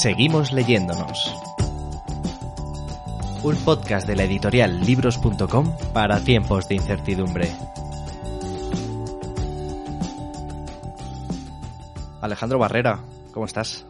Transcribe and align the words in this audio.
Seguimos 0.00 0.50
leyéndonos. 0.50 1.30
Un 3.42 3.54
podcast 3.66 4.06
de 4.06 4.16
la 4.16 4.22
editorial 4.24 4.80
libros.com 4.80 5.76
para 5.92 6.24
tiempos 6.24 6.66
de 6.70 6.76
incertidumbre. 6.76 7.52
Alejandro 12.22 12.58
Barrera, 12.58 13.00
¿cómo 13.34 13.44
estás? 13.44 13.84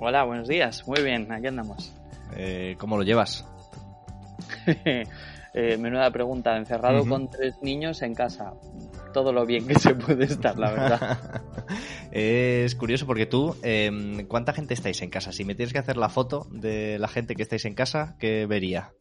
Hola, 0.00 0.24
buenos 0.24 0.48
días. 0.48 0.84
Muy 0.88 1.00
bien, 1.00 1.30
aquí 1.30 1.46
andamos. 1.46 1.94
Eh, 2.34 2.74
¿Cómo 2.80 2.96
lo 2.96 3.04
llevas? 3.04 3.46
eh, 4.66 5.76
menuda 5.78 6.10
pregunta. 6.10 6.56
Encerrado 6.56 7.06
con 7.06 7.30
tres 7.30 7.54
niños 7.62 8.02
en 8.02 8.16
casa. 8.16 8.54
Todo 9.14 9.32
lo 9.32 9.46
bien 9.46 9.68
que 9.68 9.78
se 9.78 9.94
puede 9.94 10.24
estar, 10.24 10.58
la 10.58 10.72
verdad. 10.72 11.18
es 12.12 12.74
curioso 12.74 13.06
porque 13.06 13.26
tú, 13.26 13.56
eh, 13.62 14.24
¿cuánta 14.28 14.52
gente 14.52 14.74
estáis 14.74 15.00
en 15.02 15.10
casa? 15.10 15.32
Si 15.32 15.44
me 15.44 15.54
tienes 15.54 15.72
que 15.72 15.78
hacer 15.78 15.96
la 15.96 16.08
foto 16.08 16.46
de 16.50 16.98
la 16.98 17.08
gente 17.08 17.34
que 17.34 17.42
estáis 17.42 17.64
en 17.64 17.74
casa, 17.74 18.16
¿qué 18.18 18.46
vería? 18.46 18.92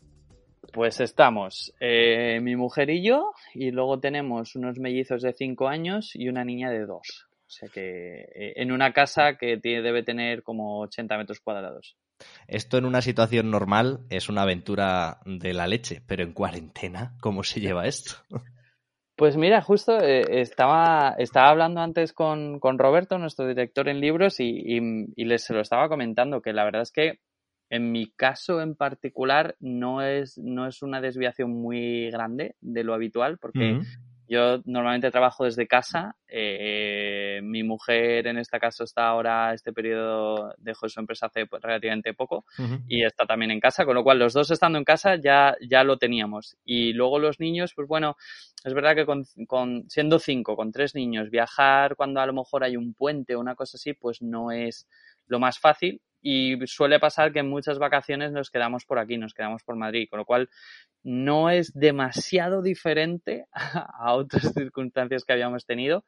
Pues 0.73 0.99
estamos 0.99 1.73
eh, 1.79 2.39
mi 2.41 2.55
mujer 2.55 2.89
y 2.89 3.03
yo, 3.03 3.31
y 3.53 3.71
luego 3.71 3.99
tenemos 3.99 4.55
unos 4.55 4.77
mellizos 4.77 5.23
de 5.23 5.33
cinco 5.33 5.67
años 5.67 6.11
y 6.13 6.29
una 6.29 6.45
niña 6.45 6.69
de 6.69 6.85
dos. 6.85 7.27
O 7.47 7.51
sea 7.51 7.67
que 7.69 8.27
eh, 8.35 8.53
en 8.57 8.71
una 8.71 8.93
casa 8.93 9.35
que 9.39 9.57
tiene, 9.57 9.81
debe 9.81 10.03
tener 10.03 10.43
como 10.43 10.81
80 10.81 11.17
metros 11.17 11.39
cuadrados. 11.39 11.97
Esto 12.47 12.77
en 12.77 12.85
una 12.85 13.01
situación 13.01 13.49
normal 13.49 14.01
es 14.09 14.29
una 14.29 14.43
aventura 14.43 15.19
de 15.25 15.53
la 15.53 15.65
leche, 15.65 16.03
pero 16.05 16.21
en 16.23 16.33
cuarentena, 16.33 17.15
¿cómo 17.21 17.43
se 17.43 17.59
lleva 17.59 17.87
esto? 17.87 18.13
Pues 19.19 19.35
mira, 19.35 19.61
justo 19.61 19.99
eh, 19.99 20.39
estaba, 20.39 21.13
estaba 21.17 21.49
hablando 21.49 21.81
antes 21.81 22.13
con, 22.13 22.61
con, 22.61 22.79
Roberto, 22.79 23.17
nuestro 23.17 23.45
director 23.45 23.89
en 23.89 23.99
libros, 23.99 24.39
y, 24.39 24.79
y, 25.13 25.25
les 25.25 25.43
se 25.43 25.53
lo 25.53 25.59
estaba 25.59 25.89
comentando, 25.89 26.41
que 26.41 26.53
la 26.53 26.63
verdad 26.63 26.83
es 26.83 26.93
que 26.93 27.19
en 27.69 27.91
mi 27.91 28.09
caso 28.11 28.61
en 28.61 28.75
particular 28.75 29.57
no 29.59 30.01
es, 30.01 30.37
no 30.37 30.67
es 30.67 30.81
una 30.83 31.01
desviación 31.01 31.51
muy 31.51 32.09
grande 32.11 32.55
de 32.61 32.85
lo 32.85 32.93
habitual, 32.93 33.37
porque. 33.39 33.81
Yo 34.29 34.61
normalmente 34.65 35.09
trabajo 35.09 35.45
desde 35.45 35.67
casa. 35.67 36.15
Eh, 36.27 37.39
mi 37.41 37.63
mujer, 37.63 38.27
en 38.27 38.37
este 38.37 38.59
caso, 38.59 38.83
está 38.83 39.07
ahora, 39.07 39.55
este 39.55 39.73
periodo 39.73 40.53
dejó 40.59 40.87
su 40.87 40.99
empresa 40.99 41.25
hace 41.25 41.47
relativamente 41.51 42.13
poco 42.13 42.45
uh 42.59 42.61
-huh. 42.61 42.83
y 42.87 43.03
está 43.03 43.25
también 43.25 43.49
en 43.49 43.59
casa, 43.59 43.85
con 43.85 43.95
lo 43.95 44.03
cual 44.03 44.19
los 44.19 44.33
dos 44.33 44.51
estando 44.51 44.77
en 44.77 44.83
casa 44.83 45.15
ya, 45.15 45.55
ya 45.67 45.83
lo 45.83 45.97
teníamos. 45.97 46.55
Y 46.63 46.93
luego 46.93 47.17
los 47.17 47.39
niños, 47.39 47.73
pues 47.75 47.87
bueno, 47.87 48.17
es 48.63 48.73
verdad 48.75 48.95
que 48.95 49.07
con, 49.07 49.25
con, 49.47 49.89
siendo 49.89 50.19
cinco, 50.19 50.55
con 50.55 50.71
tres 50.71 50.93
niños, 50.93 51.31
viajar 51.31 51.95
cuando 51.95 52.21
a 52.21 52.27
lo 52.27 52.33
mejor 52.33 52.63
hay 52.63 52.77
un 52.77 52.93
puente 52.93 53.35
o 53.35 53.39
una 53.39 53.55
cosa 53.55 53.77
así, 53.77 53.93
pues 53.93 54.21
no 54.21 54.51
es 54.51 54.87
lo 55.25 55.39
más 55.39 55.57
fácil 55.57 56.01
y 56.21 56.57
suele 56.67 56.99
pasar 56.99 57.31
que 57.31 57.39
en 57.39 57.49
muchas 57.49 57.79
vacaciones 57.79 58.31
nos 58.31 58.49
quedamos 58.49 58.85
por 58.85 58.99
aquí, 58.99 59.17
nos 59.17 59.33
quedamos 59.33 59.63
por 59.63 59.75
Madrid, 59.75 60.07
con 60.09 60.19
lo 60.19 60.25
cual 60.25 60.49
no 61.03 61.49
es 61.49 61.73
demasiado 61.73 62.61
diferente 62.61 63.45
a 63.53 64.13
otras 64.13 64.53
circunstancias 64.53 65.23
que 65.25 65.33
habíamos 65.33 65.65
tenido. 65.65 66.03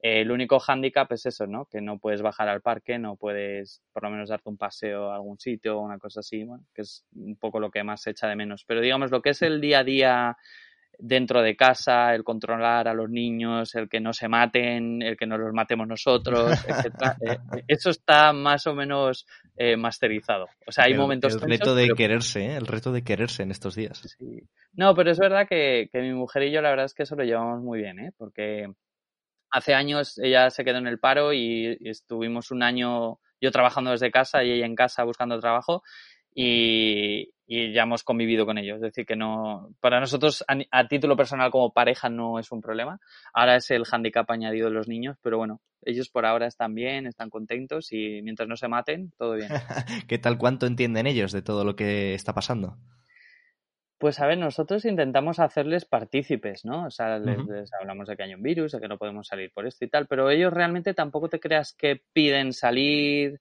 Eh, 0.00 0.20
el 0.20 0.30
único 0.30 0.60
hándicap 0.60 1.10
es 1.12 1.26
eso, 1.26 1.46
¿no? 1.46 1.66
Que 1.66 1.80
no 1.80 1.98
puedes 1.98 2.22
bajar 2.22 2.48
al 2.48 2.62
parque, 2.62 2.98
no 2.98 3.16
puedes 3.16 3.82
por 3.92 4.04
lo 4.04 4.10
menos 4.10 4.28
darte 4.28 4.48
un 4.48 4.56
paseo 4.56 5.10
a 5.10 5.16
algún 5.16 5.38
sitio 5.40 5.78
o 5.78 5.82
una 5.82 5.98
cosa 5.98 6.20
así, 6.20 6.46
que 6.72 6.82
es 6.82 7.04
un 7.14 7.36
poco 7.36 7.58
lo 7.58 7.70
que 7.70 7.82
más 7.82 8.02
se 8.02 8.10
echa 8.10 8.28
de 8.28 8.36
menos. 8.36 8.64
Pero 8.64 8.80
digamos, 8.80 9.10
lo 9.10 9.22
que 9.22 9.30
es 9.30 9.42
el 9.42 9.60
día 9.60 9.80
a 9.80 9.84
día 9.84 10.36
dentro 10.98 11.42
de 11.42 11.56
casa, 11.56 12.14
el 12.14 12.24
controlar 12.24 12.88
a 12.88 12.94
los 12.94 13.08
niños, 13.08 13.74
el 13.76 13.88
que 13.88 14.00
no 14.00 14.12
se 14.12 14.28
maten, 14.28 15.00
el 15.00 15.16
que 15.16 15.26
no 15.26 15.38
los 15.38 15.54
matemos 15.54 15.86
nosotros, 15.86 16.50
etcétera. 16.68 17.16
eh, 17.20 17.38
eso 17.68 17.90
está 17.90 18.32
más 18.32 18.66
o 18.66 18.74
menos 18.74 19.26
eh, 19.56 19.76
masterizado. 19.76 20.46
O 20.66 20.72
sea, 20.72 20.84
hay 20.84 20.92
el, 20.92 20.98
momentos. 20.98 21.34
El 21.34 21.40
reto 21.40 21.74
de 21.74 21.84
pero... 21.84 21.94
quererse, 21.94 22.46
¿eh? 22.46 22.56
el 22.56 22.66
reto 22.66 22.92
de 22.92 23.02
quererse 23.02 23.44
en 23.44 23.52
estos 23.52 23.76
días. 23.76 24.02
Sí. 24.18 24.42
No, 24.72 24.94
pero 24.94 25.10
es 25.10 25.18
verdad 25.18 25.46
que, 25.48 25.88
que 25.92 26.00
mi 26.00 26.12
mujer 26.12 26.42
y 26.42 26.52
yo, 26.52 26.60
la 26.60 26.70
verdad 26.70 26.86
es 26.86 26.94
que 26.94 27.04
eso 27.04 27.14
lo 27.14 27.24
llevamos 27.24 27.62
muy 27.62 27.78
bien, 27.78 28.00
¿eh? 28.00 28.12
Porque 28.16 28.66
hace 29.50 29.74
años 29.74 30.18
ella 30.18 30.50
se 30.50 30.64
quedó 30.64 30.78
en 30.78 30.88
el 30.88 30.98
paro 30.98 31.32
y, 31.32 31.76
y 31.80 31.88
estuvimos 31.88 32.50
un 32.50 32.62
año 32.62 33.18
yo 33.40 33.52
trabajando 33.52 33.92
desde 33.92 34.10
casa 34.10 34.42
y 34.42 34.50
ella 34.50 34.66
en 34.66 34.74
casa 34.74 35.04
buscando 35.04 35.38
trabajo 35.38 35.82
y, 36.40 37.32
y, 37.48 37.72
ya 37.72 37.82
hemos 37.82 38.04
convivido 38.04 38.46
con 38.46 38.58
ellos. 38.58 38.76
Es 38.76 38.82
decir, 38.82 39.04
que 39.04 39.16
no, 39.16 39.74
para 39.80 39.98
nosotros 39.98 40.44
a, 40.46 40.56
a, 40.70 40.86
título 40.86 41.16
personal 41.16 41.50
como 41.50 41.72
pareja 41.72 42.08
no 42.08 42.38
es 42.38 42.52
un 42.52 42.60
problema. 42.60 43.00
Ahora 43.34 43.56
es 43.56 43.68
el 43.72 43.82
handicap 43.90 44.30
añadido 44.30 44.68
de 44.68 44.74
los 44.74 44.86
niños, 44.86 45.16
pero 45.20 45.36
bueno, 45.36 45.60
ellos 45.82 46.08
por 46.10 46.26
ahora 46.26 46.46
están 46.46 46.76
bien, 46.76 47.08
están 47.08 47.28
contentos 47.28 47.90
y 47.90 48.22
mientras 48.22 48.48
no 48.48 48.56
se 48.56 48.68
maten, 48.68 49.12
todo 49.18 49.34
bien. 49.34 49.48
¿Qué 50.08 50.18
tal 50.18 50.38
cuánto 50.38 50.66
entienden 50.66 51.08
ellos 51.08 51.32
de 51.32 51.42
todo 51.42 51.64
lo 51.64 51.74
que 51.74 52.14
está 52.14 52.32
pasando? 52.32 52.76
Pues 53.98 54.20
a 54.20 54.28
ver, 54.28 54.38
nosotros 54.38 54.84
intentamos 54.84 55.40
hacerles 55.40 55.86
partícipes, 55.86 56.64
¿no? 56.64 56.86
O 56.86 56.90
sea, 56.90 57.18
les, 57.18 57.36
uh 57.36 57.40
-huh. 57.42 57.52
les, 57.52 57.70
hablamos 57.80 58.06
de 58.06 58.16
que 58.16 58.22
hay 58.22 58.34
un 58.34 58.42
virus, 58.42 58.70
de 58.70 58.80
que 58.80 58.86
no 58.86 58.96
podemos 58.96 59.26
salir 59.26 59.50
por 59.52 59.66
esto 59.66 59.84
y 59.84 59.88
tal, 59.88 60.06
pero 60.06 60.30
ellos 60.30 60.52
realmente 60.52 60.94
tampoco 60.94 61.28
te 61.28 61.40
creas 61.40 61.74
que 61.76 62.00
piden 62.12 62.52
salir, 62.52 63.40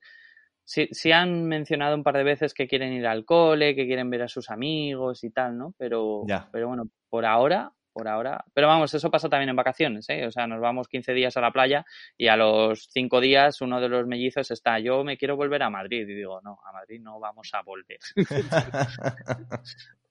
sí, 0.68 0.90
sí, 0.92 1.12
han 1.12 1.46
mencionado 1.46 1.96
un 1.96 2.04
par 2.04 2.18
de 2.18 2.24
veces 2.24 2.54
que 2.54 2.68
quieren 2.68 2.92
ir 2.92 3.08
al 3.08 3.24
cole, 3.24 3.74
que 3.74 3.86
quieren 3.86 4.10
ver 4.10 4.24
a 4.24 4.28
sus 4.28 4.50
amigos 4.50 5.24
y 5.24 5.30
tal, 5.32 5.58
¿no? 5.58 5.74
Pero, 5.78 6.24
ya. 6.28 6.50
pero 6.52 6.68
bueno, 6.68 6.90
por 7.10 7.26
ahora, 7.26 7.72
por 7.94 8.08
ahora. 8.10 8.44
Pero 8.54 8.68
vamos, 8.68 8.94
eso 8.94 9.10
pasa 9.10 9.30
también 9.30 9.50
en 9.50 9.56
vacaciones, 9.56 10.08
¿eh? 10.10 10.28
O 10.28 10.32
sea, 10.32 10.46
nos 10.46 10.60
vamos 10.60 10.90
15 10.90 11.14
días 11.14 11.38
a 11.38 11.42
la 11.42 11.52
playa 11.52 11.86
y 12.18 12.28
a 12.28 12.36
los 12.36 12.90
5 12.92 13.22
días 13.22 13.62
uno 13.62 13.80
de 13.80 13.88
los 13.90 14.06
mellizos 14.06 14.52
está, 14.52 14.78
yo 14.80 15.04
me 15.04 15.18
quiero 15.18 15.38
volver 15.38 15.64
a 15.64 15.70
Madrid. 15.70 16.08
Y 16.08 16.14
digo, 16.14 16.42
no, 16.44 16.60
a 16.66 16.74
Madrid 16.74 17.00
no 17.02 17.20
vamos 17.20 17.50
a 17.54 17.62
volver. 17.62 18.00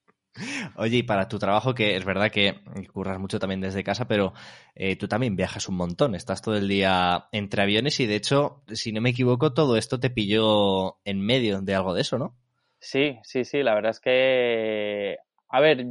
Oye, 0.76 0.98
y 0.98 1.02
para 1.02 1.28
tu 1.28 1.38
trabajo, 1.38 1.74
que 1.74 1.96
es 1.96 2.04
verdad 2.04 2.30
que 2.30 2.60
curras 2.92 3.18
mucho 3.18 3.38
también 3.38 3.60
desde 3.60 3.84
casa, 3.84 4.06
pero 4.06 4.34
eh, 4.74 4.96
tú 4.96 5.08
también 5.08 5.36
viajas 5.36 5.68
un 5.68 5.76
montón, 5.76 6.14
estás 6.14 6.42
todo 6.42 6.56
el 6.56 6.68
día 6.68 7.28
entre 7.32 7.62
aviones 7.62 8.00
y 8.00 8.06
de 8.06 8.16
hecho, 8.16 8.62
si 8.72 8.92
no 8.92 9.00
me 9.00 9.10
equivoco, 9.10 9.52
todo 9.54 9.76
esto 9.76 9.98
te 9.98 10.10
pilló 10.10 10.98
en 11.04 11.20
medio 11.20 11.60
de 11.62 11.74
algo 11.74 11.94
de 11.94 12.02
eso, 12.02 12.18
¿no? 12.18 12.36
Sí, 12.78 13.18
sí, 13.22 13.44
sí, 13.44 13.62
la 13.62 13.74
verdad 13.74 13.90
es 13.90 14.00
que, 14.00 15.16
a 15.48 15.60
ver, 15.60 15.86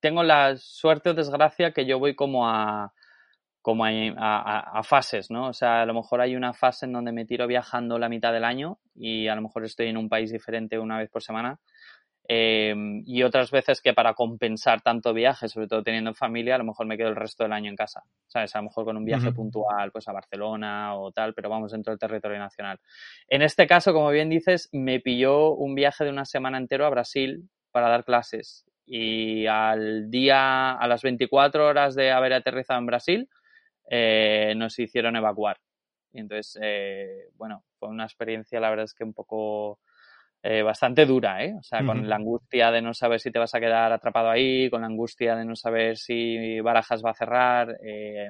tengo 0.00 0.22
la 0.22 0.56
suerte 0.56 1.10
o 1.10 1.14
desgracia 1.14 1.72
que 1.72 1.86
yo 1.86 1.98
voy 1.98 2.14
como 2.14 2.48
a 2.48 2.92
como 3.62 3.86
a, 3.86 3.88
a, 3.88 4.78
a, 4.78 4.82
fases, 4.82 5.30
¿no? 5.30 5.48
O 5.48 5.54
sea, 5.54 5.80
a 5.80 5.86
lo 5.86 5.94
mejor 5.94 6.20
hay 6.20 6.36
una 6.36 6.52
fase 6.52 6.84
en 6.84 6.92
donde 6.92 7.12
me 7.12 7.24
tiro 7.24 7.46
viajando 7.46 7.98
la 7.98 8.10
mitad 8.10 8.30
del 8.30 8.44
año 8.44 8.78
y 8.94 9.26
a 9.26 9.34
lo 9.34 9.40
mejor 9.40 9.64
estoy 9.64 9.86
en 9.86 9.96
un 9.96 10.10
país 10.10 10.30
diferente 10.30 10.78
una 10.78 10.98
vez 10.98 11.08
por 11.08 11.22
semana 11.22 11.58
eh, 12.26 12.74
y 13.04 13.22
otras 13.22 13.50
veces 13.50 13.80
que 13.82 13.92
para 13.92 14.14
compensar 14.14 14.80
tanto 14.80 15.12
viaje, 15.12 15.48
sobre 15.48 15.68
todo 15.68 15.82
teniendo 15.82 16.14
familia, 16.14 16.54
a 16.54 16.58
lo 16.58 16.64
mejor 16.64 16.86
me 16.86 16.96
quedo 16.96 17.08
el 17.08 17.16
resto 17.16 17.44
del 17.44 17.52
año 17.52 17.68
en 17.68 17.76
casa, 17.76 18.02
¿sabes? 18.26 18.54
A 18.54 18.58
lo 18.58 18.64
mejor 18.64 18.84
con 18.84 18.96
un 18.96 19.04
viaje 19.04 19.28
uh 19.28 19.30
-huh. 19.30 19.36
puntual, 19.36 19.92
pues 19.92 20.08
a 20.08 20.12
Barcelona 20.12 20.94
o 20.96 21.12
tal, 21.12 21.34
pero 21.34 21.50
vamos 21.50 21.72
dentro 21.72 21.92
del 21.92 21.98
territorio 21.98 22.38
nacional. 22.38 22.80
En 23.28 23.42
este 23.42 23.66
caso, 23.66 23.92
como 23.92 24.10
bien 24.10 24.30
dices, 24.30 24.70
me 24.72 25.00
pilló 25.00 25.54
un 25.54 25.74
viaje 25.74 26.04
de 26.04 26.10
una 26.10 26.24
semana 26.24 26.56
entero 26.58 26.86
a 26.86 26.90
Brasil 26.90 27.48
para 27.70 27.88
dar 27.88 28.04
clases 28.04 28.64
y 28.86 29.46
al 29.46 30.10
día, 30.10 30.72
a 30.72 30.86
las 30.88 31.02
24 31.02 31.66
horas 31.66 31.94
de 31.94 32.10
haber 32.10 32.32
aterrizado 32.34 32.78
en 32.80 32.86
Brasil, 32.86 33.28
eh, 33.90 34.54
nos 34.56 34.78
hicieron 34.78 35.16
evacuar. 35.16 35.58
Y 36.12 36.20
entonces, 36.20 36.58
eh, 36.62 37.28
bueno, 37.36 37.64
fue 37.78 37.88
una 37.88 38.04
experiencia, 38.04 38.60
la 38.60 38.70
verdad 38.70 38.84
es 38.84 38.94
que 38.94 39.04
un 39.04 39.14
poco 39.14 39.80
eh, 40.46 40.62
bastante 40.62 41.06
dura, 41.06 41.42
¿eh? 41.42 41.54
O 41.58 41.62
sea, 41.62 41.80
uh 41.80 41.82
-huh. 41.82 41.86
con 41.86 42.08
la 42.08 42.16
angustia 42.16 42.70
de 42.70 42.82
no 42.82 42.92
saber 42.92 43.18
si 43.18 43.30
te 43.30 43.38
vas 43.38 43.54
a 43.54 43.60
quedar 43.60 43.90
atrapado 43.90 44.28
ahí, 44.28 44.68
con 44.68 44.82
la 44.82 44.88
angustia 44.88 45.34
de 45.36 45.44
no 45.46 45.56
saber 45.56 45.96
si 45.96 46.60
Barajas 46.60 47.02
va 47.02 47.12
a 47.12 47.14
cerrar, 47.14 47.74
eh, 47.82 48.28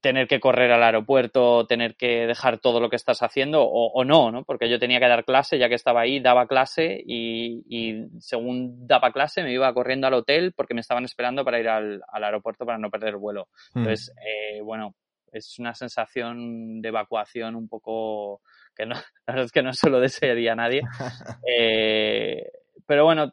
tener 0.00 0.26
que 0.26 0.40
correr 0.40 0.72
al 0.72 0.82
aeropuerto, 0.82 1.64
tener 1.66 1.94
que 1.94 2.26
dejar 2.26 2.58
todo 2.58 2.80
lo 2.80 2.90
que 2.90 2.96
estás 2.96 3.22
haciendo 3.22 3.62
o, 3.62 3.92
o, 3.92 4.04
no, 4.04 4.32
¿no? 4.32 4.42
Porque 4.42 4.68
yo 4.68 4.80
tenía 4.80 4.98
que 4.98 5.06
dar 5.06 5.24
clase, 5.24 5.58
ya 5.58 5.68
que 5.68 5.76
estaba 5.76 6.00
ahí, 6.00 6.18
daba 6.18 6.48
clase 6.48 7.00
y, 7.06 7.62
y, 7.68 8.08
según 8.18 8.86
daba 8.88 9.12
clase 9.12 9.44
me 9.44 9.52
iba 9.52 9.72
corriendo 9.72 10.08
al 10.08 10.14
hotel 10.14 10.52
porque 10.56 10.74
me 10.74 10.80
estaban 10.80 11.04
esperando 11.04 11.44
para 11.44 11.60
ir 11.60 11.68
al, 11.68 12.02
al 12.10 12.24
aeropuerto 12.24 12.66
para 12.66 12.78
no 12.78 12.90
perder 12.90 13.10
el 13.10 13.16
vuelo. 13.16 13.42
Uh 13.42 13.46
-huh. 13.46 13.78
Entonces, 13.78 14.12
eh, 14.26 14.60
bueno, 14.60 14.94
es 15.32 15.58
una 15.58 15.74
sensación 15.74 16.80
de 16.80 16.88
evacuación 16.88 17.56
un 17.56 17.68
poco 17.68 18.42
que 18.74 18.86
no, 18.86 18.94
la 19.26 19.34
verdad 19.34 19.44
es 19.44 19.52
que 19.52 19.62
no 19.62 19.72
se 19.72 19.90
lo 19.90 20.00
desearía 20.00 20.52
a 20.52 20.56
nadie. 20.56 20.82
Eh, 21.46 22.50
pero 22.86 23.04
bueno, 23.04 23.32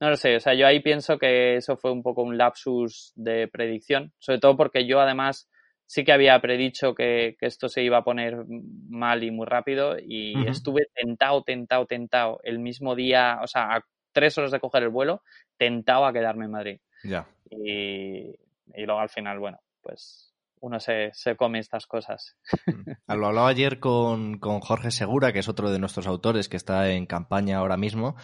no 0.00 0.10
lo 0.10 0.16
sé, 0.16 0.36
o 0.36 0.40
sea, 0.40 0.54
yo 0.54 0.66
ahí 0.66 0.80
pienso 0.80 1.18
que 1.18 1.56
eso 1.56 1.76
fue 1.76 1.92
un 1.92 2.02
poco 2.02 2.22
un 2.22 2.36
lapsus 2.36 3.12
de 3.14 3.48
predicción, 3.48 4.12
sobre 4.18 4.38
todo 4.38 4.56
porque 4.56 4.86
yo 4.86 5.00
además 5.00 5.48
sí 5.86 6.04
que 6.04 6.12
había 6.12 6.40
predicho 6.40 6.94
que, 6.94 7.36
que 7.38 7.46
esto 7.46 7.68
se 7.68 7.82
iba 7.82 7.98
a 7.98 8.04
poner 8.04 8.44
mal 8.88 9.22
y 9.22 9.30
muy 9.30 9.46
rápido 9.46 9.96
y 9.98 10.36
uh 10.36 10.40
-huh. 10.40 10.50
estuve 10.50 10.86
tentado, 10.94 11.42
tentado, 11.42 11.86
tentado 11.86 12.40
el 12.42 12.58
mismo 12.58 12.94
día, 12.94 13.38
o 13.42 13.46
sea, 13.46 13.76
a 13.76 13.84
tres 14.12 14.36
horas 14.38 14.50
de 14.50 14.60
coger 14.60 14.84
el 14.84 14.88
vuelo, 14.88 15.22
tentado 15.56 16.06
a 16.06 16.12
quedarme 16.12 16.46
en 16.46 16.50
Madrid. 16.50 16.80
Ya. 17.02 17.26
Y, 17.50 18.30
y 18.74 18.86
luego 18.86 19.00
al 19.00 19.10
final, 19.10 19.38
bueno, 19.38 19.58
pues 19.82 20.33
uno 20.64 20.80
se, 20.80 21.12
come 21.36 21.58
estas 21.58 21.86
cosas. 21.86 22.36
Lo 23.06 23.26
hablaba 23.26 23.48
ayer 23.48 23.80
con, 23.80 24.38
con 24.38 24.60
Jorge 24.60 24.90
Segura, 24.90 25.32
que 25.32 25.40
es 25.40 25.48
otro 25.48 25.70
de 25.70 25.78
nuestros 25.78 26.06
autores 26.06 26.48
que 26.48 26.56
está 26.56 26.90
en 26.90 27.04
campaña 27.04 27.58
ahora 27.58 27.76
mismo, 27.76 28.16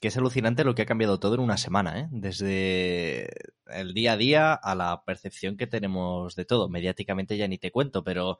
que 0.00 0.08
es 0.08 0.16
alucinante 0.16 0.62
lo 0.62 0.76
que 0.76 0.82
ha 0.82 0.86
cambiado 0.86 1.18
todo 1.18 1.34
en 1.34 1.40
una 1.40 1.56
semana, 1.56 1.98
¿eh? 1.98 2.08
desde 2.12 3.28
el 3.66 3.92
día 3.92 4.12
a 4.12 4.16
día 4.16 4.54
a 4.54 4.74
la 4.76 5.02
percepción 5.04 5.56
que 5.56 5.66
tenemos 5.66 6.36
de 6.36 6.44
todo. 6.44 6.68
Mediáticamente 6.68 7.36
ya 7.36 7.48
ni 7.48 7.58
te 7.58 7.72
cuento, 7.72 8.04
pero 8.04 8.38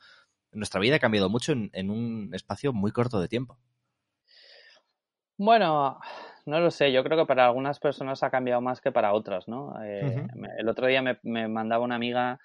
nuestra 0.53 0.81
vida 0.81 0.97
ha 0.97 1.01
cambiado 1.01 1.29
mucho 1.29 1.53
en, 1.53 1.91
un 1.91 2.31
espacio 2.33 2.73
muy 2.73 2.93
corto 2.93 3.21
de 3.21 3.27
tiempo. 3.27 3.59
Bueno, 5.37 5.99
no 6.47 6.61
lo 6.61 6.71
sé, 6.71 6.93
yo 6.93 7.03
creo 7.03 7.19
que 7.19 7.27
para 7.27 7.47
algunas 7.47 7.81
personas 7.81 8.23
ha 8.23 8.31
cambiado 8.31 8.61
más 8.61 8.81
que 8.81 8.93
para 8.93 9.13
otras, 9.13 9.49
¿no? 9.49 9.75
Eh, 9.83 10.25
el 10.57 10.69
otro 10.69 10.87
día 10.87 11.03
me, 11.03 11.19
me 11.25 11.49
mandaba 11.49 11.83
una 11.83 11.97
amiga 11.97 12.39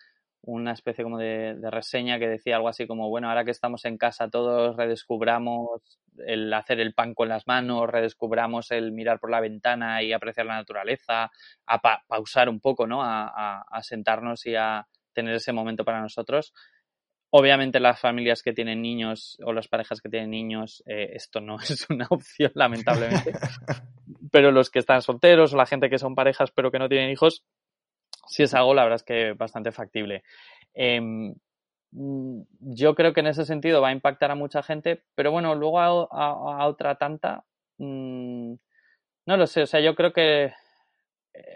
una 0.46 0.74
especie 0.74 1.04
como 1.04 1.18
de, 1.18 1.58
reseña 1.72 2.20
que 2.20 2.28
decía 2.28 2.56
algo 2.56 2.70
así 2.70 2.86
como, 2.86 3.10
bueno, 3.10 3.30
ahora 3.30 3.44
que 3.44 3.52
estamos 3.52 3.84
en 3.86 3.98
casa 3.98 4.30
todos 4.30 4.76
redescubramos 4.76 6.00
el 6.26 6.54
hacer 6.54 6.80
el 6.80 6.94
pan 6.94 7.14
con 7.14 7.30
las 7.30 7.48
manos, 7.48 7.90
redescubramos 7.90 8.72
el 8.72 8.92
mirar 8.92 9.20
por 9.20 9.32
la 9.32 9.42
ventana 9.42 10.02
y 10.04 10.14
apreciar 10.14 10.46
la 10.46 10.56
naturaleza, 10.56 11.32
a 11.66 11.82
pausar 12.08 12.48
un 12.48 12.60
poco, 12.60 12.88
¿no? 12.88 13.02
A, 13.04 13.66
sentarnos 13.82 14.46
y 14.46 14.56
a 14.56 14.88
tener 15.14 15.36
ese 15.36 15.52
momento 15.52 15.84
para 15.84 16.02
nosotros. 16.02 16.54
Obviamente 17.32 17.80
las 17.80 18.00
familias 18.00 18.42
que 18.42 18.54
tienen 18.54 18.82
niños 18.82 19.38
o 19.44 19.52
las 19.52 19.68
parejas 19.68 20.00
que 20.00 20.10
tienen 20.10 20.30
niños, 20.30 20.84
eh, 20.86 21.12
esto 21.14 21.42
no 21.42 21.58
es 21.60 21.90
una 21.90 22.08
opción, 22.10 22.52
lamentablemente. 22.56 23.34
pero 24.32 24.52
los 24.52 24.70
que 24.70 24.80
están 24.80 25.02
solteros 25.02 25.54
o 25.54 25.58
la 25.58 25.66
gente 25.66 25.90
que 25.90 26.00
son 26.00 26.16
parejas 26.16 26.52
pero 26.52 26.72
que 26.72 26.80
no 26.80 26.88
tienen 26.88 27.10
hijos, 27.10 27.44
si 28.28 28.44
es 28.44 28.54
algo, 28.54 28.74
la 28.74 28.84
verdad 28.84 28.98
es 28.98 29.04
que 29.04 29.34
bastante 29.34 29.72
factible. 29.72 30.24
Em, 30.74 31.36
mm, 31.92 32.42
yo 32.60 32.96
creo 32.96 33.14
que 33.14 33.22
en 33.22 33.28
ese 33.28 33.46
sentido 33.46 33.82
va 33.82 33.90
a 33.90 33.94
impactar 33.94 34.32
a 34.32 34.36
mucha 34.36 34.64
gente, 34.64 35.04
pero 35.16 35.32
bueno, 35.32 35.56
luego 35.56 35.80
a, 35.80 36.68
otra 36.68 36.96
tanta, 36.96 37.46
mm, 37.78 38.54
no 39.28 39.38
lo 39.38 39.48
sé, 39.48 39.64
o 39.64 39.66
sea, 39.68 39.80
yo 39.82 39.96
creo 39.96 40.14
que 40.14 40.54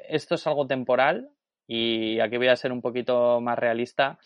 esto 0.09 0.35
es 0.35 0.47
algo 0.47 0.67
temporal 0.67 1.29
y 1.67 2.19
aquí 2.19 2.37
voy 2.37 2.47
a 2.47 2.55
ser 2.55 2.71
un 2.71 2.81
poquito 2.81 3.41
más 3.41 3.57
realista. 3.59 4.19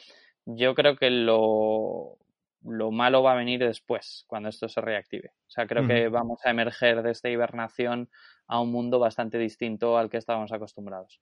Yo 0.45 0.75
creo 0.75 0.95
que 0.95 1.09
lo, 1.09 2.17
lo 2.63 2.91
malo 2.91 3.23
va 3.23 3.33
a 3.33 3.35
venir 3.35 3.59
después, 3.59 4.25
cuando 4.27 4.49
esto 4.49 4.67
se 4.69 4.81
reactive. 4.81 5.29
O 5.47 5.49
sea, 5.49 5.67
creo 5.67 5.85
que 5.85 6.07
vamos 6.07 6.39
a 6.45 6.51
emerger 6.51 7.03
de 7.03 7.11
esta 7.11 7.29
hibernación 7.29 8.09
a 8.47 8.61
un 8.61 8.71
mundo 8.71 8.99
bastante 8.99 9.37
distinto 9.37 9.97
al 9.97 10.09
que 10.09 10.17
estábamos 10.17 10.51
acostumbrados. 10.51 11.19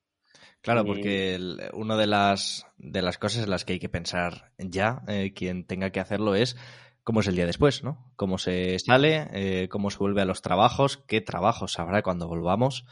Claro, 0.62 0.86
porque 0.86 1.40
una 1.74 1.98
de 1.98 2.08
las, 2.08 2.68
de 2.78 3.02
las 3.02 3.18
cosas 3.18 3.44
en 3.44 3.50
las 3.50 3.66
que 3.66 3.74
hay 3.74 3.80
que 3.80 3.90
pensar 3.90 4.52
ya, 4.58 5.02
eh, 5.08 5.34
quien 5.34 5.66
tenga 5.66 5.90
que 5.90 6.00
hacerlo, 6.00 6.36
es 6.36 6.56
cómo 7.04 7.22
es 7.22 7.28
el 7.28 7.36
día 7.36 7.46
después, 7.46 7.84
¿no? 7.84 8.12
Cómo 8.16 8.38
se 8.38 8.78
sale, 8.80 9.28
eh, 9.34 9.70
cómo 9.70 9.90
se 9.90 9.98
vuelve 9.98 10.22
a 10.22 10.26
los 10.26 10.42
trabajos, 10.42 10.98
qué 11.08 11.22
trabajos 11.22 11.80
habrá 11.80 12.04
cuando 12.04 12.28
volvamos. 12.28 12.86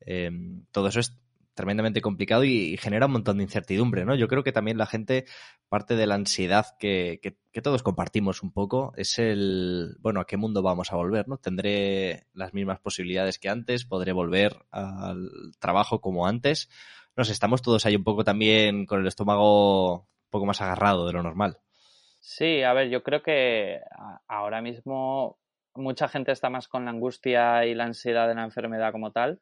Em, 0.00 0.64
todo 0.72 0.88
eso 0.88 1.00
es 1.00 1.16
tremendamente 1.54 2.00
complicado 2.00 2.44
y, 2.44 2.76
genera 2.76 3.06
un 3.06 3.12
montón 3.12 3.38
de 3.38 3.44
incertidumbre, 3.44 4.04
¿no? 4.04 4.14
Yo 4.14 4.28
creo 4.28 4.42
que 4.42 4.52
también 4.52 4.78
la 4.78 4.86
gente, 4.86 5.26
parte 5.68 5.96
de 5.96 6.06
la 6.06 6.14
ansiedad 6.14 6.66
que, 6.78 7.20
que, 7.22 7.62
todos 7.62 7.82
compartimos 7.82 8.42
un 8.42 8.52
poco, 8.52 8.92
es 8.96 9.18
el, 9.18 9.96
bueno, 10.00 10.20
¿a 10.20 10.26
qué 10.26 10.36
mundo 10.36 10.62
vamos 10.62 10.92
a 10.92 10.96
volver, 10.96 11.28
no? 11.28 11.38
¿Tendré 11.38 12.26
las 12.32 12.54
mismas 12.54 12.80
posibilidades 12.80 13.38
que 13.38 13.48
antes? 13.48 13.84
¿Podré 13.84 14.12
volver 14.12 14.56
al 14.70 15.30
trabajo 15.58 16.00
como 16.00 16.26
antes? 16.26 16.68
No 17.16 17.24
sé, 17.24 17.32
estamos 17.32 17.62
todos 17.62 17.84
ahí 17.84 17.96
un 17.96 18.04
poco 18.04 18.24
también 18.24 18.86
con 18.86 19.00
el 19.00 19.06
estómago 19.06 19.94
un 20.00 20.30
poco 20.30 20.46
más 20.46 20.60
agarrado 20.62 21.06
de 21.06 21.12
lo 21.12 21.22
normal. 21.22 21.58
Sí, 22.20 22.62
a 22.62 22.72
ver, 22.72 22.88
yo 22.88 23.02
creo 23.02 23.22
que 23.22 23.80
ahora 24.28 24.62
mismo 24.62 25.38
mucha 25.74 26.08
gente 26.08 26.32
está 26.32 26.50
más 26.50 26.68
con 26.68 26.84
la 26.84 26.90
angustia 26.90 27.66
y 27.66 27.74
la 27.74 27.84
ansiedad 27.84 28.28
de 28.28 28.34
la 28.34 28.44
enfermedad 28.44 28.92
como 28.92 29.12
tal 29.12 29.40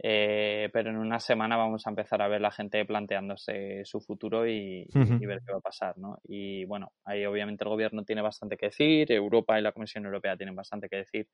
eh, 0.00 0.70
pero 0.72 0.90
en 0.90 0.96
una 0.96 1.18
semana 1.18 1.56
vamos 1.56 1.86
a 1.86 1.90
empezar 1.90 2.22
a 2.22 2.28
ver 2.28 2.40
la 2.40 2.52
gente 2.52 2.84
planteándose 2.84 3.84
su 3.84 4.00
futuro 4.00 4.46
y, 4.46 4.86
ver 4.94 5.42
qué 5.44 5.52
va 5.52 5.58
a 5.58 5.60
pasar, 5.60 5.98
¿no? 5.98 6.18
Y 6.24 6.64
bueno, 6.66 6.92
ahí 7.04 7.26
obviamente 7.26 7.64
el 7.64 7.70
gobierno 7.70 8.04
tiene 8.04 8.22
bastante 8.22 8.56
que 8.56 8.66
decir, 8.66 9.10
Europa 9.10 9.58
y 9.58 9.62
la 9.62 9.72
Comisión 9.72 10.04
Europea 10.04 10.36
tienen 10.36 10.54
bastante 10.54 10.88
que 10.88 10.96
decir. 10.96 11.28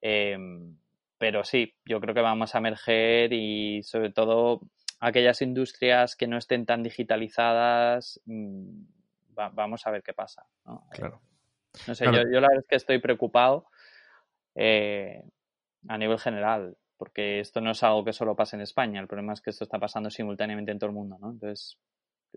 Em, 0.00 0.76
pero 1.18 1.44
sí, 1.44 1.74
yo 1.84 2.00
creo 2.00 2.14
que 2.14 2.22
vamos 2.22 2.54
a 2.54 2.58
emerger 2.58 3.34
y 3.34 3.82
sobre 3.82 4.10
todo 4.10 4.62
aquellas 5.00 5.42
industrias 5.42 6.16
que 6.16 6.26
no 6.26 6.38
estén 6.38 6.64
tan 6.64 6.82
digitalizadas, 6.82 8.18
mm, 8.24 8.82
vamos 9.52 9.86
a 9.86 9.90
ver 9.90 10.02
qué 10.02 10.14
pasa. 10.14 10.46
¿no? 10.64 10.86
Claro. 10.90 11.20
no 11.86 11.94
sé, 11.94 12.06
Yo, 12.06 12.12
yo, 12.12 12.40
la 12.40 12.48
verdad 12.48 12.60
es 12.60 12.66
que 12.66 12.76
estoy 12.76 12.98
preocupado 12.98 13.66
eh, 14.54 15.22
a 15.88 15.98
nivel 15.98 16.18
general 16.18 16.76
porque 17.00 17.40
esto 17.40 17.62
no 17.62 17.70
es 17.70 17.82
algo 17.82 18.04
que 18.04 18.12
solo 18.12 18.36
pasa 18.36 18.56
en 18.56 18.62
España, 18.62 19.00
el 19.00 19.06
problema 19.06 19.32
es 19.32 19.40
que 19.40 19.48
esto 19.48 19.64
está 19.64 19.78
pasando 19.78 20.10
simultáneamente 20.10 20.70
en 20.70 20.78
todo 20.78 20.90
el 20.90 20.96
mundo, 20.96 21.16
¿no? 21.18 21.30
Entonces, 21.30 21.78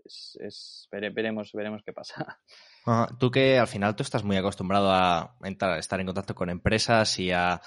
es, 0.06 0.88
veremos, 0.90 1.52
veremos 1.52 1.82
qué 1.84 1.92
pasa. 1.92 2.40
tú 3.20 3.30
que 3.30 3.58
al 3.58 3.66
final 3.66 3.94
tú 3.94 4.02
estás 4.02 4.24
muy 4.24 4.38
acostumbrado 4.38 4.90
a 4.90 5.36
estar 5.78 6.00
en 6.00 6.06
contacto 6.06 6.34
con 6.34 6.48
empresas 6.48 7.18
y 7.18 7.30
a 7.30 7.60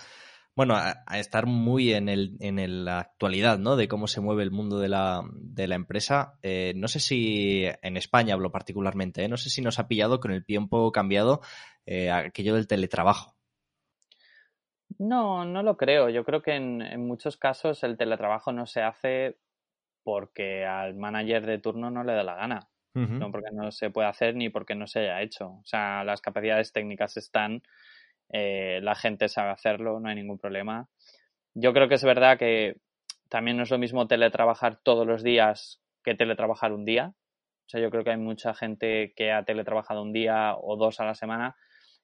bueno, 0.58 0.74
a, 0.76 1.20
estar 1.20 1.46
muy 1.46 1.94
en, 1.94 2.10
el, 2.10 2.36
en 2.40 2.84
la 2.84 2.98
actualidad, 3.02 3.60
¿no? 3.60 3.76
De 3.76 3.88
cómo 3.88 4.08
se 4.08 4.22
mueve 4.22 4.42
el 4.42 4.50
mundo 4.50 4.80
de 4.80 4.90
la, 4.90 5.24
empresa. 5.56 6.40
Eh, 6.42 6.74
no 6.76 6.88
sé 6.88 7.00
si 7.00 7.66
en 7.84 7.96
España 7.96 8.34
hablo 8.34 8.52
particularmente, 8.52 9.24
¿eh? 9.24 9.28
no 9.28 9.38
sé 9.38 9.52
si 9.52 9.62
nos 9.62 9.78
ha 9.78 9.88
pillado 9.88 10.20
con 10.20 10.32
el 10.32 10.44
poco 10.44 10.92
cambiado 10.92 11.42
eh, 11.86 12.10
aquello 12.10 12.56
del 12.56 12.66
teletrabajo. 12.66 13.37
No, 15.00 15.46
no 15.46 15.64
lo 15.64 15.78
creo. 15.78 16.10
Yo 16.10 16.24
creo 16.24 16.42
que 16.42 16.56
en, 16.56 17.06
muchos 17.06 17.38
casos 17.38 17.84
el 17.84 17.98
teletrabajo 17.98 18.52
no 18.52 18.66
se 18.66 18.82
hace 18.82 19.38
porque 20.04 20.66
al 20.66 20.96
manager 20.96 21.46
de 21.46 21.60
turno 21.60 21.92
no 21.92 22.04
le 22.04 22.14
da 22.14 22.24
la 22.24 22.36
gana. 22.36 22.70
No 22.94 23.32
porque 23.32 23.52
no 23.52 23.72
se 23.72 23.92
puede 23.92 24.08
hacer 24.08 24.36
ni 24.36 24.50
porque 24.50 24.74
no 24.74 24.88
se 24.88 25.02
haya 25.02 25.22
hecho. 25.22 25.50
O 25.50 25.66
sea, 25.66 26.04
las 26.04 26.20
capacidades 26.20 26.74
técnicas 26.74 27.16
están, 27.16 27.62
eh, 28.30 28.80
la 28.82 28.96
gente 28.96 29.30
sabe 29.30 29.52
hacerlo, 29.52 30.00
no 30.00 30.10
hay 30.10 30.16
ningún 30.16 30.40
problema. 30.40 30.90
Yo 31.54 31.74
creo 31.74 31.88
que 31.88 31.94
es 31.94 32.04
verdad 32.04 32.40
que 32.40 32.78
también 33.30 33.56
no 33.56 33.64
es 33.64 33.70
lo 33.70 33.78
mismo 33.78 34.08
teletrabajar 34.08 34.78
todos 34.78 35.06
los 35.06 35.22
días 35.22 35.80
que 36.04 36.16
teletrabajar 36.16 36.74
un 36.74 36.86
día. 36.86 37.14
O 37.68 37.70
sea, 37.70 37.80
yo 37.80 37.92
creo 37.92 38.04
que 38.04 38.10
hay 38.10 38.18
mucha 38.18 38.56
gente 38.56 39.14
que 39.16 39.32
ha 39.32 39.44
teletrabajado 39.44 40.02
un 40.02 40.12
día 40.12 40.56
o 40.58 40.76
dos 40.76 41.00
a 41.00 41.06
la 41.06 41.14
semana 41.14 41.56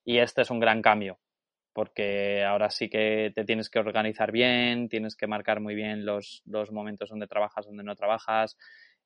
y 0.06 0.20
este 0.20 0.44
es 0.44 0.52
un 0.52 0.60
gran 0.60 0.84
cambio 0.84 1.18
porque 1.74 2.44
ahora 2.44 2.70
sí 2.70 2.88
que 2.88 3.32
te 3.36 3.44
tienes 3.44 3.70
que 3.70 3.80
organizar 3.80 4.32
bien, 4.32 4.88
tienes 4.90 5.16
que 5.16 5.28
marcar 5.28 5.60
muy 5.60 5.74
bien 5.74 6.06
los, 6.06 6.44
momentos 6.72 7.10
donde 7.10 7.28
trabajas, 7.28 7.66
donde 7.66 7.84
no 7.84 7.96
trabajas, 7.96 8.58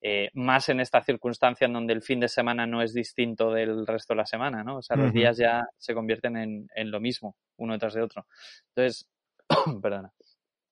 eh, 0.01 0.29
más 0.33 0.69
en 0.69 0.79
esta 0.79 1.01
circunstancia 1.01 1.65
en 1.65 1.73
donde 1.73 1.93
el 1.93 2.03
fin 2.03 2.19
de 2.19 2.27
semana 2.27 2.67
no 2.67 2.81
es 2.81 2.93
distinto 2.93 3.51
del 3.51 3.87
resto 3.87 4.13
de 4.13 4.17
la 4.17 4.25
semana, 4.25 4.63
¿no? 4.63 4.77
O 4.77 4.81
sea, 4.81 4.95
los 4.97 5.11
días 5.11 5.37
ya 5.37 5.65
se 5.77 5.95
convierten 5.95 6.37
en, 6.37 6.91
lo 6.91 6.99
mismo, 6.99 7.35
uno 7.55 7.73
detrás 7.73 7.93
de 7.93 8.03
otro. 8.03 8.27
Entonces, 8.75 9.09
perdona. 9.81 10.11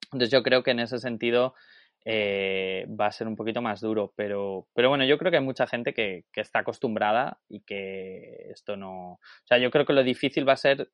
Entonces 0.03 0.29
yo 0.29 0.43
creo 0.43 0.61
que 0.61 0.71
en 0.71 0.81
ese 0.81 0.99
sentido 0.99 1.55
eh, 2.03 2.85
va 2.87 3.07
a 3.07 3.11
ser 3.11 3.27
un 3.27 3.35
poquito 3.35 3.61
más 3.61 3.81
duro, 3.81 4.13
pero, 4.15 4.67
pero 4.75 4.89
bueno, 4.89 5.05
yo 5.05 5.17
creo 5.17 5.31
que 5.31 5.37
hay 5.37 5.43
mucha 5.43 5.65
gente 5.65 5.93
que, 5.93 6.25
que 6.31 6.41
está 6.41 6.59
acostumbrada 6.59 7.39
y 7.47 7.61
que 7.61 8.51
esto 8.51 8.75
no... 8.75 9.13
O 9.13 9.19
sea, 9.45 9.57
yo 9.57 9.71
creo 9.71 9.85
que 9.85 9.93
lo 9.93 10.03
difícil 10.03 10.47
va 10.47 10.53
a 10.53 10.57
ser 10.57 10.91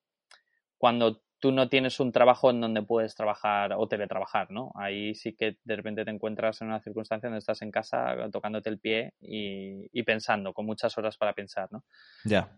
cuando 0.82 1.22
tú 1.38 1.52
no 1.52 1.70
tienes 1.70 2.00
un 2.00 2.12
trabajo 2.12 2.50
en 2.50 2.60
donde 2.60 2.82
puedes 2.82 3.14
trabajar 3.14 3.74
o 3.78 3.88
teletrabajar, 3.88 4.50
¿no? 4.50 4.72
Ahí 4.74 5.14
sí 5.14 5.34
que 5.34 5.60
de 5.64 5.76
repente 5.76 6.04
te 6.04 6.10
encuentras 6.10 6.60
en 6.60 6.70
una 6.70 6.82
circunstancia 6.82 7.30
donde 7.30 7.38
estás 7.38 7.62
en 7.62 7.70
casa 7.70 8.16
tocándote 8.32 8.72
el 8.72 8.80
pie 8.80 9.14
y, 9.22 10.02
pensando, 10.02 10.54
con 10.54 10.66
muchas 10.66 10.98
horas 10.98 11.18
para 11.18 11.34
pensar, 11.34 11.68
¿no? 11.72 11.84
Ya. 12.26 12.58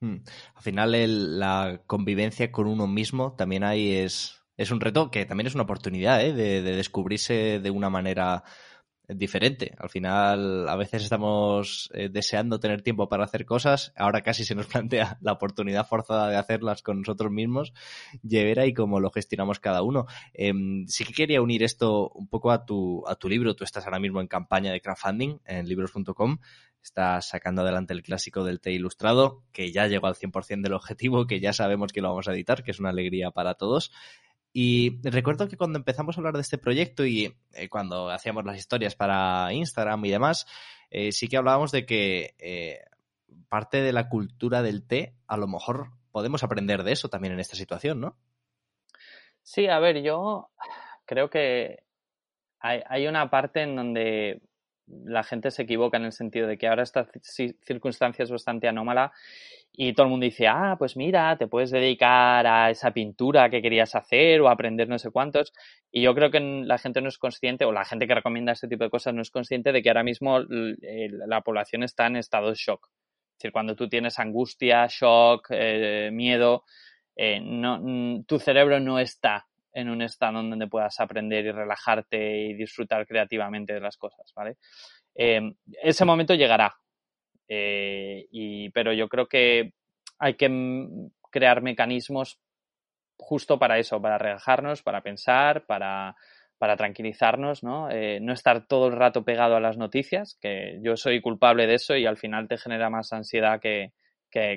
Hmm. 0.00 0.20
Al 0.54 0.62
final 0.62 1.38
la 1.38 1.82
convivencia 1.86 2.50
con 2.50 2.66
uno 2.66 2.86
mismo 2.86 3.36
también 3.36 3.62
ahí 3.62 3.92
es, 3.92 4.42
es 4.56 4.70
un 4.70 4.80
reto 4.80 5.10
que 5.10 5.26
también 5.26 5.48
es 5.48 5.54
una 5.54 5.64
oportunidad 5.64 6.24
¿eh? 6.24 6.32
de 6.32 6.62
descubrirse 6.62 7.60
de 7.60 7.70
una 7.70 7.90
manera 7.90 8.42
diferente. 9.08 9.74
Al 9.78 9.88
final, 9.88 10.68
a 10.68 10.76
veces 10.76 11.02
estamos 11.04 11.90
eh, 11.94 12.08
deseando 12.10 12.60
tener 12.60 12.82
tiempo 12.82 13.08
para 13.08 13.24
hacer 13.24 13.44
cosas, 13.44 13.92
ahora 13.96 14.22
casi 14.22 14.44
se 14.44 14.54
nos 14.54 14.66
plantea 14.66 15.18
la 15.20 15.32
oportunidad 15.32 15.86
forzada 15.86 16.28
de 16.28 16.36
hacerlas 16.36 16.82
con 16.82 17.00
nosotros 17.00 17.30
mismos, 17.30 17.72
y 18.22 18.74
cómo 18.74 19.00
lo 19.00 19.10
gestionamos 19.10 19.60
cada 19.60 19.82
uno. 19.82 20.06
Em, 20.32 20.86
sí 20.86 21.04
que 21.04 21.12
quería 21.12 21.42
unir 21.42 21.62
esto 21.62 22.10
un 22.10 22.28
poco 22.28 22.50
a 22.50 22.64
tu, 22.64 23.04
a 23.06 23.16
tu 23.16 23.28
libro. 23.28 23.54
Tú 23.54 23.64
estás 23.64 23.84
ahora 23.84 24.00
mismo 24.00 24.20
en 24.20 24.26
campaña 24.26 24.72
de 24.72 24.80
crowdfunding 24.80 25.38
en 25.44 25.68
libros.com. 25.68 26.38
Estás 26.82 27.28
sacando 27.28 27.62
adelante 27.62 27.94
el 27.94 28.02
clásico 28.02 28.44
del 28.44 28.60
té 28.60 28.70
ilustrado, 28.72 29.42
que 29.52 29.72
ya 29.72 29.88
llegó 29.88 30.06
al 30.06 30.14
100% 30.14 30.62
del 30.62 30.74
objetivo, 30.74 31.26
que 31.26 31.40
ya 31.40 31.52
sabemos 31.52 31.92
que 31.92 32.00
lo 32.00 32.10
vamos 32.10 32.28
a 32.28 32.32
editar, 32.32 32.62
que 32.62 32.70
es 32.70 32.78
una 32.78 32.90
alegría 32.90 33.32
para 33.32 33.54
todos. 33.54 33.90
Y 34.58 35.02
recuerdo 35.02 35.48
que 35.48 35.58
cuando 35.58 35.78
empezamos 35.78 36.16
a 36.16 36.20
hablar 36.20 36.32
de 36.32 36.40
este 36.40 36.56
proyecto 36.56 37.04
y 37.04 37.36
eh, 37.52 37.68
cuando 37.68 38.08
hacíamos 38.08 38.42
las 38.46 38.56
historias 38.56 38.94
para 38.94 39.52
Instagram 39.52 40.02
y 40.06 40.10
demás, 40.10 40.46
eh, 40.90 41.12
sí 41.12 41.28
que 41.28 41.36
hablábamos 41.36 41.72
de 41.72 41.84
que 41.84 42.34
eh, 42.38 42.82
parte 43.50 43.82
de 43.82 43.92
la 43.92 44.08
cultura 44.08 44.62
del 44.62 44.86
té, 44.86 45.12
a 45.26 45.36
lo 45.36 45.46
mejor 45.46 45.90
podemos 46.10 46.42
aprender 46.42 46.84
de 46.84 46.92
eso 46.92 47.10
también 47.10 47.34
en 47.34 47.40
esta 47.40 47.54
situación, 47.54 48.00
¿no? 48.00 48.16
Sí, 49.42 49.66
a 49.66 49.78
ver, 49.78 50.00
yo 50.00 50.48
creo 51.04 51.28
que 51.28 51.84
hay, 52.58 52.80
hay 52.88 53.08
una 53.08 53.28
parte 53.28 53.60
en 53.60 53.76
donde 53.76 54.40
la 54.86 55.22
gente 55.22 55.50
se 55.50 55.62
equivoca 55.62 55.96
en 55.96 56.04
el 56.04 56.12
sentido 56.12 56.46
de 56.46 56.58
que 56.58 56.68
ahora 56.68 56.82
esta 56.82 57.08
circunstancia 57.64 58.22
es 58.22 58.30
bastante 58.30 58.68
anómala 58.68 59.12
y 59.72 59.92
todo 59.92 60.06
el 60.06 60.10
mundo 60.10 60.24
dice, 60.24 60.46
ah, 60.48 60.76
pues 60.78 60.96
mira, 60.96 61.36
te 61.36 61.48
puedes 61.48 61.70
dedicar 61.70 62.46
a 62.46 62.70
esa 62.70 62.92
pintura 62.92 63.50
que 63.50 63.60
querías 63.60 63.94
hacer 63.94 64.40
o 64.40 64.48
aprender 64.48 64.88
no 64.88 64.98
sé 64.98 65.10
cuántos. 65.10 65.52
Y 65.92 66.02
yo 66.02 66.14
creo 66.14 66.30
que 66.30 66.40
la 66.40 66.78
gente 66.78 67.02
no 67.02 67.08
es 67.08 67.18
consciente, 67.18 67.66
o 67.66 67.72
la 67.72 67.84
gente 67.84 68.06
que 68.06 68.14
recomienda 68.14 68.52
este 68.52 68.68
tipo 68.68 68.84
de 68.84 68.90
cosas 68.90 69.12
no 69.12 69.20
es 69.20 69.30
consciente 69.30 69.72
de 69.72 69.82
que 69.82 69.90
ahora 69.90 70.02
mismo 70.02 70.38
la 70.40 71.42
población 71.42 71.82
está 71.82 72.06
en 72.06 72.16
estado 72.16 72.48
de 72.48 72.54
shock. 72.54 72.88
Es 72.88 73.38
decir, 73.38 73.52
cuando 73.52 73.76
tú 73.76 73.86
tienes 73.86 74.18
angustia, 74.18 74.86
shock, 74.88 75.48
eh, 75.50 76.08
miedo, 76.10 76.64
eh, 77.14 77.40
no, 77.42 78.24
tu 78.26 78.38
cerebro 78.38 78.80
no 78.80 78.98
está 78.98 79.46
en 79.76 79.90
un 79.90 80.00
estado 80.00 80.42
donde 80.42 80.66
puedas 80.68 80.98
aprender 81.00 81.44
y 81.44 81.52
relajarte 81.52 82.46
y 82.46 82.54
disfrutar 82.54 83.06
creativamente 83.06 83.74
de 83.74 83.80
las 83.80 83.98
cosas, 83.98 84.32
¿vale? 84.34 84.56
Eh, 85.14 85.40
ese 85.82 86.04
momento 86.06 86.34
llegará, 86.34 86.74
eh, 87.46 88.26
pero 88.72 88.94
yo 88.94 89.06
creo 89.08 89.26
que 89.26 89.74
hay 90.18 90.34
que 90.34 90.50
crear 91.30 91.60
mecanismos 91.60 92.40
justo 93.18 93.58
para 93.58 93.78
eso, 93.78 94.00
para 94.00 94.16
relajarnos, 94.16 94.82
para 94.82 95.02
pensar, 95.02 95.66
para, 95.66 96.16
para 96.56 96.76
tranquilizarnos, 96.76 97.62
¿no? 97.62 97.90
Eh, 97.90 98.18
no 98.22 98.32
estar 98.32 98.66
todo 98.66 98.88
el 98.88 98.94
rato 98.94 99.24
pegado 99.24 99.56
a 99.56 99.60
las 99.60 99.76
noticias, 99.76 100.38
que 100.40 100.78
yo 100.82 100.96
soy 100.96 101.20
culpable 101.20 101.66
de 101.66 101.74
eso 101.74 101.96
y 101.96 102.06
al 102.06 102.16
final 102.16 102.48
te 102.48 102.56
genera 102.56 102.88
más 102.88 103.12
ansiedad 103.12 103.60
que, 103.60 103.92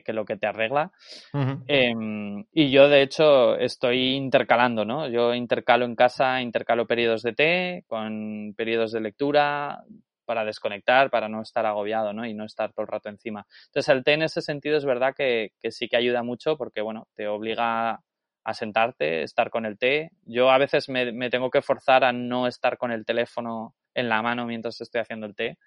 que, 0.04 0.14
lo 0.14 0.26
que 0.26 0.38
te 0.38 0.48
arregla. 0.48 0.92
Em, 1.68 2.46
y 2.52 2.72
yo, 2.72 2.90
de 2.90 3.02
hecho, 3.02 3.56
estoy 3.56 4.16
intercalando, 4.16 4.86
¿no? 4.86 5.08
Yo 5.08 5.34
intercalo 5.34 5.86
en 5.86 5.96
casa, 5.96 6.42
intercalo 6.42 6.86
periodos 6.88 7.24
de 7.24 7.34
té 7.34 7.84
con 7.88 8.54
periodos 8.56 8.92
de 8.92 9.02
lectura 9.02 9.84
para 10.26 10.46
desconectar, 10.46 11.10
para 11.10 11.28
no 11.28 11.42
estar 11.42 11.66
agobiado, 11.66 12.14
¿no? 12.14 12.26
Y 12.26 12.34
no 12.34 12.46
estar 12.46 12.72
todo 12.74 12.84
el 12.84 12.92
rato 12.92 13.10
encima. 13.10 13.46
Entonces, 13.68 13.90
el 13.96 14.04
té 14.04 14.14
en 14.14 14.24
ese 14.24 14.42
sentido 14.42 14.78
es 14.78 14.86
verdad 14.86 15.14
que, 15.16 15.52
que 15.60 15.72
sí 15.72 15.88
que 15.88 15.98
ayuda 15.98 16.24
mucho 16.24 16.58
porque, 16.58 16.82
bueno, 16.82 17.08
te 17.16 17.28
obliga 17.28 18.00
a 18.44 18.54
sentarte, 18.54 19.24
estar 19.24 19.50
con 19.50 19.66
el 19.66 19.78
té. 19.78 20.12
Yo 20.26 20.52
a 20.52 20.58
veces 20.58 20.90
me, 20.90 21.12
me, 21.12 21.30
tengo 21.30 21.50
que 21.50 21.62
forzar 21.62 22.04
a 22.04 22.12
no 22.14 22.48
estar 22.48 22.78
con 22.78 22.92
el 22.92 23.06
teléfono 23.06 23.76
en 23.94 24.10
la 24.10 24.22
mano 24.22 24.46
mientras 24.46 24.80
estoy 24.82 25.02
haciendo 25.02 25.26
el 25.26 25.36
té, 25.36 25.58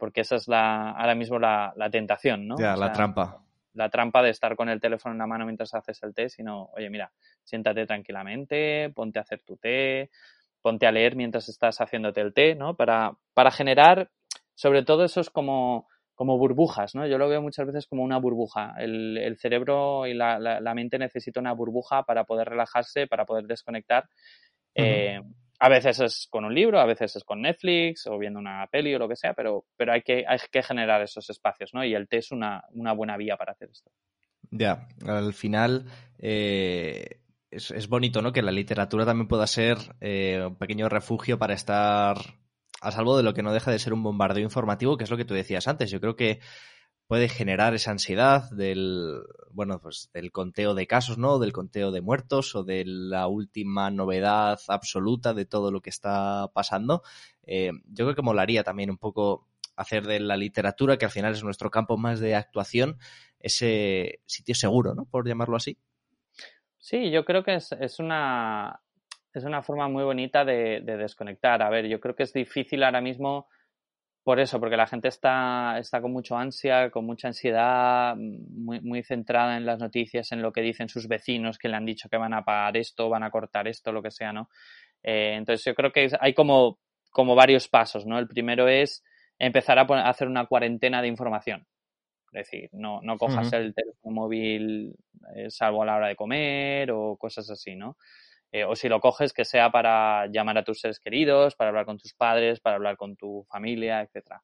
porque 0.00 0.22
esa 0.22 0.34
es 0.36 0.48
la, 0.48 0.90
ahora 0.90 1.14
mismo 1.14 1.38
la, 1.38 1.72
la 1.76 1.88
tentación, 1.90 2.48
¿no? 2.48 2.58
Ya, 2.58 2.74
la 2.76 2.92
trampa. 2.92 3.44
La 3.74 3.88
trampa 3.88 4.22
de 4.22 4.30
estar 4.30 4.56
con 4.56 4.68
el 4.68 4.80
teléfono 4.80 5.12
en 5.12 5.18
la 5.18 5.28
mano 5.28 5.44
mientras 5.44 5.72
haces 5.74 6.02
el 6.02 6.12
té, 6.12 6.28
sino, 6.28 6.70
oye, 6.74 6.90
mira, 6.90 7.12
siéntate 7.44 7.86
tranquilamente, 7.86 8.90
ponte 8.92 9.20
a 9.20 9.22
hacer 9.22 9.42
tu 9.44 9.56
té, 9.56 10.10
ponte 10.60 10.86
a 10.86 10.92
leer 10.92 11.14
mientras 11.14 11.48
estás 11.48 11.80
haciéndote 11.80 12.20
el 12.20 12.34
té, 12.34 12.56
¿no? 12.56 12.74
Para, 12.74 13.16
para 13.32 13.52
generar, 13.52 14.10
sobre 14.54 14.82
todo, 14.82 15.04
eso 15.04 15.20
es 15.20 15.30
como, 15.30 15.86
como 16.16 16.36
burbujas, 16.36 16.94
¿no? 16.96 17.06
Yo 17.06 17.16
lo 17.16 17.28
veo 17.28 17.40
muchas 17.40 17.66
veces 17.66 17.86
como 17.86 18.02
una 18.02 18.18
burbuja. 18.18 18.74
El, 18.78 19.16
el 19.18 19.36
cerebro 19.38 20.06
y 20.06 20.14
la, 20.14 20.38
la, 20.40 20.60
la, 20.60 20.74
mente 20.74 20.98
necesita 20.98 21.38
una 21.38 21.52
burbuja 21.52 22.02
para 22.02 22.24
poder 22.24 22.48
relajarse, 22.48 23.06
para 23.06 23.24
poder 23.24 23.46
desconectar. 23.46 24.04
Uh 24.04 24.82
-huh. 24.82 24.84
eh, 24.84 25.20
a 25.62 25.68
veces 25.68 26.00
es 26.00 26.26
con 26.30 26.46
un 26.46 26.54
libro, 26.54 26.80
a 26.80 26.86
veces 26.86 27.14
es 27.16 27.24
con 27.24 27.42
Netflix 27.42 28.06
o 28.06 28.18
viendo 28.18 28.38
una 28.38 28.66
peli 28.72 28.94
o 28.94 28.98
lo 28.98 29.08
que 29.08 29.16
sea, 29.16 29.34
pero, 29.34 29.66
pero 29.76 29.92
hay, 29.92 30.00
que, 30.00 30.24
hay 30.26 30.38
que 30.50 30.62
generar 30.62 31.02
esos 31.02 31.28
espacios, 31.28 31.74
¿no? 31.74 31.84
Y 31.84 31.94
el 31.94 32.08
té 32.08 32.16
es 32.16 32.32
una, 32.32 32.64
una 32.70 32.94
buena 32.94 33.18
vía 33.18 33.36
para 33.36 33.52
hacer 33.52 33.68
esto. 33.70 33.90
Ya, 34.50 34.88
al 35.06 35.34
final 35.34 35.84
eh, 36.18 37.20
es, 37.50 37.70
es, 37.72 37.88
bonito, 37.88 38.22
¿no? 38.22 38.32
Que 38.32 38.40
la 38.40 38.52
literatura 38.52 39.04
también 39.04 39.28
pueda 39.28 39.46
ser 39.46 39.76
eh, 40.00 40.42
un 40.46 40.56
pequeño 40.56 40.88
refugio 40.88 41.38
para 41.38 41.52
estar 41.52 42.16
a 42.80 42.90
salvo 42.90 43.18
de 43.18 43.22
lo 43.22 43.34
que 43.34 43.42
no 43.42 43.52
deja 43.52 43.70
de 43.70 43.78
ser 43.78 43.92
un 43.92 44.02
bombardeo 44.02 44.42
informativo, 44.42 44.96
que 44.96 45.04
es 45.04 45.10
lo 45.10 45.18
que 45.18 45.26
tú 45.26 45.34
decías 45.34 45.68
antes. 45.68 45.90
Yo 45.90 46.00
creo 46.00 46.16
que 46.16 46.40
puede 47.10 47.28
generar 47.28 47.74
esa 47.74 47.90
ansiedad 47.90 48.48
del, 48.52 49.22
bueno, 49.50 49.80
pues 49.80 50.10
del 50.14 50.30
conteo 50.30 50.76
de 50.76 50.86
casos, 50.86 51.18
¿no? 51.18 51.40
Del 51.40 51.52
conteo 51.52 51.90
de 51.90 52.00
muertos 52.00 52.54
o 52.54 52.62
de 52.62 52.84
la 52.86 53.26
última 53.26 53.90
novedad 53.90 54.60
absoluta 54.68 55.34
de 55.34 55.44
todo 55.44 55.72
lo 55.72 55.80
que 55.80 55.90
está 55.90 56.46
pasando. 56.54 57.02
Eh, 57.42 57.72
yo 57.86 58.04
creo 58.04 58.14
que 58.14 58.22
molaría 58.22 58.62
también 58.62 58.90
un 58.90 58.96
poco 58.96 59.48
hacer 59.74 60.06
de 60.06 60.20
la 60.20 60.36
literatura, 60.36 60.98
que 60.98 61.04
al 61.06 61.10
final 61.10 61.32
es 61.32 61.42
nuestro 61.42 61.68
campo 61.68 61.96
más 61.96 62.20
de 62.20 62.36
actuación, 62.36 62.96
ese 63.40 64.20
sitio 64.26 64.54
seguro, 64.54 64.94
¿no? 64.94 65.04
Por 65.04 65.26
llamarlo 65.26 65.56
así. 65.56 65.78
Sí, 66.78 67.10
yo 67.10 67.24
creo 67.24 67.42
que 67.42 67.56
es, 67.56 67.72
es 67.72 67.98
una 67.98 68.82
es 69.34 69.42
una 69.42 69.62
forma 69.62 69.88
muy 69.88 70.04
bonita 70.04 70.44
de, 70.44 70.80
de 70.80 70.96
desconectar. 70.96 71.60
A 71.60 71.70
ver, 71.70 71.88
yo 71.88 71.98
creo 71.98 72.14
que 72.14 72.22
es 72.22 72.32
difícil 72.32 72.84
ahora 72.84 73.00
mismo 73.00 73.48
por 74.30 74.38
eso, 74.38 74.60
porque 74.60 74.76
la 74.76 74.86
gente 74.86 75.08
está, 75.08 75.76
está 75.80 76.00
con 76.00 76.12
mucho 76.12 76.36
ansia, 76.36 76.88
con 76.88 77.04
mucha 77.04 77.26
ansiedad, 77.26 78.14
muy, 78.14 78.80
muy 78.80 79.02
centrada 79.02 79.56
en 79.56 79.66
las 79.66 79.80
noticias, 79.80 80.30
en 80.30 80.40
lo 80.40 80.52
que 80.52 80.60
dicen 80.60 80.88
sus 80.88 81.08
vecinos 81.08 81.58
que 81.58 81.68
le 81.68 81.74
han 81.74 81.84
dicho 81.84 82.08
que 82.08 82.16
van 82.16 82.32
a 82.32 82.44
pagar 82.44 82.76
esto, 82.76 83.08
van 83.08 83.24
a 83.24 83.30
cortar 83.32 83.66
esto, 83.66 83.90
lo 83.90 84.00
que 84.00 84.12
sea, 84.12 84.32
¿no? 84.32 84.48
Eh, 85.02 85.34
entonces 85.36 85.64
yo 85.64 85.74
creo 85.74 85.90
que 85.90 86.10
hay 86.20 86.32
como, 86.32 86.78
como 87.10 87.34
varios 87.34 87.66
pasos, 87.66 88.06
¿no? 88.06 88.20
El 88.20 88.28
primero 88.28 88.68
es 88.68 89.02
empezar 89.36 89.80
a, 89.80 89.86
poner, 89.88 90.04
a 90.04 90.10
hacer 90.10 90.28
una 90.28 90.46
cuarentena 90.46 91.02
de 91.02 91.08
información. 91.08 91.66
Es 92.30 92.46
decir, 92.46 92.70
no, 92.70 93.00
no 93.02 93.18
cojas 93.18 93.48
uh 93.48 93.50
-huh. 93.50 93.56
el 93.56 93.74
teléfono 93.74 94.14
móvil 94.14 94.94
eh, 95.34 95.50
salvo 95.50 95.82
a 95.82 95.86
la 95.86 95.96
hora 95.96 96.06
de 96.06 96.14
comer 96.14 96.92
o 96.92 97.16
cosas 97.16 97.50
así, 97.50 97.74
¿no? 97.74 97.96
Eh, 98.52 98.64
o 98.64 98.74
si 98.74 98.88
lo 98.88 99.00
coges, 99.00 99.32
que 99.32 99.44
sea 99.44 99.70
para 99.70 100.26
llamar 100.26 100.58
a 100.58 100.64
tus 100.64 100.80
seres 100.80 100.98
queridos, 100.98 101.54
para 101.54 101.68
hablar 101.68 101.86
con 101.86 101.98
tus 101.98 102.14
padres, 102.14 102.58
para 102.58 102.76
hablar 102.76 102.96
con 102.96 103.16
tu 103.16 103.46
familia, 103.48 104.02
etc. 104.02 104.38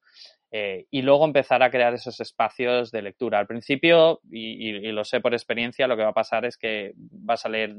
Eh, 0.52 0.86
y 0.90 1.02
luego 1.02 1.24
empezar 1.24 1.62
a 1.64 1.70
crear 1.70 1.92
esos 1.92 2.20
espacios 2.20 2.92
de 2.92 3.02
lectura. 3.02 3.40
Al 3.40 3.48
principio, 3.48 4.20
y, 4.30 4.68
y, 4.68 4.76
y, 4.76 4.92
lo 4.92 5.02
sé 5.02 5.20
por 5.20 5.34
experiencia, 5.34 5.88
lo 5.88 5.96
que 5.96 6.04
va 6.04 6.10
a 6.10 6.14
pasar 6.14 6.44
es 6.44 6.56
que 6.56 6.92
vas 6.96 7.44
a 7.44 7.48
leer 7.48 7.74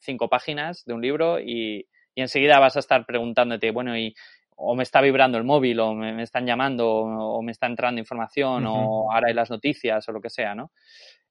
cinco 0.00 0.28
páginas 0.28 0.84
de 0.86 0.94
un 0.94 1.02
libro 1.02 1.38
y, 1.38 1.86
y 2.14 2.22
enseguida 2.22 2.58
vas 2.58 2.76
a 2.76 2.80
estar 2.80 3.04
preguntándote, 3.04 3.70
bueno, 3.70 3.96
y 3.96 4.14
o 4.56 4.74
me 4.74 4.82
está 4.82 5.02
vibrando 5.02 5.36
el 5.38 5.44
móvil, 5.44 5.78
o 5.80 5.94
me, 5.94 6.14
me 6.14 6.22
están 6.22 6.46
llamando, 6.46 6.88
o, 6.88 7.38
o, 7.38 7.42
me 7.42 7.52
está 7.52 7.66
entrando 7.66 8.00
información, 8.00 8.66
uh 8.66 8.70
-huh. 8.70 8.86
o 9.06 9.12
ahora 9.12 9.28
hay 9.28 9.34
las 9.34 9.50
noticias, 9.50 10.08
o 10.08 10.12
lo 10.12 10.20
que 10.20 10.30
sea, 10.30 10.54
¿no? 10.54 10.72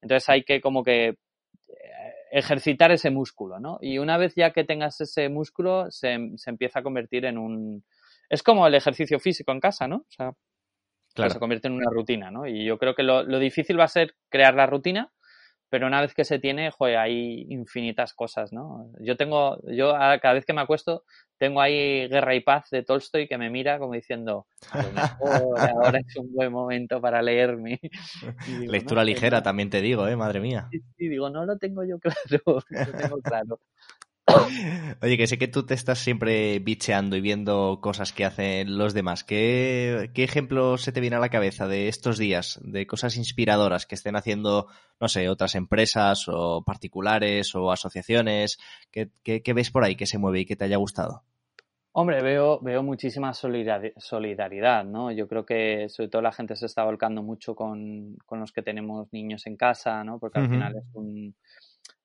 Entonces 0.01 0.29
hay 0.29 0.43
que 0.43 0.61
como 0.61 0.83
que 0.83 1.15
ejercitar 2.37 2.91
ese 2.91 3.09
músculo, 3.09 3.59
¿no? 3.59 3.79
Y 3.81 3.97
una 3.97 4.17
vez 4.17 4.35
ya 4.35 4.51
que 4.51 4.63
tengas 4.63 5.01
ese 5.01 5.27
músculo, 5.29 5.89
se, 5.89 6.17
se, 6.35 6.49
empieza 6.49 6.79
a 6.79 6.83
convertir 6.83 7.25
en 7.25 7.37
un... 7.37 7.83
Es 8.29 8.43
como 8.43 8.67
el 8.67 8.75
ejercicio 8.75 9.19
físico 9.19 9.51
en 9.51 9.59
casa, 9.59 9.87
¿no? 9.87 9.97
O 9.97 10.05
sea, 10.09 10.33
claro. 11.15 11.31
se 11.31 11.39
convierte 11.39 11.67
en 11.67 11.73
una 11.73 11.89
rutina, 11.89 12.29
¿no? 12.29 12.45
Y 12.45 12.63
yo 12.65 12.77
creo 12.77 12.93
que 12.93 13.03
lo, 13.03 13.23
lo, 13.23 13.39
difícil 13.39 13.79
va 13.79 13.85
a 13.85 13.89
ser 13.89 14.15
crear 14.29 14.53
la 14.53 14.67
rutina, 14.67 15.11
pero 15.69 15.87
una 15.87 16.01
vez 16.01 16.13
que 16.13 16.23
se 16.23 16.39
tiene, 16.39 16.71
joder, 16.71 16.97
hay 16.97 17.45
infinitas 17.49 18.13
cosas, 18.13 18.53
¿no? 18.53 18.91
Yo 18.99 19.17
tengo, 19.17 19.59
yo 19.67 19.93
cada 19.93 20.33
vez 20.33 20.45
que 20.45 20.53
me 20.53 20.61
acuesto, 20.61 21.03
tengo 21.37 21.61
ahí 21.61 22.07
Guerra 22.07 22.35
y 22.35 22.41
Paz 22.41 22.69
de 22.71 22.83
Tolstoy 22.83 23.27
que 23.27 23.37
me 23.37 23.49
mira 23.49 23.77
como 23.79 23.93
diciendo, 23.93 24.47
ahora 25.21 25.99
es 25.99 26.15
un 26.15 26.33
buen 26.33 26.51
momento 26.51 27.01
para 27.01 27.21
leerme. 27.21 27.79
Digo, 28.47 28.71
Lectura 28.71 29.01
no, 29.01 29.05
ligera, 29.05 29.37
no, 29.37 29.43
también 29.43 29.69
te 29.69 29.81
digo, 29.81 30.07
¿eh? 30.07 30.15
Madre 30.15 30.39
mía. 30.39 30.67
Sí, 30.71 30.79
sí, 30.97 31.07
digo, 31.09 31.29
no 31.29 31.45
lo 31.45 31.57
tengo 31.57 31.83
yo 31.83 31.99
claro, 31.99 32.63
lo 32.69 32.91
tengo 32.97 33.21
claro. 33.21 33.59
Oye, 35.01 35.17
que 35.17 35.27
sé 35.27 35.37
que 35.37 35.47
tú 35.47 35.65
te 35.65 35.73
estás 35.73 35.99
siempre 35.99 36.59
bicheando 36.59 37.15
y 37.15 37.21
viendo 37.21 37.79
cosas 37.81 38.11
que 38.11 38.25
hacen 38.25 38.77
los 38.77 38.93
demás. 38.93 39.23
¿Qué, 39.23 40.09
¿Qué 40.13 40.23
ejemplo 40.23 40.77
se 40.77 40.91
te 40.91 40.99
viene 40.99 41.15
a 41.15 41.19
la 41.19 41.29
cabeza 41.29 41.67
de 41.67 41.87
estos 41.87 42.17
días? 42.17 42.59
De 42.63 42.85
cosas 42.87 43.15
inspiradoras 43.15 43.85
que 43.85 43.95
estén 43.95 44.15
haciendo, 44.15 44.67
no 44.99 45.07
sé, 45.07 45.29
otras 45.29 45.55
empresas 45.55 46.25
o 46.27 46.63
particulares 46.65 47.55
o 47.55 47.71
asociaciones. 47.71 48.57
¿Qué, 48.91 49.09
qué, 49.23 49.41
qué 49.41 49.53
ves 49.53 49.71
por 49.71 49.83
ahí 49.83 49.95
que 49.95 50.07
se 50.07 50.17
mueve 50.17 50.41
y 50.41 50.45
que 50.45 50.55
te 50.55 50.65
haya 50.65 50.77
gustado? 50.77 51.23
Hombre, 51.93 52.21
veo, 52.21 52.59
veo 52.59 52.83
muchísima 52.83 53.33
solidaridad, 53.33 54.85
¿no? 54.85 55.11
Yo 55.11 55.27
creo 55.27 55.45
que 55.45 55.89
sobre 55.89 56.09
todo 56.09 56.21
la 56.21 56.31
gente 56.31 56.55
se 56.55 56.67
está 56.67 56.83
volcando 56.83 57.23
mucho 57.23 57.55
con, 57.55 58.17
con 58.25 58.39
los 58.39 58.51
que 58.51 58.61
tenemos 58.61 59.11
niños 59.11 59.47
en 59.47 59.57
casa, 59.57 60.03
¿no? 60.03 60.19
Porque 60.19 60.37
al 60.37 60.45
uh 60.45 60.47
-huh. 60.47 60.51
final 60.51 60.75
es 60.75 60.85
un 60.93 61.35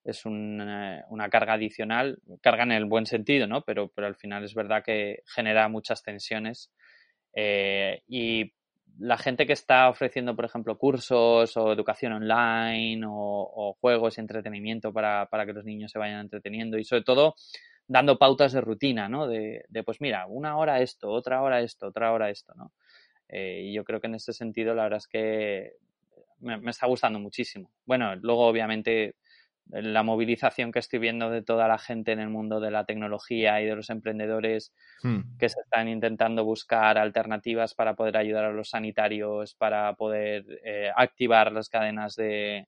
es 0.05 0.25
un, 0.27 0.61
eh, 0.61 1.03
una 1.11 1.29
carga 1.29 1.55
adicional, 1.55 2.21
carga 2.41 2.65
en 2.65 2.73
el 2.73 2.87
buen 2.87 3.07
sentido, 3.07 3.47
¿no? 3.47 3.63
Pero, 3.63 3.89
pero 3.95 4.07
al 4.07 4.17
final 4.17 4.45
es 4.45 4.55
verdad 4.55 4.83
que 4.85 5.23
genera 5.27 5.69
muchas 5.69 6.03
tensiones. 6.03 6.73
Eh, 7.35 8.03
y 8.09 8.53
la 8.99 9.17
gente 9.17 9.47
que 9.47 9.53
está 9.53 9.89
ofreciendo, 9.89 10.37
por 10.37 10.45
ejemplo, 10.45 10.77
cursos 10.77 11.57
o 11.57 11.73
educación 11.73 12.13
online 12.13 13.05
o, 13.07 13.77
juegos 13.81 14.19
y 14.19 14.21
entretenimiento 14.21 14.93
para, 14.93 15.27
para, 15.27 15.47
que 15.47 15.53
los 15.53 15.65
niños 15.65 15.91
se 15.91 15.99
vayan 15.99 16.21
entreteniendo 16.21 16.79
y 16.79 16.85
sobre 16.85 17.03
todo 17.03 17.35
dando 17.87 18.19
pautas 18.19 18.53
de 18.53 18.61
rutina, 18.61 19.09
¿no? 19.09 19.27
De, 19.27 19.65
de 19.69 19.83
pues 19.83 20.01
mira, 20.01 20.27
una 20.27 20.57
hora 20.57 20.81
esto, 20.81 21.11
otra 21.11 21.43
hora 21.43 21.61
esto, 21.61 21.89
otra 21.89 22.13
hora 22.13 22.31
esto, 22.31 22.55
¿no? 22.55 22.73
Eh, 23.29 23.63
y 23.65 23.73
yo 23.75 23.85
creo 23.85 24.01
que 24.01 24.09
en 24.09 24.17
ese 24.17 24.33
sentido 24.33 24.75
la 24.75 24.85
verdad 24.85 24.99
es 24.99 25.09
que 25.09 25.73
me, 26.41 26.59
me 26.59 26.71
está 26.71 26.87
gustando 26.87 27.19
muchísimo. 27.19 27.73
Bueno, 27.87 28.15
luego 28.17 28.47
obviamente 28.47 29.17
la 29.73 30.03
movilización 30.03 30.71
que 30.71 30.81
estoy 30.81 30.99
viendo 30.99 31.31
de 31.31 31.43
toda 31.43 31.67
la 31.67 31.79
gente 31.79 32.13
en 32.13 32.21
el 32.21 32.29
mundo 32.29 32.61
de 32.61 32.71
la 32.71 32.85
tecnología 32.85 33.61
y 33.63 33.67
de 33.67 33.75
los 33.75 33.89
emprendedores 33.89 34.75
hmm. 35.03 35.39
que 35.39 35.49
se 35.49 35.61
están 35.61 35.89
intentando 35.89 36.45
buscar 36.45 36.99
alternativas 36.99 37.75
para 37.75 37.95
poder 37.95 38.19
ayudar 38.19 38.45
a 38.45 38.53
los 38.53 38.69
sanitarios, 38.69 39.55
para 39.55 39.95
poder 39.95 40.45
eh, 40.63 40.91
activar 40.95 41.53
las 41.53 41.71
cadenas 41.71 42.15
de, 42.17 42.67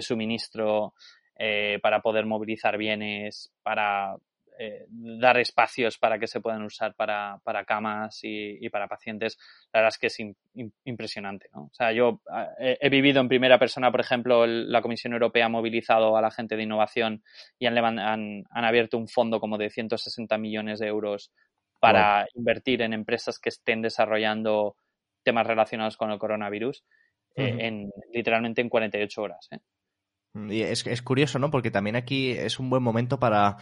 suministro, 0.00 0.92
eh, 1.38 1.78
para 1.82 2.02
poder 2.02 2.26
movilizar 2.26 2.76
bienes, 2.76 3.50
para 3.62 4.16
eh, 4.58 4.86
dar 4.88 5.38
espacios 5.38 5.98
para 5.98 6.18
que 6.18 6.26
se 6.26 6.40
puedan 6.40 6.62
usar 6.62 6.94
para, 6.94 7.38
para 7.42 7.64
camas 7.64 8.20
y, 8.22 8.68
para 8.70 8.88
pacientes, 8.88 9.38
la 9.72 9.80
verdad 9.80 9.94
es 9.94 9.98
que 9.98 10.06
es 10.08 10.34
impresionante. 10.84 11.48
¿no? 11.54 11.64
O 11.64 11.74
sea, 11.74 11.92
yo 11.92 12.20
ah, 12.30 12.48
he, 12.58 12.88
vivido 12.88 13.20
en 13.20 13.28
primera 13.28 13.58
persona, 13.58 13.90
por 13.90 14.00
ejemplo, 14.00 14.46
la 14.46 14.82
Comisión 14.82 15.12
Europea 15.12 15.46
ha 15.46 15.48
movilizado 15.48 16.16
a 16.16 16.22
la 16.22 16.30
gente 16.30 16.56
de 16.56 16.62
innovación 16.64 17.22
y 17.58 17.66
han, 17.66 17.78
han, 17.78 18.44
han 18.50 18.64
abierto 18.64 18.98
un 18.98 19.08
fondo 19.08 19.40
como 19.40 19.58
de 19.58 19.70
160 19.70 20.36
millones 20.38 20.78
de 20.78 20.86
euros 20.86 21.32
para 21.80 22.26
invertir 22.34 22.82
en 22.82 22.92
empresas 22.92 23.38
que 23.40 23.48
estén 23.48 23.82
desarrollando 23.82 24.76
temas 25.24 25.46
relacionados 25.46 25.96
con 25.96 26.10
el 26.10 26.18
coronavirus 26.18 26.84
eh, 27.34 27.56
en 27.58 27.90
literalmente 28.12 28.60
en 28.60 28.68
48 28.68 29.22
horas. 29.22 29.48
¿eh? 29.50 29.58
Y 30.34 30.62
es, 30.62 30.86
es 30.86 31.02
curioso, 31.02 31.38
¿no? 31.38 31.50
Porque 31.50 31.70
también 31.70 31.96
aquí 31.96 32.30
es 32.30 32.58
un 32.58 32.70
buen 32.70 32.82
momento 32.82 33.18
para 33.18 33.56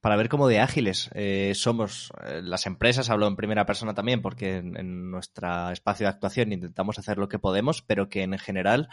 para 0.00 0.16
ver 0.16 0.28
cómo 0.28 0.48
de 0.48 0.60
ágiles 0.60 1.10
eh, 1.14 1.52
somos 1.54 2.12
eh, 2.26 2.40
las 2.42 2.66
empresas. 2.66 3.10
Hablo 3.10 3.26
en 3.26 3.36
primera 3.36 3.66
persona 3.66 3.94
también 3.94 4.22
porque 4.22 4.56
en, 4.56 5.10
nuestro 5.10 5.70
espacio 5.70 6.06
de 6.06 6.10
actuación 6.10 6.52
intentamos 6.52 6.98
hacer 6.98 7.18
lo 7.18 7.28
que 7.28 7.38
podemos, 7.38 7.82
pero 7.82 8.08
que 8.08 8.22
en 8.22 8.38
general 8.38 8.88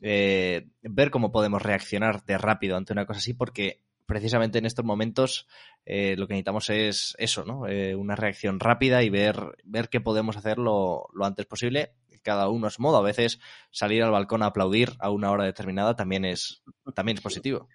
eh, 0.00 0.68
ver 0.82 1.10
cómo 1.10 1.32
podemos 1.32 1.62
reaccionar 1.62 2.24
de 2.24 2.38
rápido 2.38 2.76
ante 2.76 2.92
una 2.92 3.06
cosa 3.06 3.18
así 3.18 3.34
porque 3.34 3.80
precisamente 4.06 4.58
en 4.58 4.66
estos 4.66 4.84
momentos 4.84 5.46
lo 5.86 6.26
que 6.26 6.34
necesitamos 6.34 6.68
es 6.68 7.14
eso, 7.18 7.44
¿no? 7.44 7.60
una 7.96 8.16
reacción 8.16 8.58
rápida 8.58 9.04
y 9.04 9.08
ver, 9.08 9.56
ver 9.64 9.88
qué 9.88 10.00
podemos 10.00 10.36
hacer 10.36 10.58
lo, 10.58 11.06
lo 11.14 11.24
antes 11.24 11.46
posible 11.46 11.92
cada 12.22 12.48
uno 12.48 12.68
es 12.68 12.78
modo. 12.78 12.98
A 12.98 13.02
veces 13.02 13.40
salir 13.70 14.02
al 14.02 14.10
balcón 14.10 14.42
a 14.42 14.46
aplaudir 14.46 14.90
a 14.98 15.10
una 15.10 15.30
hora 15.30 15.44
determinada 15.44 15.96
también 15.96 16.24
es, 16.24 16.62
también 16.94 17.18
es 17.18 17.22
positivo. 17.22 17.68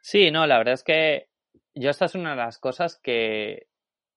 Sí, 0.00 0.30
no, 0.30 0.46
la 0.46 0.58
verdad 0.58 0.74
es 0.74 0.84
que 0.84 1.27
yo 1.78 1.90
esta 1.90 2.06
es 2.06 2.14
una 2.14 2.30
de 2.30 2.36
las 2.36 2.58
cosas 2.58 2.98
que, 3.02 3.66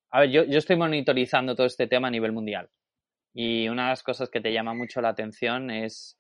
a 0.10 0.22
ver, 0.22 0.30
yo, 0.30 0.44
yo 0.44 0.58
estoy 0.58 0.76
monitorizando 0.76 1.56
todo 1.56 1.68
este 1.68 1.88
tema 1.88 2.08
a 2.08 2.12
nivel 2.12 2.32
mundial 2.32 2.70
y 3.34 3.70
una 3.70 3.84
de 3.84 3.90
las 3.90 4.04
cosas 4.04 4.30
que 4.30 4.42
te 4.42 4.52
llama 4.52 4.74
mucho 4.74 5.02
la 5.02 5.10
atención 5.10 5.72
es 5.72 6.18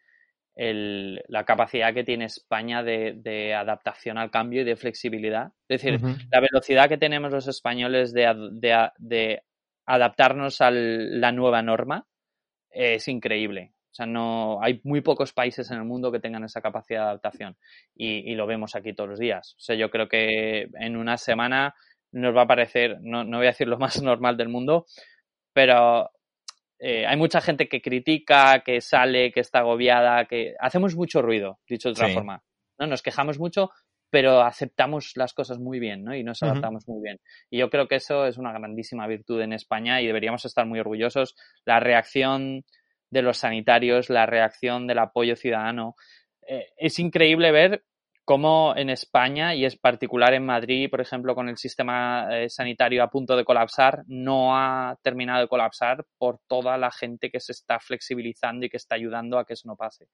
el, 0.56 1.24
la 1.28 1.46
capacidad 1.46 1.94
que 1.94 2.04
tiene 2.04 2.26
España 2.26 2.84
de, 2.84 3.14
de, 3.16 3.54
adaptación 3.54 4.18
al 4.18 4.32
cambio 4.32 4.62
y 4.62 4.66
de 4.66 4.76
flexibilidad. 4.76 5.54
Es 5.68 5.82
decir, 5.82 6.00
la 6.32 6.40
velocidad 6.40 6.90
que 6.90 6.98
tenemos 6.98 7.32
los 7.32 7.48
españoles 7.48 8.14
de, 8.14 8.50
de, 8.54 8.90
de 8.98 9.44
adaptarnos 9.86 10.62
a 10.62 10.72
la 10.72 11.32
nueva 11.32 11.62
norma 11.62 12.06
es 12.70 13.08
increíble. 13.08 13.74
O 13.92 13.94
sea, 13.94 14.06
no 14.06 14.64
hay 14.64 14.80
muy 14.84 15.02
pocos 15.02 15.34
países 15.34 15.70
en 15.70 15.78
el 15.78 15.84
mundo 15.84 16.12
que 16.12 16.22
tengan 16.22 16.46
esa 16.46 16.62
capacidad 16.62 17.02
de 17.02 17.06
adaptación 17.08 17.58
y, 17.94 18.34
lo 18.36 18.48
vemos 18.48 18.76
aquí 18.76 18.94
todos 18.94 19.10
los 19.10 19.20
días. 19.20 19.56
O 19.58 19.60
sea, 19.60 19.76
yo 19.76 19.90
creo 19.90 20.08
que 20.08 20.70
en 20.80 20.96
una 20.96 21.18
semana 21.18 21.76
nos 22.14 22.36
va 22.36 22.44
a 22.44 22.48
parecer, 22.48 23.00
no, 23.02 23.26
no 23.26 23.38
voy 23.38 23.48
a 23.48 23.52
decir 23.52 23.68
lo 23.68 23.78
más 23.78 24.02
normal 24.02 24.38
del 24.38 24.48
mundo, 24.48 24.86
pero 25.54 26.10
eh, 26.80 27.06
hay 27.06 27.18
mucha 27.18 27.42
gente 27.42 27.68
que 27.68 27.82
critica, 27.82 28.64
que 28.66 28.80
sale, 28.80 29.32
que 29.32 29.42
está 29.42 29.60
agobiada, 29.60 30.26
que 30.26 30.56
hacemos 30.60 30.96
mucho 30.96 31.22
ruido, 31.22 31.60
dicho 31.68 31.90
de 31.90 31.94
otra 31.94 32.10
forma. 32.10 32.44
¿no? 32.80 32.88
Nos 32.88 33.02
quejamos 33.02 33.40
mucho, 33.40 33.72
pero 34.10 34.42
aceptamos 34.42 35.14
las 35.16 35.34
cosas 35.34 35.60
muy 35.60 35.80
bien, 35.80 36.04
¿no? 36.04 36.16
Y 36.16 36.24
nos 36.24 36.42
adaptamos 36.44 36.88
muy 36.88 37.02
bien. 37.04 37.20
Y 37.50 37.60
yo 37.60 37.70
creo 37.70 37.88
que 37.88 37.96
eso 37.96 38.26
es 38.26 38.38
una 38.38 38.52
grandísima 38.52 39.06
virtud 39.08 39.42
en 39.42 39.54
España 39.54 40.02
y 40.02 40.08
deberíamos 40.08 40.44
estar 40.46 40.66
muy 40.66 40.80
orgullosos. 40.80 41.36
La 41.66 41.80
reacción 41.80 42.64
de 43.12 43.22
los 43.22 43.38
sanitarios, 43.38 44.10
la 44.10 44.26
reacción 44.26 44.88
del 44.88 45.00
apoyo 45.00 45.36
ciudadano. 45.36 45.96
Eh, 46.48 46.70
es 46.78 46.98
increíble 46.98 47.52
ver 47.52 47.84
cómo 48.26 48.74
en 48.78 48.90
España, 48.90 49.56
y 49.56 49.66
es 49.66 49.76
particular 49.76 50.34
en 50.34 50.46
Madrid, 50.46 50.90
por 50.90 51.02
ejemplo, 51.02 51.36
con 51.36 51.50
el 51.50 51.58
sistema 51.58 52.28
eh, 52.32 52.50
sanitario 52.50 53.04
a 53.04 53.10
punto 53.10 53.36
de 53.36 53.44
colapsar, 53.44 54.04
no 54.08 54.56
ha 54.56 54.98
terminado 55.02 55.42
de 55.42 55.48
colapsar 55.48 56.06
por 56.18 56.40
toda 56.48 56.78
la 56.78 56.92
gente 56.92 57.30
que 57.30 57.40
se 57.40 57.52
está 57.52 57.80
flexibilizando 57.80 58.66
y 58.66 58.70
que 58.70 58.78
está 58.78 58.96
ayudando 58.96 59.38
a 59.38 59.46
que 59.46 59.54
eso 59.54 59.68
no 59.68 59.76
pase. 59.76 60.08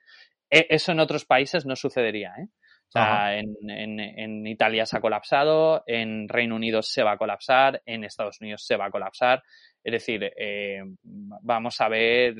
E, 0.49 0.65
eso 0.69 0.93
en 0.93 0.99
otros 0.99 1.25
países 1.25 1.65
no 1.65 1.75
sucedería. 1.75 2.33
¿eh? 2.39 2.47
O 2.87 2.91
sea, 2.91 3.37
en, 3.37 4.47
Italia 4.47 4.85
se 4.85 4.97
ha 4.97 5.01
colapsado, 5.01 5.83
en 5.85 6.29
Reino 6.29 6.55
Unido 6.55 6.81
se 6.81 7.03
va 7.03 7.11
a 7.11 7.17
colapsar, 7.17 7.81
en 7.85 8.05
Estados 8.05 8.39
Unidos 8.39 8.65
se 8.65 8.77
va 8.77 8.85
a 8.85 8.91
colapsar. 8.91 9.43
Es 9.83 9.91
decir, 9.91 10.31
vamos 11.03 11.81
a 11.81 11.89
ver 11.89 12.35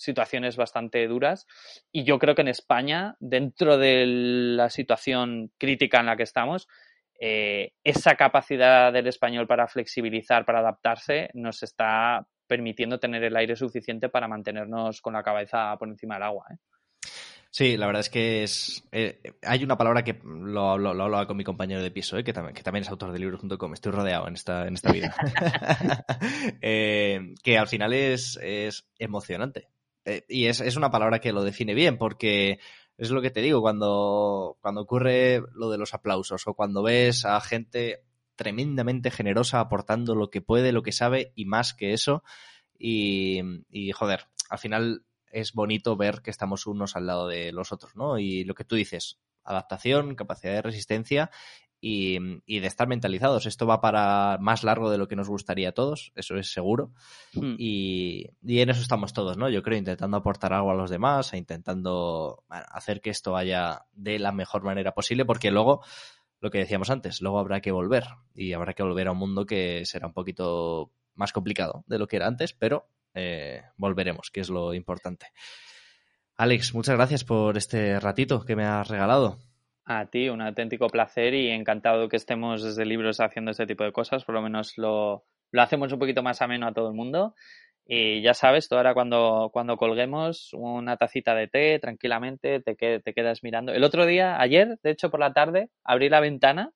situaciones 0.00 0.56
bastante 0.56 1.06
duras. 1.06 1.46
Y 1.92 2.04
yo 2.04 2.18
creo 2.18 2.34
que 2.34 2.42
en 2.42 2.48
España, 2.48 3.16
dentro 3.20 3.76
de 3.76 4.04
la 4.06 4.70
situación 4.70 5.52
crítica 5.58 6.00
en 6.00 6.06
la 6.06 6.16
que 6.16 6.22
estamos, 6.22 6.68
eh, 7.20 7.72
esa 7.84 8.14
capacidad 8.14 8.92
del 8.92 9.06
español 9.06 9.46
para 9.46 9.68
flexibilizar, 9.68 10.46
para 10.46 10.60
adaptarse, 10.60 11.28
nos 11.34 11.62
está 11.62 12.26
permitiendo 12.46 12.98
tener 12.98 13.22
el 13.22 13.36
aire 13.36 13.54
suficiente 13.54 14.08
para 14.08 14.26
mantenernos 14.26 15.02
con 15.02 15.12
la 15.12 15.22
cabeza 15.22 15.76
por 15.78 15.88
encima 15.88 16.14
del 16.14 16.22
agua. 16.24 16.46
¿eh? 16.50 16.56
Sí, 17.50 17.76
la 17.76 17.86
verdad 17.86 18.00
es 18.00 18.08
que 18.08 18.42
es. 18.42 18.88
Eh, 18.90 19.20
hay 19.42 19.62
una 19.64 19.76
palabra 19.76 20.02
que 20.02 20.18
lo, 20.24 20.78
lo, 20.78 20.90
hablaba 20.90 21.26
con 21.26 21.36
mi 21.36 21.44
compañero 21.44 21.82
de 21.82 21.90
piso, 21.90 22.16
que, 22.24 22.32
también, 22.32 22.54
que 22.54 22.62
también 22.62 22.84
es 22.84 22.88
autor 22.88 23.12
de 23.12 23.18
libros.com. 23.18 23.74
Estoy 23.74 23.92
rodeado 23.92 24.26
en 24.26 24.34
esta, 24.34 24.66
en 24.66 24.74
esta 24.74 24.92
vida. 24.92 25.14
que 26.60 27.58
al 27.58 27.68
final 27.68 27.92
es, 27.92 28.38
es 28.40 28.88
emocionante. 28.98 29.68
Eh, 30.04 30.24
y 30.28 30.46
es, 30.46 30.60
es, 30.60 30.76
una 30.76 30.90
palabra 30.90 31.20
que 31.20 31.32
lo 31.32 31.42
define 31.42 31.74
bien, 31.74 31.98
porque 31.98 32.58
es 32.96 33.10
lo 33.10 33.22
que 33.22 33.30
te 33.30 33.42
digo, 33.42 33.60
cuando, 33.60 34.56
cuando 34.60 34.82
ocurre 34.82 35.42
lo 35.54 35.70
de 35.70 35.78
los 35.78 35.94
aplausos 35.94 36.46
o 36.46 36.54
cuando 36.54 36.82
ves 36.82 37.24
a 37.24 37.40
gente 37.40 38.04
tremendamente 38.36 39.10
generosa 39.10 39.60
aportando 39.60 40.14
lo 40.14 40.30
que 40.30 40.40
puede, 40.40 40.72
lo 40.72 40.82
que 40.82 40.92
sabe 40.92 41.32
y 41.34 41.44
más 41.44 41.74
que 41.74 41.92
eso. 41.92 42.22
Y, 42.78 43.40
y 43.68 43.92
joder, 43.92 44.26
al 44.48 44.58
final 44.58 45.04
es 45.30 45.52
bonito 45.52 45.96
ver 45.96 46.22
que 46.22 46.30
estamos 46.30 46.66
unos 46.66 46.96
al 46.96 47.06
lado 47.06 47.28
de 47.28 47.52
los 47.52 47.72
otros, 47.72 47.94
¿no? 47.96 48.18
Y 48.18 48.44
lo 48.44 48.54
que 48.54 48.64
tú 48.64 48.76
dices, 48.76 49.18
adaptación, 49.44 50.14
capacidad 50.14 50.54
de 50.54 50.62
resistencia 50.62 51.30
y, 51.80 52.18
y, 52.46 52.60
de 52.60 52.66
estar 52.66 52.88
mentalizados. 52.88 53.46
Esto 53.46 53.66
va 53.66 53.80
para 53.80 54.38
más 54.38 54.64
largo 54.64 54.90
de 54.90 54.98
lo 54.98 55.08
que 55.08 55.16
nos 55.16 55.28
gustaría 55.28 55.70
a 55.70 55.72
todos, 55.72 56.12
eso 56.14 56.36
es 56.36 56.52
seguro. 56.52 56.92
Hmm. 57.32 57.54
Y, 57.58 58.26
y, 58.42 58.60
en 58.60 58.70
eso 58.70 58.82
estamos 58.82 59.12
todos, 59.12 59.36
¿no? 59.36 59.48
Yo 59.48 59.62
creo, 59.62 59.78
intentando 59.78 60.16
aportar 60.16 60.52
algo 60.52 60.70
a 60.70 60.74
los 60.74 60.90
demás 60.90 61.32
e 61.32 61.38
intentando 61.38 62.44
hacer 62.48 63.00
que 63.00 63.10
esto 63.10 63.32
vaya 63.32 63.86
de 63.92 64.18
la 64.18 64.32
mejor 64.32 64.62
manera 64.62 64.92
posible, 64.92 65.24
porque 65.24 65.50
luego, 65.50 65.82
lo 66.40 66.50
que 66.50 66.58
decíamos 66.58 66.90
antes, 66.90 67.22
luego 67.22 67.38
habrá 67.38 67.60
que 67.60 67.72
volver 67.72 68.04
y 68.34 68.52
habrá 68.52 68.74
que 68.74 68.82
volver 68.82 69.08
a 69.08 69.12
un 69.12 69.18
mundo 69.18 69.46
que 69.46 69.84
será 69.86 70.06
un 70.06 70.14
poquito 70.14 70.92
más 71.14 71.32
complicado 71.32 71.84
de 71.86 71.98
lo 71.98 72.06
que 72.06 72.16
era 72.16 72.26
antes, 72.26 72.52
pero 72.52 72.88
eh, 73.14 73.62
volveremos, 73.76 74.30
que 74.30 74.40
es 74.40 74.50
lo 74.50 74.74
importante. 74.74 75.26
Alex, 76.36 76.74
muchas 76.74 76.96
gracias 76.96 77.24
por 77.24 77.58
este 77.58 78.00
ratito 78.00 78.44
que 78.44 78.56
me 78.56 78.64
has 78.64 78.88
regalado. 78.88 79.38
A 79.92 80.06
ti, 80.06 80.28
un 80.28 80.40
auténtico 80.40 80.86
placer 80.86 81.34
y 81.34 81.50
encantado 81.50 82.08
que 82.08 82.14
estemos 82.16 82.62
desde 82.62 82.84
libros 82.84 83.18
haciendo 83.18 83.50
este 83.50 83.66
tipo 83.66 83.82
de 83.82 83.90
cosas. 83.90 84.24
Por 84.24 84.36
lo 84.36 84.40
menos 84.40 84.78
lo, 84.78 85.24
lo 85.50 85.62
hacemos 85.62 85.92
un 85.92 85.98
poquito 85.98 86.22
más 86.22 86.40
ameno 86.42 86.68
a 86.68 86.72
todo 86.72 86.86
el 86.90 86.94
mundo. 86.94 87.34
Y 87.84 88.22
ya 88.22 88.32
sabes, 88.32 88.68
tú 88.68 88.76
ahora 88.76 88.94
cuando, 88.94 89.50
cuando 89.52 89.76
colguemos 89.76 90.50
una 90.52 90.96
tacita 90.96 91.34
de 91.34 91.48
té, 91.48 91.80
tranquilamente, 91.80 92.60
te, 92.60 92.76
te 92.76 93.12
quedas 93.12 93.42
mirando. 93.42 93.72
El 93.72 93.82
otro 93.82 94.06
día, 94.06 94.40
ayer, 94.40 94.78
de 94.84 94.90
hecho 94.92 95.10
por 95.10 95.18
la 95.18 95.32
tarde, 95.32 95.70
abrí 95.82 96.08
la 96.08 96.20
ventana 96.20 96.70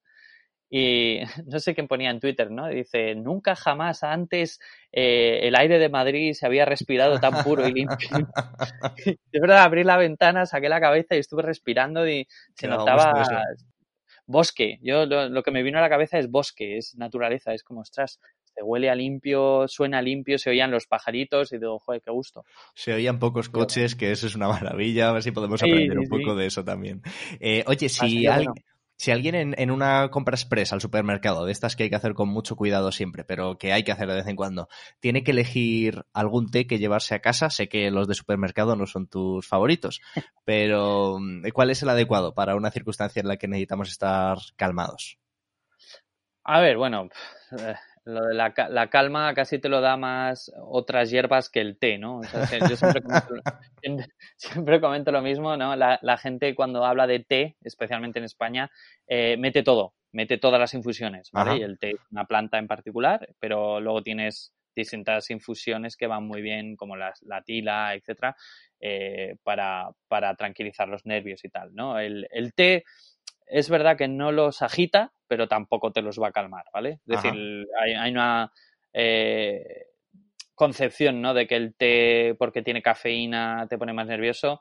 y 0.77 1.21
no 1.47 1.61
sé 1.61 1.73
quién 1.73 1.87
ponía 1.87 2.11
en 2.11 2.19
Twitter, 2.19 2.51
¿no? 2.51 2.67
Dice, 2.67 3.15
nunca 3.15 3.55
jamás 3.55 4.03
antes 4.03 4.59
eh, 4.91 5.41
el 5.43 5.55
aire 5.55 5.79
de 5.79 5.89
Madrid 5.89 6.33
se 6.33 6.47
había 6.47 6.65
respirado 6.65 7.21
tan 7.21 7.45
puro 7.45 7.69
y 7.69 7.73
limpio. 7.73 8.09
de 9.07 9.41
verdad, 9.41 9.63
abrí 9.63 9.85
la 9.85 9.97
ventana, 9.97 10.47
saqué 10.47 10.69
la 10.69 10.81
cabeza 10.81 11.15
y 11.15 11.21
estuve 11.21 11.43
respirando 11.43 12.09
y 12.09 12.27
se 12.55 12.67
notaba 12.67 13.25
bosque. 14.27 14.81
Yo 14.83 15.07
lo, 15.07 15.43
que 15.45 15.53
me 15.53 15.63
vino 15.63 15.79
a 15.79 15.83
la 15.83 15.89
cabeza 15.89 16.19
es 16.19 16.29
bosque, 16.29 16.77
es 16.79 16.97
naturaleza, 16.97 17.55
es 17.55 17.63
como, 17.63 17.83
ostras, 17.83 18.19
este, 18.45 18.61
huele 18.65 18.91
a 18.91 18.97
limpio, 18.97 19.69
suena 19.69 20.03
limpio, 20.03 20.39
se 20.39 20.51
oían 20.51 20.73
los 20.73 20.89
pajaritos 20.89 21.53
y 21.53 21.59
digo, 21.59 21.79
joder, 21.79 22.03
qué 22.03 22.11
gusto. 22.11 22.45
Se 22.75 22.93
oían 22.93 23.21
pocos 23.21 23.49
coches, 23.49 23.95
que 23.95 24.11
eso 24.11 24.27
es 24.27 24.35
una 24.35 24.49
maravilla, 24.49 25.11
a 25.11 25.13
ver 25.13 25.23
si 25.23 25.31
podemos 25.31 25.63
aprender 25.63 26.01
un 26.01 26.09
poco 26.09 26.35
de 26.35 26.47
eso 26.47 26.65
también. 26.65 27.01
Eh, 27.39 27.63
oye, 27.69 27.89
si 27.89 28.27
alguien... 28.27 28.55
Si 28.97 29.11
alguien 29.11 29.55
en, 29.57 29.71
una 29.71 30.09
compra 30.11 30.37
express 30.37 30.73
al 30.73 30.81
supermercado, 30.81 31.45
de 31.45 31.53
estas 31.53 31.75
que 31.75 31.85
hay 31.85 31.91
que 31.91 31.97
hacer 31.97 32.15
con 32.15 32.29
mucho 32.29 32.57
cuidado 32.57 32.93
siempre, 32.93 33.25
pero 33.25 33.59
que 33.59 33.73
hay 33.73 33.83
que 33.83 33.93
hacer 33.93 34.09
de 34.09 34.15
vez 34.15 34.27
en 34.27 34.37
cuando, 34.37 34.69
tiene 35.01 35.25
que 35.25 35.33
elegir 35.33 36.05
algún 36.13 36.51
té 36.51 36.67
que 36.67 36.79
llevarse 36.79 37.15
a 37.15 37.21
casa, 37.21 37.51
sé 37.51 37.69
que 37.69 37.91
los 37.91 38.07
de 38.07 38.15
supermercado 38.15 38.77
no 38.77 38.87
son 38.87 39.09
tus 39.09 39.47
favoritos, 39.47 40.01
pero 40.45 41.19
¿cuál 41.53 41.71
es 41.71 41.83
el 41.83 41.89
adecuado 41.89 42.35
para 42.35 42.55
una 42.55 42.71
circunstancia 42.71 43.21
en 43.21 43.29
la 43.29 43.37
que 43.37 43.49
necesitamos 43.49 43.89
estar 43.91 44.39
calmados? 44.57 45.19
A 46.45 46.61
ver, 46.61 46.77
bueno, 46.77 47.09
eh, 47.59 47.75
lo 48.05 48.27
de 48.27 48.35
la, 48.35 48.53
la, 48.69 48.91
calma 48.91 49.33
casi 49.35 49.59
te 49.59 49.69
lo 49.69 49.81
da 49.81 49.97
más 49.97 50.53
otras 50.61 51.11
hierbas 51.11 51.49
que 51.49 51.61
el 51.61 51.79
té, 51.79 51.97
¿no? 51.99 52.21
yo 52.23 52.29
siempre 54.37 54.81
comento, 54.81 55.11
lo 55.11 55.23
mismo, 55.23 55.57
¿no? 55.57 55.75
La, 55.75 55.99
la, 56.03 56.19
gente 56.19 56.55
cuando 56.55 56.85
habla 56.85 57.07
de 57.07 57.21
té, 57.21 57.57
especialmente 57.63 58.19
en 58.19 58.27
España, 58.27 58.71
eh, 59.07 59.37
mete 59.39 59.63
todo, 59.63 59.95
mete 60.13 60.37
todas 60.37 60.61
las 60.61 60.75
infusiones, 60.75 61.31
¿vale? 61.33 61.59
Y 61.59 61.63
el 61.63 61.79
té 61.79 61.93
es 61.93 62.01
una 62.11 62.27
planta 62.27 62.59
en 62.59 62.67
particular, 62.67 63.27
pero 63.41 63.81
luego 63.81 64.03
tienes 64.03 64.53
distintas 64.77 65.31
infusiones 65.31 65.97
que 65.97 66.07
van 66.07 66.27
muy 66.27 66.43
bien, 66.43 66.77
como 66.77 66.97
la, 66.97 67.15
la 67.23 67.43
tila, 67.43 67.95
etcétera, 67.95 68.37
eh, 68.81 69.37
para, 69.43 69.89
para 70.09 70.35
tranquilizar 70.35 70.89
los 70.89 71.07
nervios 71.07 71.43
y 71.45 71.49
tal, 71.49 71.75
¿no? 71.75 71.99
El, 71.99 72.29
el 72.31 72.53
té 72.53 72.85
es 73.47 73.71
verdad 73.71 73.97
que 73.97 74.09
no 74.09 74.31
los 74.31 74.61
agita, 74.61 75.14
pero 75.35 75.49
tampoco 75.49 75.91
te 75.91 76.01
los 76.01 76.17
va 76.17 76.29
a 76.29 76.33
calmar, 76.33 76.65
¿vale? 76.73 77.01
Es 77.09 77.21
decir, 77.21 77.67
hay, 77.77 78.13
una 78.13 78.53
eh, 78.93 79.87
concepción, 80.55 81.21
¿no? 81.21 81.35
De 81.35 81.49
que 81.49 81.57
el 81.57 81.75
té, 81.75 82.37
porque 82.39 82.63
tiene 82.63 82.83
cafeína, 82.83 83.67
te 83.69 83.77
pone 83.77 83.93
más 83.93 84.07
nervioso. 84.07 84.61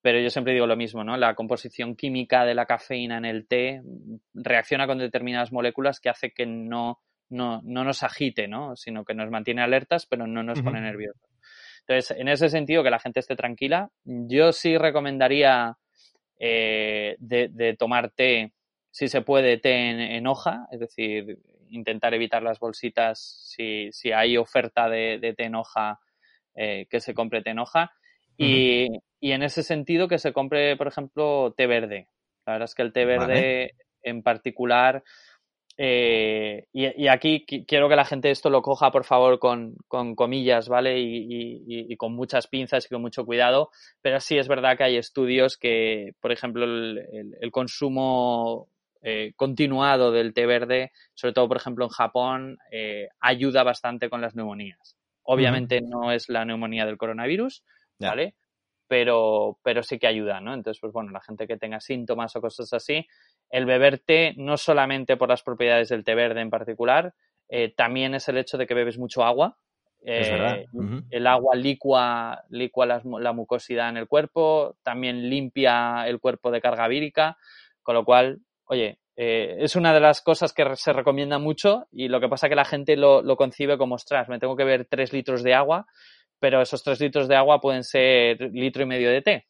Pero 0.00 0.18
yo 0.18 0.28
siempre 0.28 0.54
digo 0.54 0.66
lo 0.66 0.76
mismo, 0.76 1.04
¿no? 1.04 1.16
La 1.16 1.36
composición 1.36 1.94
química 1.94 2.44
de 2.44 2.56
la 2.56 2.66
cafeína 2.66 3.16
en 3.16 3.24
el 3.24 3.46
té 3.46 3.80
reacciona 4.34 4.88
con 4.88 4.98
determinadas 4.98 5.52
moléculas 5.52 6.00
que 6.00 6.08
hace 6.08 6.32
que 6.32 6.46
no, 6.46 7.00
no, 7.30 7.62
nos 7.62 8.02
agite, 8.02 8.48
¿no? 8.48 8.74
Sino 8.74 9.04
que 9.04 9.14
nos 9.14 9.30
mantiene 9.30 9.62
alertas, 9.62 10.06
pero 10.06 10.26
no 10.26 10.42
nos 10.42 10.60
pone 10.62 10.80
nerviosos. 10.80 11.22
Entonces, 11.86 12.18
en 12.18 12.26
ese 12.26 12.48
sentido, 12.48 12.82
que 12.82 12.90
la 12.90 12.98
gente 12.98 13.20
esté 13.20 13.36
tranquila, 13.36 13.88
yo 14.02 14.50
sí 14.50 14.76
recomendaría 14.76 15.78
eh, 16.40 17.14
de, 17.20 17.76
tomar 17.78 18.10
té, 18.10 18.52
si 18.92 19.08
se 19.08 19.22
puede, 19.22 19.58
té 19.58 20.16
en, 20.16 20.26
hoja, 20.28 20.68
es 20.70 20.78
decir, 20.78 21.38
intentar 21.70 22.14
evitar 22.14 22.42
las 22.42 22.60
bolsitas 22.60 23.18
si, 23.48 23.90
si 23.90 24.12
hay 24.12 24.36
oferta 24.36 24.88
de, 24.88 25.34
té 25.36 25.44
en 25.44 25.56
hoja, 25.56 25.98
eh, 26.54 26.86
que 26.88 27.00
se 27.00 27.14
compre 27.14 27.42
té 27.42 27.50
en 27.50 27.58
hoja. 27.58 27.90
y, 28.36 28.86
en 29.20 29.42
ese 29.42 29.62
sentido 29.62 30.06
que 30.06 30.18
se 30.18 30.32
compre, 30.32 30.76
por 30.76 30.86
ejemplo, 30.86 31.54
té 31.56 31.66
verde. 31.66 32.08
La 32.46 32.54
verdad 32.54 32.68
es 32.68 32.74
que 32.74 32.82
el 32.82 32.92
té 32.92 33.04
verde 33.04 33.72
en 34.02 34.22
particular 34.22 35.02
eh, 35.78 36.66
y, 36.72 37.08
aquí 37.08 37.44
quiero 37.46 37.88
que 37.88 37.96
la 37.96 38.04
gente 38.04 38.30
esto 38.30 38.50
lo 38.50 38.62
coja, 38.62 38.90
por 38.90 39.04
favor, 39.04 39.38
con, 39.38 39.74
comillas, 40.14 40.68
¿vale? 40.68 40.98
Y, 40.98 41.96
con 41.96 42.14
muchas 42.14 42.46
pinzas 42.46 42.86
y 42.86 42.88
con 42.88 43.02
mucho 43.02 43.24
cuidado. 43.24 43.70
Pero 44.00 44.20
sí 44.20 44.38
es 44.38 44.48
verdad 44.48 44.76
que 44.76 44.84
hay 44.84 44.96
estudios 44.96 45.56
que, 45.56 46.12
por 46.20 46.32
ejemplo, 46.32 46.64
el, 46.64 47.50
consumo 47.50 48.68
eh, 49.02 49.32
continuado 49.36 50.12
del 50.12 50.32
té 50.32 50.46
verde, 50.46 50.92
sobre 51.14 51.34
todo, 51.34 51.48
por 51.48 51.56
ejemplo, 51.56 51.84
en 51.84 51.90
Japón, 51.90 52.58
eh, 52.70 53.08
ayuda 53.20 53.62
bastante 53.62 54.08
con 54.08 54.20
las 54.20 54.34
neumonías. 54.34 54.96
Obviamente 55.24 55.80
no 55.80 56.12
es 56.12 56.28
la 56.28 56.44
neumonía 56.44 56.86
del 56.86 56.98
coronavirus, 56.98 57.62
¿vale? 57.98 58.34
Pero, 58.88 59.58
pero 59.62 59.82
sí 59.82 59.98
que 59.98 60.06
ayuda, 60.06 60.40
¿no? 60.40 60.52
Entonces, 60.52 60.80
pues 60.80 60.92
bueno, 60.92 61.10
la 61.10 61.20
gente 61.20 61.46
que 61.46 61.56
tenga 61.56 61.80
síntomas 61.80 62.34
o 62.36 62.40
cosas 62.40 62.72
así, 62.72 63.06
el 63.50 63.66
beber 63.66 63.98
té, 63.98 64.34
no 64.36 64.56
solamente 64.56 65.16
por 65.16 65.28
las 65.28 65.42
propiedades 65.42 65.88
del 65.88 66.04
té 66.04 66.14
verde 66.14 66.40
en 66.40 66.50
particular, 66.50 67.14
eh, 67.48 67.72
también 67.76 68.14
es 68.14 68.28
el 68.28 68.38
hecho 68.38 68.56
de 68.56 68.66
que 68.66 68.74
bebes 68.74 68.98
mucho 68.98 69.24
agua. 69.24 69.58
Eh, 70.04 70.66
el 71.10 71.26
agua 71.26 71.54
licua, 71.54 72.42
licua 72.48 72.86
la, 72.86 73.32
mucosidad 73.32 73.90
en 73.90 73.98
el 73.98 74.08
cuerpo, 74.08 74.76
también 74.82 75.28
limpia 75.28 76.08
el 76.08 76.18
cuerpo 76.18 76.50
de 76.50 76.60
carga 76.60 76.88
vírica, 76.88 77.36
con 77.82 77.94
lo 77.94 78.04
cual, 78.04 78.40
oye, 78.72 78.98
eh, 79.16 79.56
es 79.58 79.76
una 79.76 79.92
de 79.92 80.00
las 80.00 80.22
cosas 80.22 80.54
que 80.54 80.64
se 80.76 80.92
recomienda 80.94 81.38
mucho 81.38 81.86
y 81.92 82.08
lo 82.08 82.20
que 82.20 82.28
pasa 82.28 82.46
es 82.46 82.50
que 82.50 82.56
la 82.56 82.64
gente 82.64 82.96
lo, 82.96 83.22
lo 83.22 83.36
concibe 83.36 83.76
como, 83.76 83.96
ostras, 83.96 84.28
me 84.28 84.38
tengo 84.38 84.56
que 84.56 84.64
beber 84.64 84.86
tres 84.86 85.12
litros 85.12 85.42
de 85.42 85.52
agua, 85.52 85.86
pero 86.38 86.62
esos 86.62 86.82
tres 86.82 86.98
litros 87.00 87.28
de 87.28 87.36
agua 87.36 87.60
pueden 87.60 87.84
ser 87.84 88.40
litro 88.52 88.82
y 88.82 88.86
medio 88.86 89.10
de 89.10 89.22
té. 89.22 89.46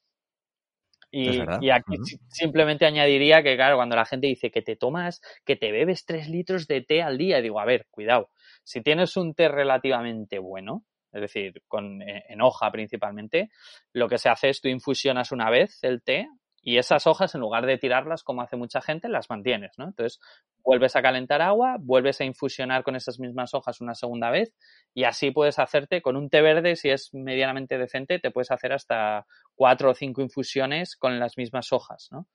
Y, 1.14 1.40
aquí 1.70 1.96
simplemente 2.30 2.86
añadiría 2.86 3.42
que, 3.42 3.54
claro, 3.54 3.76
cuando 3.76 3.94
la 3.94 4.06
gente 4.06 4.26
dice 4.28 4.50
que 4.50 4.62
te 4.62 4.76
tomas, 4.76 5.20
que 5.44 5.56
te 5.56 5.70
bebes 5.70 6.06
tres 6.06 6.28
litros 6.28 6.66
de 6.66 6.80
té 6.80 7.02
al 7.02 7.18
día, 7.18 7.42
digo, 7.42 7.60
a 7.60 7.66
ver, 7.66 7.86
cuidado, 7.90 8.30
si 8.64 8.80
tienes 8.80 9.16
un 9.18 9.34
té 9.34 9.48
relativamente 9.48 10.38
bueno, 10.38 10.84
es 11.12 11.20
decir, 11.20 11.62
con, 11.68 12.00
eh, 12.00 12.24
en 12.28 12.40
hoja 12.40 12.70
principalmente, 12.72 13.50
lo 13.92 14.08
que 14.08 14.16
se 14.16 14.30
hace 14.30 14.48
es 14.48 14.62
tú 14.62 14.68
infusionas 14.68 15.32
una 15.32 15.50
vez 15.50 15.78
el 15.82 16.02
té 16.02 16.26
y 16.64 16.78
esas 16.78 17.08
hojas, 17.08 17.34
en 17.34 17.40
lugar 17.40 17.66
de 17.66 17.76
tirarlas 17.76 18.22
como 18.22 18.40
hace 18.40 18.56
mucha 18.56 18.80
gente, 18.80 19.08
las 19.08 19.28
mantienes, 19.28 19.72
¿no? 19.78 19.86
Entonces, 19.86 20.20
vuelves 20.62 20.94
a 20.94 21.02
calentar 21.02 21.42
agua, 21.42 21.76
vuelves 21.80 22.20
a 22.20 22.24
infusionar 22.24 22.84
con 22.84 22.94
esas 22.94 23.18
mismas 23.18 23.52
hojas 23.52 23.80
una 23.80 23.96
segunda 23.96 24.30
vez 24.30 24.54
y 24.94 25.02
así 25.02 25.32
puedes 25.32 25.58
hacerte 25.58 26.00
con 26.02 26.16
un 26.16 26.30
té 26.30 26.40
verde, 26.40 26.76
si 26.76 26.88
es 26.90 27.12
medianamente 27.12 27.78
decente, 27.78 28.20
te 28.20 28.30
puedes 28.30 28.52
hacer 28.52 28.72
hasta 28.72 29.26
cuatro 29.56 29.90
o 29.90 29.94
cinco 29.94 30.22
infusiones 30.22 30.94
con 30.96 31.18
las 31.18 31.36
mismas 31.36 31.72
hojas, 31.72 32.08
¿no? 32.12 32.28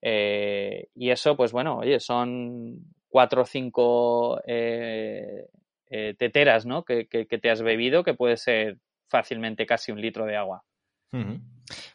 Eh, 0.00 0.88
y 0.94 1.10
eso, 1.10 1.36
pues 1.36 1.52
bueno, 1.52 1.78
oye, 1.78 2.00
son 2.00 2.78
cuatro 3.08 3.42
o 3.42 3.46
cinco 3.46 4.40
eh, 4.46 5.48
eh, 5.90 6.14
teteras, 6.18 6.64
¿no? 6.64 6.82
Que, 6.82 7.06
que, 7.08 7.26
te 7.26 7.50
has 7.50 7.60
bebido, 7.60 8.04
que 8.04 8.14
puede 8.14 8.38
ser 8.38 8.78
fácilmente 9.08 9.66
casi 9.66 9.92
un 9.92 10.00
litro 10.00 10.24
de 10.24 10.36
agua. 10.36 10.62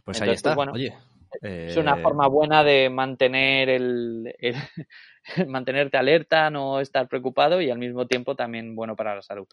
Pues 0.03 0.21
ahí 0.21 0.31
está. 0.31 0.55
bueno, 0.55 0.71
oye, 0.73 0.93
es 1.41 1.77
una 1.77 1.97
eh, 1.97 2.01
forma 2.01 2.27
buena 2.27 2.63
de 2.63 2.89
mantener 2.89 3.69
el, 3.69 4.33
mantenerte 5.47 5.97
alerta, 5.97 6.49
no 6.49 6.79
estar 6.79 7.07
preocupado 7.07 7.61
y 7.61 7.69
al 7.69 7.77
mismo 7.77 8.07
tiempo 8.07 8.35
también 8.35 8.75
bueno 8.75 8.95
para 8.95 9.15
la 9.15 9.21
salud. 9.21 9.47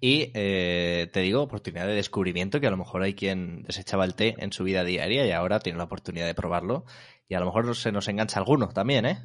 Y 0.00 0.30
eh, 0.34 1.08
te 1.12 1.20
digo, 1.20 1.42
oportunidad 1.42 1.86
de 1.86 1.94
descubrimiento, 1.94 2.60
que 2.60 2.66
a 2.66 2.70
lo 2.70 2.76
mejor 2.76 3.02
hay 3.02 3.14
quien 3.14 3.62
desechaba 3.62 4.04
el 4.04 4.14
té 4.14 4.34
en 4.38 4.52
su 4.52 4.64
vida 4.64 4.84
diaria 4.84 5.26
y 5.26 5.30
ahora 5.30 5.60
tiene 5.60 5.78
la 5.78 5.84
oportunidad 5.84 6.26
de 6.26 6.34
probarlo. 6.34 6.84
Y 7.28 7.34
a 7.34 7.40
lo 7.40 7.46
mejor 7.46 7.74
se 7.76 7.92
nos 7.92 8.08
engancha 8.08 8.38
alguno 8.38 8.68
también, 8.68 9.06
¿eh? 9.06 9.18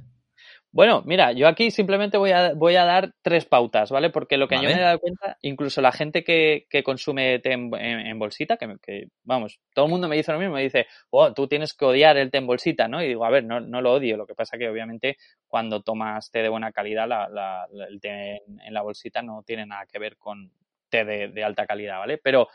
Bueno, 0.72 1.02
mira, 1.04 1.32
yo 1.32 1.48
aquí 1.48 1.72
simplemente 1.72 2.18
voy 2.20 2.30
a, 2.30 2.54
voy 2.54 2.76
a 2.76 2.86
dar 2.86 3.12
tres 3.24 3.46
pautas, 3.46 3.90
¿vale? 3.90 4.12
Porque 4.12 4.38
lo 4.38 4.48
que 4.48 4.56
yo 4.56 4.62
me 4.62 4.74
he 4.74 4.80
dado 4.80 5.00
cuenta, 5.00 5.36
incluso 5.42 5.82
la 5.82 5.92
gente 5.92 6.24
que, 6.24 6.68
que 6.70 6.84
consume 6.84 7.40
té 7.40 7.54
en, 7.54 8.20
bolsita, 8.20 8.56
que, 8.58 8.76
que, 8.80 9.08
vamos, 9.24 9.60
todo 9.74 9.86
el 9.86 9.92
mundo 9.92 10.08
me 10.08 10.16
dice 10.16 10.32
lo 10.32 10.38
mismo, 10.38 10.54
me 10.54 10.62
dice, 10.62 10.86
oh, 11.10 11.34
tú 11.34 11.48
tienes 11.48 11.74
que 11.74 11.86
odiar 11.86 12.18
el 12.18 12.30
té 12.30 12.38
en 12.38 12.46
bolsita, 12.46 12.88
¿no? 12.88 13.02
Y 13.02 13.08
digo, 13.08 13.26
a 13.26 13.32
ver, 13.32 13.46
no, 13.46 13.60
no 13.60 13.82
lo 13.82 13.94
odio, 13.94 14.16
lo 14.16 14.28
que 14.28 14.36
pasa 14.36 14.60
que 14.60 14.70
obviamente 14.70 15.18
cuando 15.48 15.82
tomas 15.82 16.30
té 16.30 16.44
de 16.44 16.50
buena 16.50 16.72
calidad, 16.72 17.08
la, 17.08 17.28
la, 17.30 17.68
el 17.90 18.00
té 18.00 18.44
en, 18.46 18.74
la 18.74 18.84
bolsita 18.84 19.24
no 19.24 19.42
tiene 19.42 19.66
nada 19.66 19.88
que 19.88 19.98
ver 19.98 20.18
con 20.18 20.52
té 20.88 21.04
de, 21.04 21.30
de 21.30 21.44
alta 21.44 21.66
calidad, 21.66 21.98
¿vale? 21.98 22.20
Pero 22.20 22.48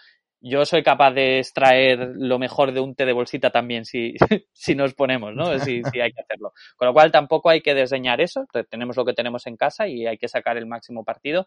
yo 0.46 0.66
soy 0.66 0.82
capaz 0.82 1.12
de 1.12 1.38
extraer 1.38 2.12
lo 2.16 2.38
mejor 2.38 2.72
de 2.72 2.80
un 2.80 2.94
té 2.94 3.06
de 3.06 3.14
bolsita 3.14 3.50
también 3.50 3.86
si, 3.86 4.14
si 4.52 4.74
nos 4.74 4.92
ponemos, 4.92 5.34
¿no? 5.34 5.58
Si, 5.58 5.82
si, 5.90 6.00
hay 6.00 6.12
que 6.12 6.20
hacerlo. 6.20 6.52
Con 6.76 6.86
lo 6.86 6.92
cual 6.92 7.10
tampoco 7.10 7.48
hay 7.48 7.62
que 7.62 7.72
desdeñar 7.72 8.20
eso, 8.20 8.46
tenemos 8.68 8.94
lo 8.94 9.06
que 9.06 9.14
tenemos 9.14 9.46
en 9.46 9.56
casa 9.56 9.88
y 9.88 10.06
hay 10.06 10.18
que 10.18 10.28
sacar 10.28 10.58
el 10.58 10.66
máximo 10.66 11.02
partido. 11.02 11.46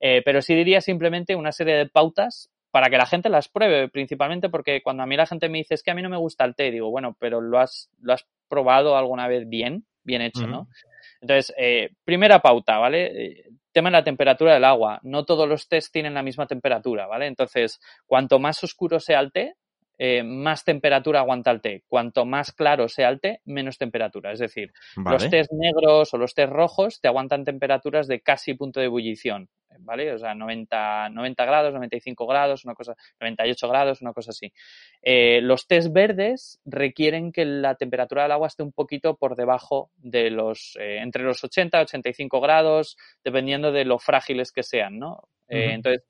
Eh, 0.00 0.22
pero 0.24 0.40
sí 0.40 0.54
diría 0.54 0.80
simplemente 0.80 1.36
una 1.36 1.52
serie 1.52 1.74
de 1.74 1.86
pautas 1.86 2.50
para 2.70 2.88
que 2.88 2.96
la 2.96 3.04
gente 3.04 3.28
las 3.28 3.48
pruebe, 3.48 3.88
principalmente 3.90 4.48
porque 4.48 4.82
cuando 4.82 5.02
a 5.02 5.06
mí 5.06 5.14
la 5.14 5.26
gente 5.26 5.50
me 5.50 5.58
dice 5.58 5.74
es 5.74 5.82
que 5.82 5.90
a 5.90 5.94
mí 5.94 6.00
no 6.00 6.08
me 6.08 6.16
gusta 6.16 6.46
el 6.46 6.54
té, 6.54 6.70
digo, 6.70 6.90
bueno, 6.90 7.16
pero 7.20 7.42
lo 7.42 7.58
has, 7.58 7.90
lo 8.00 8.14
has 8.14 8.26
probado 8.48 8.96
alguna 8.96 9.28
vez 9.28 9.46
bien, 9.46 9.84
bien 10.04 10.22
hecho, 10.22 10.46
¿no? 10.46 10.68
Entonces, 11.20 11.54
eh, 11.58 11.90
primera 12.02 12.40
pauta, 12.40 12.78
¿vale? 12.78 13.44
Tema 13.72 13.90
de 13.90 13.96
la 13.98 14.04
temperatura 14.04 14.54
del 14.54 14.64
agua. 14.64 14.98
No 15.02 15.24
todos 15.24 15.48
los 15.48 15.68
tés 15.68 15.90
tienen 15.90 16.14
la 16.14 16.22
misma 16.22 16.46
temperatura, 16.46 17.06
¿vale? 17.06 17.26
Entonces, 17.26 17.80
cuanto 18.06 18.38
más 18.38 18.62
oscuro 18.64 19.00
sea 19.00 19.20
el 19.20 19.32
té, 19.32 19.54
eh, 19.98 20.22
más 20.22 20.64
temperatura 20.64 21.20
aguanta 21.20 21.50
el 21.50 21.60
té. 21.60 21.82
Cuanto 21.88 22.24
más 22.24 22.52
claro 22.52 22.88
sea 22.88 23.08
el 23.08 23.20
té, 23.20 23.40
menos 23.44 23.78
temperatura. 23.78 24.32
Es 24.32 24.38
decir, 24.38 24.72
los 24.96 25.28
tés 25.28 25.48
negros 25.52 26.14
o 26.14 26.18
los 26.18 26.34
tés 26.34 26.48
rojos 26.48 27.00
te 27.00 27.08
aguantan 27.08 27.44
temperaturas 27.44 28.06
de 28.06 28.20
casi 28.20 28.54
punto 28.54 28.80
de 28.80 28.86
ebullición. 28.86 29.48
¿vale? 29.80 30.12
O 30.12 30.18
sea, 30.18 30.34
90, 30.34 31.10
90 31.10 31.44
grados, 31.44 31.72
95 31.72 32.26
grados, 32.26 32.64
una 32.64 32.74
cosa, 32.74 32.94
98 33.20 33.68
grados, 33.68 34.02
una 34.02 34.12
cosa 34.12 34.30
así. 34.30 34.52
Eh, 35.02 35.40
los 35.42 35.66
test 35.66 35.92
verdes 35.92 36.60
requieren 36.64 37.32
que 37.32 37.44
la 37.44 37.74
temperatura 37.74 38.22
del 38.22 38.32
agua 38.32 38.48
esté 38.48 38.62
un 38.62 38.72
poquito 38.72 39.16
por 39.16 39.36
debajo 39.36 39.90
de 39.96 40.30
los, 40.30 40.76
eh, 40.80 40.98
entre 40.98 41.22
los 41.22 41.42
80 41.42 41.78
y 41.78 41.82
85 41.82 42.40
grados, 42.40 42.96
dependiendo 43.24 43.72
de 43.72 43.84
lo 43.84 43.98
frágiles 43.98 44.52
que 44.52 44.62
sean, 44.62 44.98
¿no? 44.98 45.28
Entonces, 45.50 46.04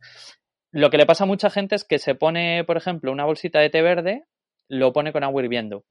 lo 0.73 0.91
que 0.91 0.99
le 0.99 1.07
pasa 1.07 1.25
a 1.25 1.27
mucha 1.27 1.51
gente 1.51 1.75
es 1.75 1.85
que 1.85 1.99
se 1.99 2.15
pone, 2.15 2.65
por 2.65 2.77
ejemplo, 2.77 3.13
una 3.13 3.25
bolsita 3.25 3.61
de 3.61 3.71
té 3.71 3.83
verde, 3.83 4.25
lo 4.69 4.93
pone 4.93 5.13
con 5.13 5.25
agua 5.25 5.43
hirviendo. 5.43 5.85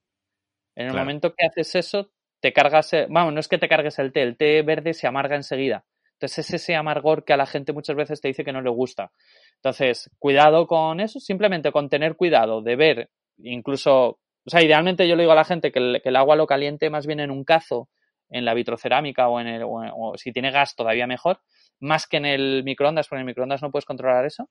En 0.75 0.87
el 0.87 0.93
momento 0.93 1.33
que 1.33 1.45
haces 1.45 1.73
eso, 1.75 2.11
te 2.39 2.53
cargas, 2.53 2.91
vamos, 3.09 3.33
no 3.33 3.39
es 3.39 3.47
que 3.47 3.57
te 3.57 3.67
cargues 3.67 3.97
el 3.97 4.13
té, 4.13 4.21
el 4.21 4.37
té 4.37 4.61
verde 4.61 4.93
se 4.93 5.07
amarga 5.07 5.35
enseguida. 5.35 5.85
Entonces 6.13 6.39
es 6.39 6.61
ese 6.61 6.75
amargor 6.75 7.25
que 7.25 7.33
a 7.33 7.37
la 7.37 7.45
gente 7.45 7.73
muchas 7.73 7.95
veces 7.95 8.21
te 8.21 8.27
dice 8.27 8.43
que 8.43 8.51
no 8.51 8.61
le 8.61 8.69
gusta. 8.69 9.11
Entonces, 9.55 10.09
cuidado 10.17 10.65
con 10.65 10.99
eso, 10.99 11.19
simplemente 11.19 11.71
con 11.71 11.89
tener 11.89 12.15
cuidado 12.15 12.61
de 12.61 12.75
ver, 12.75 13.09
incluso, 13.37 14.19
o 14.45 14.49
sea, 14.49 14.63
idealmente 14.63 15.07
yo 15.07 15.15
le 15.15 15.23
digo 15.23 15.31
a 15.31 15.35
la 15.35 15.45
gente 15.45 15.71
que 15.71 15.99
el, 16.03 16.15
agua 16.15 16.35
lo 16.35 16.47
caliente 16.47 16.89
más 16.89 17.05
bien 17.05 17.19
en 17.19 17.29
un 17.29 17.43
cazo, 17.43 17.89
en 18.29 18.45
la 18.45 18.55
vitrocerámica 18.55 19.27
o 19.27 19.39
en 19.39 19.47
el, 19.47 19.63
o, 19.63 20.13
si 20.17 20.31
tiene 20.31 20.51
gas 20.51 20.75
todavía 20.75 21.05
mejor, 21.05 21.39
más 21.79 22.07
que 22.07 22.17
en 22.17 22.25
el 22.25 22.63
microondas, 22.63 23.07
porque 23.07 23.19
en 23.19 23.21
el 23.21 23.31
microondas 23.31 23.61
no 23.61 23.71
puedes 23.71 23.85
controlar 23.85 24.25
eso, 24.25 24.49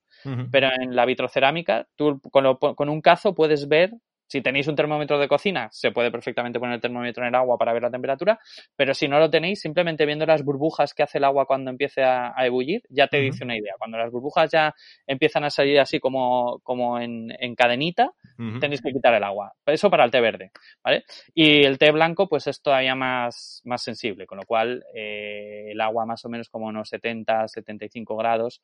pero 0.50 0.68
en 0.80 0.94
la 0.94 1.04
vitrocerámica 1.04 1.86
tú 1.96 2.20
con, 2.30 2.56
con 2.56 2.88
un 2.88 3.00
cazo 3.00 3.34
puedes 3.34 3.68
ver 3.68 3.92
si 4.26 4.40
tenéis 4.40 4.66
un 4.68 4.76
termómetro 4.76 5.18
de 5.18 5.28
cocina, 5.28 5.68
se 5.70 5.92
puede 5.92 6.10
perfectamente 6.10 6.58
poner 6.58 6.76
el 6.76 6.80
termómetro 6.80 7.22
en 7.22 7.28
el 7.28 7.34
agua 7.34 7.56
para 7.56 7.72
ver 7.72 7.82
la 7.82 7.90
temperatura, 7.90 8.38
pero 8.74 8.94
si 8.94 9.08
no 9.08 9.18
lo 9.18 9.30
tenéis, 9.30 9.60
simplemente 9.60 10.04
viendo 10.06 10.26
las 10.26 10.42
burbujas 10.44 10.94
que 10.94 11.02
hace 11.02 11.18
el 11.18 11.24
agua 11.24 11.46
cuando 11.46 11.70
empiece 11.70 12.02
a, 12.02 12.34
ebullir, 12.38 12.82
ya 12.88 13.08
te 13.08 13.18
dice 13.18 13.44
una 13.44 13.56
idea. 13.56 13.74
Cuando 13.78 13.98
las 13.98 14.10
burbujas 14.10 14.50
ya 14.50 14.74
empiezan 15.06 15.44
a 15.44 15.50
salir 15.50 15.78
así 15.80 16.00
como, 16.00 16.60
como 16.62 16.98
en, 17.00 17.34
cadenita, 17.56 18.12
tenéis 18.60 18.82
que 18.82 18.92
quitar 18.92 19.14
el 19.14 19.24
agua. 19.24 19.52
Eso 19.64 19.90
para 19.90 20.04
el 20.04 20.10
té 20.10 20.20
verde, 20.20 20.50
¿vale? 20.82 21.04
Y 21.34 21.64
el 21.64 21.78
té 21.78 21.90
blanco, 21.90 22.28
pues 22.28 22.46
es 22.46 22.60
todavía 22.60 22.94
más, 22.94 23.62
más 23.64 23.82
sensible, 23.82 24.26
con 24.26 24.38
lo 24.38 24.44
cual 24.44 24.84
eh, 24.94 25.70
el 25.70 25.80
agua 25.80 26.04
más 26.04 26.24
o 26.24 26.28
menos 26.28 26.48
como 26.48 26.66
unos 26.66 26.88
70, 26.88 27.48
75 27.48 28.16
grados 28.16 28.60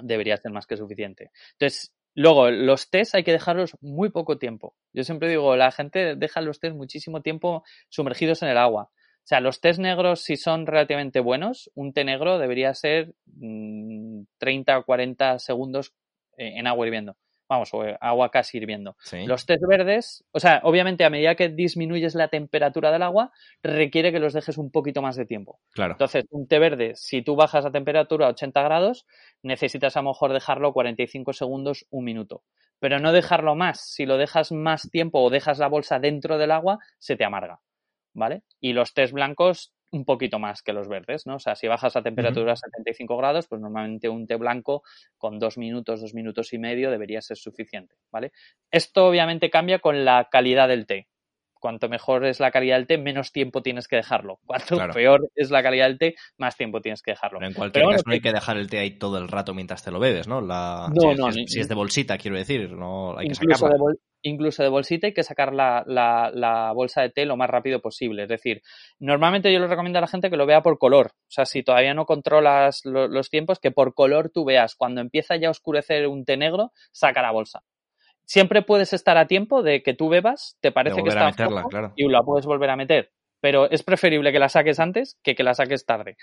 debería 0.00 0.36
ser 0.36 0.52
más 0.52 0.66
que 0.66 0.76
suficiente. 0.76 1.30
Entonces, 1.52 1.92
Luego, 2.14 2.50
los 2.50 2.90
test 2.90 3.14
hay 3.14 3.24
que 3.24 3.32
dejarlos 3.32 3.76
muy 3.80 4.10
poco 4.10 4.38
tiempo. 4.38 4.74
Yo 4.92 5.04
siempre 5.04 5.28
digo, 5.28 5.56
la 5.56 5.70
gente 5.70 6.16
deja 6.16 6.40
los 6.40 6.60
test 6.60 6.74
muchísimo 6.74 7.22
tiempo 7.22 7.64
sumergidos 7.88 8.42
en 8.42 8.48
el 8.48 8.58
agua. 8.58 8.90
O 8.92 9.28
sea, 9.28 9.40
los 9.40 9.60
test 9.60 9.78
negros, 9.78 10.22
si 10.22 10.36
son 10.36 10.66
relativamente 10.66 11.20
buenos, 11.20 11.70
un 11.74 11.92
té 11.92 12.04
negro 12.04 12.38
debería 12.38 12.74
ser 12.74 13.14
30 14.38 14.78
o 14.78 14.84
40 14.84 15.38
segundos 15.38 15.92
eh, 16.36 16.58
en 16.58 16.66
agua 16.66 16.86
hirviendo 16.86 17.16
vamos, 17.48 17.72
o 17.72 17.82
agua 18.00 18.30
casi 18.30 18.58
hirviendo. 18.58 18.96
Los 19.26 19.46
test 19.46 19.62
verdes, 19.66 20.24
o 20.32 20.40
sea, 20.40 20.60
obviamente 20.64 21.04
a 21.04 21.10
medida 21.10 21.34
que 21.34 21.48
disminuyes 21.48 22.14
la 22.14 22.28
temperatura 22.28 22.92
del 22.92 23.02
agua, 23.02 23.32
requiere 23.62 24.12
que 24.12 24.20
los 24.20 24.34
dejes 24.34 24.58
un 24.58 24.70
poquito 24.70 25.02
más 25.02 25.16
de 25.16 25.24
tiempo. 25.24 25.60
Claro. 25.72 25.92
Entonces, 25.92 26.26
un 26.30 26.46
té 26.46 26.58
verde, 26.58 26.92
si 26.94 27.22
tú 27.22 27.36
bajas 27.36 27.64
la 27.64 27.72
temperatura 27.72 28.26
a 28.26 28.30
80 28.30 28.62
grados, 28.62 29.06
necesitas 29.42 29.96
a 29.96 30.02
lo 30.02 30.10
mejor 30.10 30.32
dejarlo 30.32 30.72
45 30.72 31.32
segundos, 31.32 31.86
un 31.90 32.04
minuto. 32.04 32.42
Pero 32.78 32.98
no 33.00 33.12
dejarlo 33.12 33.56
más. 33.56 33.80
Si 33.80 34.06
lo 34.06 34.18
dejas 34.18 34.52
más 34.52 34.88
tiempo 34.90 35.20
o 35.20 35.30
dejas 35.30 35.58
la 35.58 35.68
bolsa 35.68 35.98
dentro 35.98 36.38
del 36.38 36.52
agua, 36.52 36.78
se 36.98 37.16
te 37.16 37.24
amarga. 37.24 37.60
¿Vale? 38.14 38.42
Y 38.60 38.72
los 38.72 38.94
test 38.94 39.12
blancos 39.12 39.72
un 39.90 40.04
poquito 40.04 40.38
más 40.38 40.62
que 40.62 40.72
los 40.72 40.88
verdes, 40.88 41.26
¿no? 41.26 41.36
O 41.36 41.38
sea, 41.38 41.56
si 41.56 41.66
bajas 41.66 41.94
la 41.94 42.02
temperatura 42.02 42.52
a 42.52 42.56
75 42.56 43.16
grados, 43.16 43.46
pues 43.48 43.60
normalmente 43.60 44.08
un 44.08 44.26
té 44.26 44.36
blanco 44.36 44.82
con 45.16 45.38
dos 45.38 45.58
minutos, 45.58 46.00
dos 46.00 46.14
minutos 46.14 46.52
y 46.52 46.58
medio 46.58 46.90
debería 46.90 47.22
ser 47.22 47.36
suficiente, 47.38 47.96
¿vale? 48.10 48.32
Esto 48.70 49.06
obviamente 49.06 49.50
cambia 49.50 49.78
con 49.78 50.04
la 50.04 50.28
calidad 50.30 50.68
del 50.68 50.86
té. 50.86 51.08
Cuanto 51.58 51.88
mejor 51.88 52.24
es 52.24 52.40
la 52.40 52.50
calidad 52.50 52.76
del 52.76 52.86
té, 52.86 52.98
menos 52.98 53.32
tiempo 53.32 53.62
tienes 53.62 53.88
que 53.88 53.96
dejarlo. 53.96 54.38
Cuanto 54.46 54.76
peor 54.92 55.28
es 55.34 55.50
la 55.50 55.62
calidad 55.62 55.86
del 55.86 55.98
té, 55.98 56.14
más 56.36 56.56
tiempo 56.56 56.80
tienes 56.80 57.02
que 57.02 57.12
dejarlo. 57.12 57.38
Pero 57.38 57.48
en 57.48 57.54
cualquier 57.54 57.84
caso 57.84 58.02
no 58.06 58.12
hay 58.12 58.20
que 58.20 58.32
dejar 58.32 58.56
el 58.56 58.68
té 58.68 58.78
ahí 58.78 58.98
todo 58.98 59.18
el 59.18 59.28
rato 59.28 59.54
mientras 59.54 59.82
te 59.82 59.90
lo 59.90 59.98
bebes, 59.98 60.28
¿no? 60.28 60.40
La... 60.40 60.88
No, 60.94 61.12
si, 61.12 61.20
no, 61.20 61.32
si, 61.32 61.60
es, 61.60 61.68
de 61.68 61.74
bolsita, 61.74 62.18
quiero 62.18 62.36
decir, 62.36 62.70
no 62.72 63.18
hay 63.18 63.28
que 63.28 63.34
sacarla 63.34 63.68
incluso 64.22 64.62
de 64.62 64.68
bolsita, 64.68 65.06
hay 65.06 65.14
que 65.14 65.22
sacar 65.22 65.52
la, 65.54 65.84
la, 65.86 66.72
bolsa 66.72 67.02
de 67.02 67.10
té 67.10 67.26
lo 67.26 67.36
más 67.36 67.50
rápido 67.50 67.80
posible. 67.80 68.24
Es 68.24 68.28
decir, 68.28 68.62
normalmente 68.98 69.52
yo 69.52 69.58
le 69.58 69.66
recomiendo 69.66 69.98
a 69.98 70.02
la 70.02 70.08
gente 70.08 70.30
que 70.30 70.36
lo 70.36 70.46
vea 70.46 70.62
por 70.62 70.78
color. 70.78 71.12
O 71.14 71.30
sea, 71.30 71.46
si 71.46 71.62
todavía 71.62 71.94
no 71.94 72.06
controlas 72.06 72.82
los 72.84 73.30
tiempos, 73.30 73.58
que 73.58 73.70
por 73.70 73.94
color 73.94 74.30
tú 74.30 74.44
veas. 74.44 74.74
Cuando 74.74 75.00
empieza 75.00 75.36
ya 75.36 75.48
a 75.48 75.52
oscurecer 75.52 76.06
un 76.06 76.24
té 76.24 76.36
negro, 76.36 76.72
saca 76.92 77.22
la 77.22 77.32
bolsa. 77.32 77.62
Siempre 78.28 78.60
puedes 78.60 78.92
estar 78.92 79.16
a 79.16 79.26
tiempo 79.26 79.62
de 79.62 79.82
que 79.82 79.94
tú 79.94 80.10
bebas, 80.10 80.58
te 80.60 80.70
parece 80.70 81.02
que 81.02 81.08
está 81.08 81.32
y 81.96 82.08
la 82.08 82.22
puedes 82.22 82.44
volver 82.44 82.68
a 82.68 82.76
meter. 82.76 83.10
Pero 83.40 83.70
es 83.70 83.82
preferible 83.82 84.32
que 84.32 84.38
la 84.38 84.50
saques 84.50 84.78
antes 84.78 85.18
que 85.22 85.34
que 85.34 85.42
la 85.42 85.54
saques 85.54 85.86
tarde. 85.86 86.18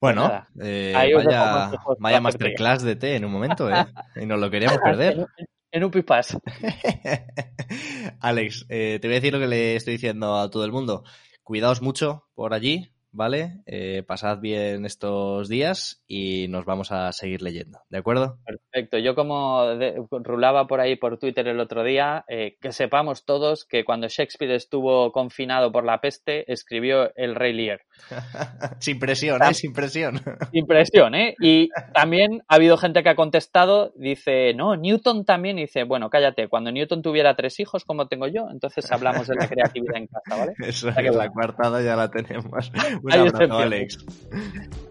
Bueno, 0.00 0.32
eh, 0.62 0.92
vaya, 0.94 1.70
vaya 1.98 2.20
masterclass 2.22 2.82
de 2.82 2.96
té 2.96 3.16
en 3.16 3.26
un 3.26 3.32
momento, 3.32 3.70
¿eh? 3.70 3.74
Y 4.16 4.24
nos 4.24 4.40
lo 4.40 4.50
queríamos 4.50 4.78
perder. 4.78 5.26
En, 5.70 5.84
un 5.84 5.90
pipas. 5.90 6.38
Alex, 8.20 8.64
eh, 8.70 8.98
te 9.02 9.06
voy 9.06 9.16
a 9.16 9.20
decir 9.20 9.34
lo 9.34 9.38
que 9.40 9.48
le 9.48 9.76
estoy 9.76 9.94
diciendo 9.94 10.38
a 10.38 10.48
todo 10.48 10.64
el 10.64 10.72
mundo. 10.72 11.04
Cuidaos 11.42 11.82
mucho 11.82 12.24
por 12.34 12.54
allí, 12.54 12.90
¿vale? 13.16 13.62
Eh, 13.66 14.02
pasad 14.06 14.38
bien 14.40 14.84
estos 14.84 15.48
días 15.48 16.02
y 16.06 16.46
nos 16.48 16.66
vamos 16.66 16.92
a 16.92 17.10
seguir 17.12 17.42
leyendo, 17.42 17.80
¿de 17.88 17.98
acuerdo? 17.98 18.38
Perfecto. 18.44 18.98
Yo 18.98 19.14
como 19.14 19.64
rulaba 20.10 20.66
por 20.66 20.80
ahí 20.80 20.96
por 20.96 21.18
Twitter 21.18 21.48
el 21.48 21.58
otro 21.58 21.82
día, 21.82 22.24
eh, 22.28 22.56
que 22.60 22.72
sepamos 22.72 23.24
todos 23.24 23.64
que 23.64 23.84
cuando 23.84 24.08
Shakespeare 24.08 24.54
estuvo 24.54 25.10
confinado 25.12 25.72
por 25.72 25.84
la 25.84 26.00
peste, 26.00 26.50
escribió 26.52 27.10
El 27.16 27.34
Rey 27.34 27.54
Lear. 27.54 27.80
sin 28.80 28.98
presión, 28.98 29.42
¿eh? 29.42 29.54
Sin 29.54 29.72
presión. 29.72 30.20
sin 30.52 30.66
presión, 30.66 31.14
¿eh? 31.14 31.34
Y 31.40 31.70
también 31.94 32.42
ha 32.48 32.56
habido 32.56 32.76
gente 32.76 33.02
que 33.02 33.08
ha 33.08 33.16
contestado, 33.16 33.92
dice, 33.96 34.52
no, 34.54 34.76
Newton 34.76 35.24
también, 35.24 35.56
dice, 35.56 35.84
bueno, 35.84 36.10
cállate, 36.10 36.48
cuando 36.48 36.70
Newton 36.70 37.00
tuviera 37.00 37.34
tres 37.34 37.58
hijos, 37.60 37.84
como 37.84 38.08
tengo 38.08 38.26
yo, 38.26 38.48
entonces 38.52 38.90
hablamos 38.92 39.26
de 39.26 39.36
la 39.36 39.48
creatividad 39.48 39.96
en 39.96 40.06
casa, 40.06 40.36
¿vale? 40.38 40.52
Eso 40.66 40.90
es, 40.90 41.16
la 41.16 41.30
cuartada 41.30 41.82
ya 41.82 41.96
la 41.96 42.10
tenemos. 42.10 42.70
Un 43.06 43.12
abrazo, 43.12 43.58
Alex. 43.58 43.98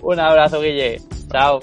Un 0.01 0.19
abrazo, 0.19 0.61
Guille. 0.61 1.01
Chao. 1.31 1.59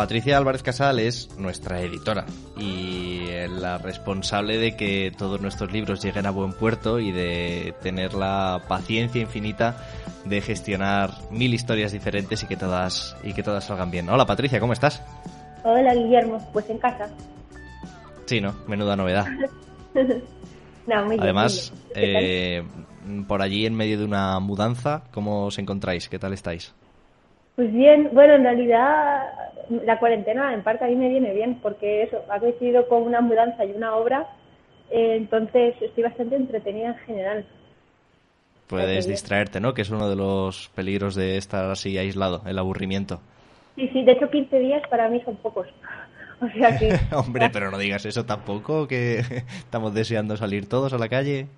Patricia 0.00 0.38
Álvarez 0.38 0.62
Casal 0.62 0.98
es 0.98 1.28
nuestra 1.36 1.82
editora 1.82 2.24
y 2.56 3.26
la 3.50 3.76
responsable 3.76 4.56
de 4.56 4.74
que 4.74 5.12
todos 5.14 5.42
nuestros 5.42 5.70
libros 5.72 6.02
lleguen 6.02 6.24
a 6.24 6.30
buen 6.30 6.54
puerto 6.54 6.98
y 6.98 7.12
de 7.12 7.74
tener 7.82 8.14
la 8.14 8.62
paciencia 8.66 9.20
infinita 9.20 9.76
de 10.24 10.40
gestionar 10.40 11.10
mil 11.30 11.52
historias 11.52 11.92
diferentes 11.92 12.42
y 12.42 12.46
que 12.46 12.56
todas 12.56 13.14
y 13.22 13.34
que 13.34 13.42
todas 13.42 13.64
salgan 13.64 13.90
bien. 13.90 14.08
Hola 14.08 14.24
Patricia, 14.24 14.58
¿cómo 14.58 14.72
estás? 14.72 15.02
Hola 15.64 15.94
Guillermo, 15.94 16.48
pues 16.50 16.70
en 16.70 16.78
casa. 16.78 17.10
Sí, 18.24 18.40
¿no? 18.40 18.54
Menuda 18.66 18.96
novedad. 18.96 19.26
no, 20.86 21.04
muy 21.04 21.18
Además, 21.20 21.74
eh, 21.94 22.62
por 23.28 23.42
allí 23.42 23.66
en 23.66 23.74
medio 23.74 23.98
de 23.98 24.06
una 24.06 24.40
mudanza, 24.40 25.02
¿cómo 25.12 25.44
os 25.44 25.58
encontráis? 25.58 26.08
¿Qué 26.08 26.18
tal 26.18 26.32
estáis? 26.32 26.72
Pues 27.56 27.72
bien, 27.72 28.10
bueno, 28.12 28.34
en 28.34 28.44
realidad 28.44 29.26
la 29.84 29.98
cuarentena 29.98 30.52
en 30.54 30.62
parte 30.62 30.84
a 30.84 30.88
mí 30.88 30.96
me 30.96 31.08
viene 31.08 31.32
bien 31.32 31.60
porque 31.60 32.02
eso 32.04 32.24
ha 32.28 32.40
coincidido 32.40 32.88
con 32.88 33.02
una 33.02 33.20
mudanza 33.20 33.64
y 33.64 33.72
una 33.72 33.94
obra, 33.94 34.26
eh, 34.90 35.16
entonces 35.16 35.74
estoy 35.80 36.02
bastante 36.02 36.36
entretenida 36.36 36.88
en 36.88 36.98
general. 36.98 37.46
Puedes 38.66 39.08
distraerte, 39.08 39.60
¿no? 39.60 39.74
Que 39.74 39.82
es 39.82 39.90
uno 39.90 40.08
de 40.08 40.14
los 40.14 40.68
peligros 40.74 41.16
de 41.16 41.36
estar 41.36 41.68
así 41.70 41.98
aislado, 41.98 42.42
el 42.46 42.58
aburrimiento. 42.58 43.20
Sí, 43.74 43.88
sí, 43.92 44.04
de 44.04 44.12
hecho 44.12 44.30
15 44.30 44.58
días 44.58 44.82
para 44.88 45.08
mí 45.08 45.20
son 45.24 45.36
pocos. 45.36 45.66
O 46.42 46.48
sea 46.58 46.78
que... 46.78 46.98
Hombre, 47.14 47.50
pero 47.52 47.70
no 47.70 47.76
digas 47.76 48.06
eso 48.06 48.24
tampoco, 48.24 48.88
que 48.88 49.18
estamos 49.58 49.92
deseando 49.92 50.38
salir 50.38 50.66
todos 50.66 50.94
a 50.94 50.96
la 50.96 51.10
calle. 51.10 51.48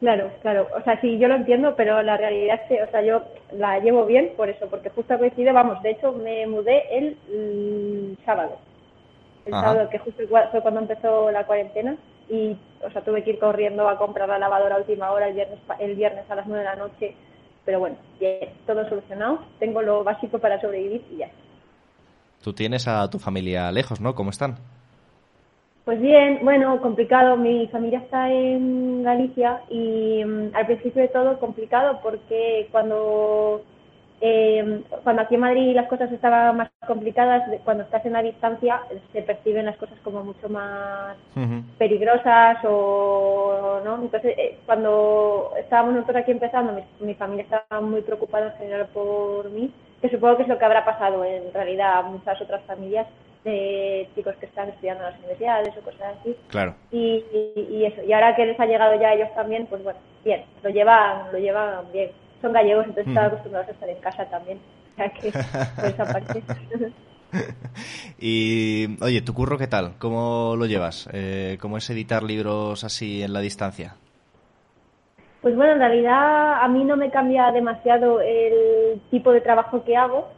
Claro, 0.00 0.30
claro. 0.40 0.66
O 0.74 0.82
sea, 0.82 0.98
sí, 1.02 1.18
yo 1.18 1.28
lo 1.28 1.34
entiendo, 1.34 1.74
pero 1.76 2.02
la 2.02 2.16
realidad 2.16 2.58
es 2.62 2.68
que, 2.68 2.82
o 2.82 2.90
sea, 2.90 3.02
yo 3.02 3.22
la 3.52 3.78
llevo 3.80 4.06
bien 4.06 4.32
por 4.34 4.48
eso, 4.48 4.66
porque 4.68 4.88
justo 4.88 5.18
coincide, 5.18 5.52
vamos, 5.52 5.82
de 5.82 5.90
hecho 5.90 6.12
me 6.12 6.46
mudé 6.46 6.84
el, 6.90 8.16
sábado. 8.24 8.56
El 9.44 9.52
sábado, 9.52 9.90
que 9.90 9.98
justo 9.98 10.22
fue 10.50 10.62
cuando 10.62 10.80
empezó 10.80 11.30
la 11.30 11.44
cuarentena. 11.46 11.96
y, 12.30 12.56
o 12.82 12.90
sea, 12.90 13.02
tuve 13.02 13.22
que 13.22 13.30
ir 13.30 13.38
corriendo 13.38 13.88
a 13.88 13.98
comprar 13.98 14.28
la 14.28 14.38
lavadora 14.38 14.76
a 14.76 14.78
última 14.78 15.10
hora 15.10 15.28
el 15.28 15.34
viernes, 15.34 15.58
el 15.78 15.94
viernes 15.94 16.24
a 16.30 16.34
las 16.34 16.46
9 16.46 16.60
de 16.60 16.70
la 16.70 16.76
noche. 16.76 17.14
Pero 17.66 17.80
bueno, 17.80 17.96
bien, 18.18 18.48
todo 18.66 18.88
solucionado. 18.88 19.40
Tengo 19.58 19.82
lo 19.82 20.02
básico 20.02 20.38
para 20.38 20.58
sobrevivir 20.62 21.04
y 21.12 21.18
ya. 21.18 21.28
Tú 22.42 22.54
tienes 22.54 22.88
a 22.88 23.08
tu 23.10 23.18
familia 23.18 23.70
lejos, 23.70 24.00
¿no? 24.00 24.14
¿Cómo 24.14 24.30
están? 24.30 24.56
Pues 25.84 26.00
bien, 26.00 26.40
bueno, 26.42 26.80
complicado. 26.80 27.36
Mi 27.36 27.66
familia 27.68 28.00
está 28.00 28.30
en 28.30 29.02
Galicia 29.02 29.62
y 29.68 30.22
mm, 30.24 30.54
al 30.54 30.66
principio 30.66 31.02
de 31.02 31.08
todo 31.08 31.38
complicado 31.38 32.00
porque 32.02 32.68
cuando 32.70 33.62
eh, 34.22 34.82
cuando 35.02 35.22
aquí 35.22 35.36
en 35.36 35.40
Madrid 35.40 35.74
las 35.74 35.88
cosas 35.88 36.12
estaban 36.12 36.54
más 36.54 36.70
complicadas, 36.86 37.42
cuando 37.64 37.84
estás 37.84 38.04
en 38.04 38.12
la 38.12 38.22
distancia 38.22 38.82
se 39.12 39.22
perciben 39.22 39.64
las 39.64 39.78
cosas 39.78 39.98
como 40.04 40.22
mucho 40.22 40.48
más 40.50 41.16
peligrosas 41.78 42.58
o 42.64 43.80
no. 43.82 44.02
Entonces, 44.02 44.34
eh, 44.36 44.58
cuando 44.66 45.52
estábamos 45.58 45.94
nosotros 45.94 46.18
aquí 46.18 46.32
empezando, 46.32 46.78
mi, 47.00 47.14
familia 47.14 47.44
estaba 47.44 47.80
muy 47.80 48.02
preocupada 48.02 48.48
en 48.48 48.58
general 48.58 48.88
por 48.92 49.48
mí, 49.50 49.72
que 50.02 50.10
supongo 50.10 50.36
que 50.36 50.42
es 50.42 50.48
lo 50.48 50.58
que 50.58 50.64
habrá 50.66 50.84
pasado 50.84 51.24
en 51.24 51.52
realidad 51.54 51.98
a 51.98 52.02
muchas 52.02 52.38
otras 52.42 52.62
familias 52.64 53.06
de 53.44 54.08
chicos 54.14 54.34
que 54.36 54.46
están 54.46 54.68
estudiando 54.68 55.04
en 55.04 55.10
las 55.10 55.18
universidades 55.20 55.76
o 55.76 55.80
cosas 55.80 56.16
así. 56.20 56.36
Claro. 56.48 56.74
Y, 56.90 57.24
y, 57.70 57.84
eso. 57.84 58.02
Y 58.04 58.12
ahora 58.12 58.36
que 58.36 58.46
les 58.46 58.60
ha 58.60 58.66
llegado 58.66 59.00
ya 59.00 59.08
a 59.08 59.14
ellos 59.14 59.34
también, 59.34 59.66
pues 59.66 59.82
bueno, 59.82 59.98
bien, 60.24 60.44
lo 60.62 60.70
llevan, 60.70 61.32
lo 61.32 61.38
llevan 61.38 61.90
bien 61.92 62.10
son 62.40 62.52
gallegos, 62.52 62.86
entonces 62.86 63.08
están 63.08 63.26
acostumbrados 63.26 63.68
a 63.68 63.72
estar 63.72 63.88
en 63.88 64.00
casa 64.00 64.24
también. 64.26 64.58
O 64.92 64.96
sea 64.96 65.08
que, 65.10 65.32
por 65.76 65.84
esa 65.84 66.04
parte. 66.04 66.42
y, 68.18 69.02
oye, 69.02 69.22
¿tu 69.22 69.34
curro 69.34 69.58
qué 69.58 69.66
tal? 69.66 69.94
¿Cómo 69.98 70.54
lo 70.56 70.66
llevas? 70.66 71.08
Eh, 71.12 71.58
¿Cómo 71.60 71.76
es 71.76 71.88
editar 71.90 72.22
libros 72.22 72.82
así 72.84 73.22
en 73.22 73.32
la 73.32 73.40
distancia? 73.40 73.96
Pues 75.42 75.56
bueno, 75.56 75.72
en 75.72 75.78
realidad 75.78 76.62
a 76.62 76.68
mí 76.68 76.84
no 76.84 76.96
me 76.96 77.10
cambia 77.10 77.50
demasiado 77.50 78.20
el 78.20 79.00
tipo 79.10 79.32
de 79.32 79.40
trabajo 79.40 79.84
que 79.84 79.96
hago. 79.96 80.28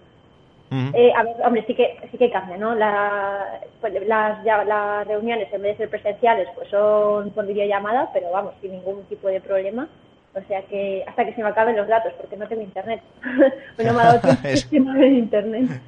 Eh, 0.95 1.13
a 1.15 1.23
ver, 1.23 1.37
hombre, 1.45 1.65
sí 1.67 1.75
que, 1.75 1.99
sí 2.11 2.19
que 2.19 2.31
cambia, 2.31 2.57
¿no? 2.57 2.75
La, 2.75 3.61
pues, 3.81 3.93
las, 4.07 4.43
ya, 4.45 4.65
las 4.65 5.07
reuniones, 5.07 5.53
en 5.53 5.63
vez 5.63 5.77
de 5.77 5.85
ser 5.85 5.91
presenciales, 5.91 6.49
pues 6.55 6.69
son 6.69 7.31
por 7.31 7.47
videollamada, 7.47 8.11
pero 8.13 8.31
vamos, 8.31 8.55
sin 8.61 8.73
ningún 8.73 9.05
tipo 9.05 9.29
de 9.29 9.41
problema. 9.41 9.89
O 10.35 10.41
sea 10.49 10.63
que 10.63 11.05
hasta 11.07 11.27
que 11.27 11.35
se 11.35 11.43
me 11.43 11.49
acaben 11.49 11.77
los 11.77 11.87
datos, 11.89 12.13
porque 12.15 12.37
no 12.37 12.49
tengo 12.49 12.63
internet. 12.63 13.03
bueno, 13.77 13.93
me 13.93 14.01
ha 14.01 14.15
dado 14.15 14.37
tiempo 14.71 14.91
no 14.91 15.05
internet. 15.05 15.81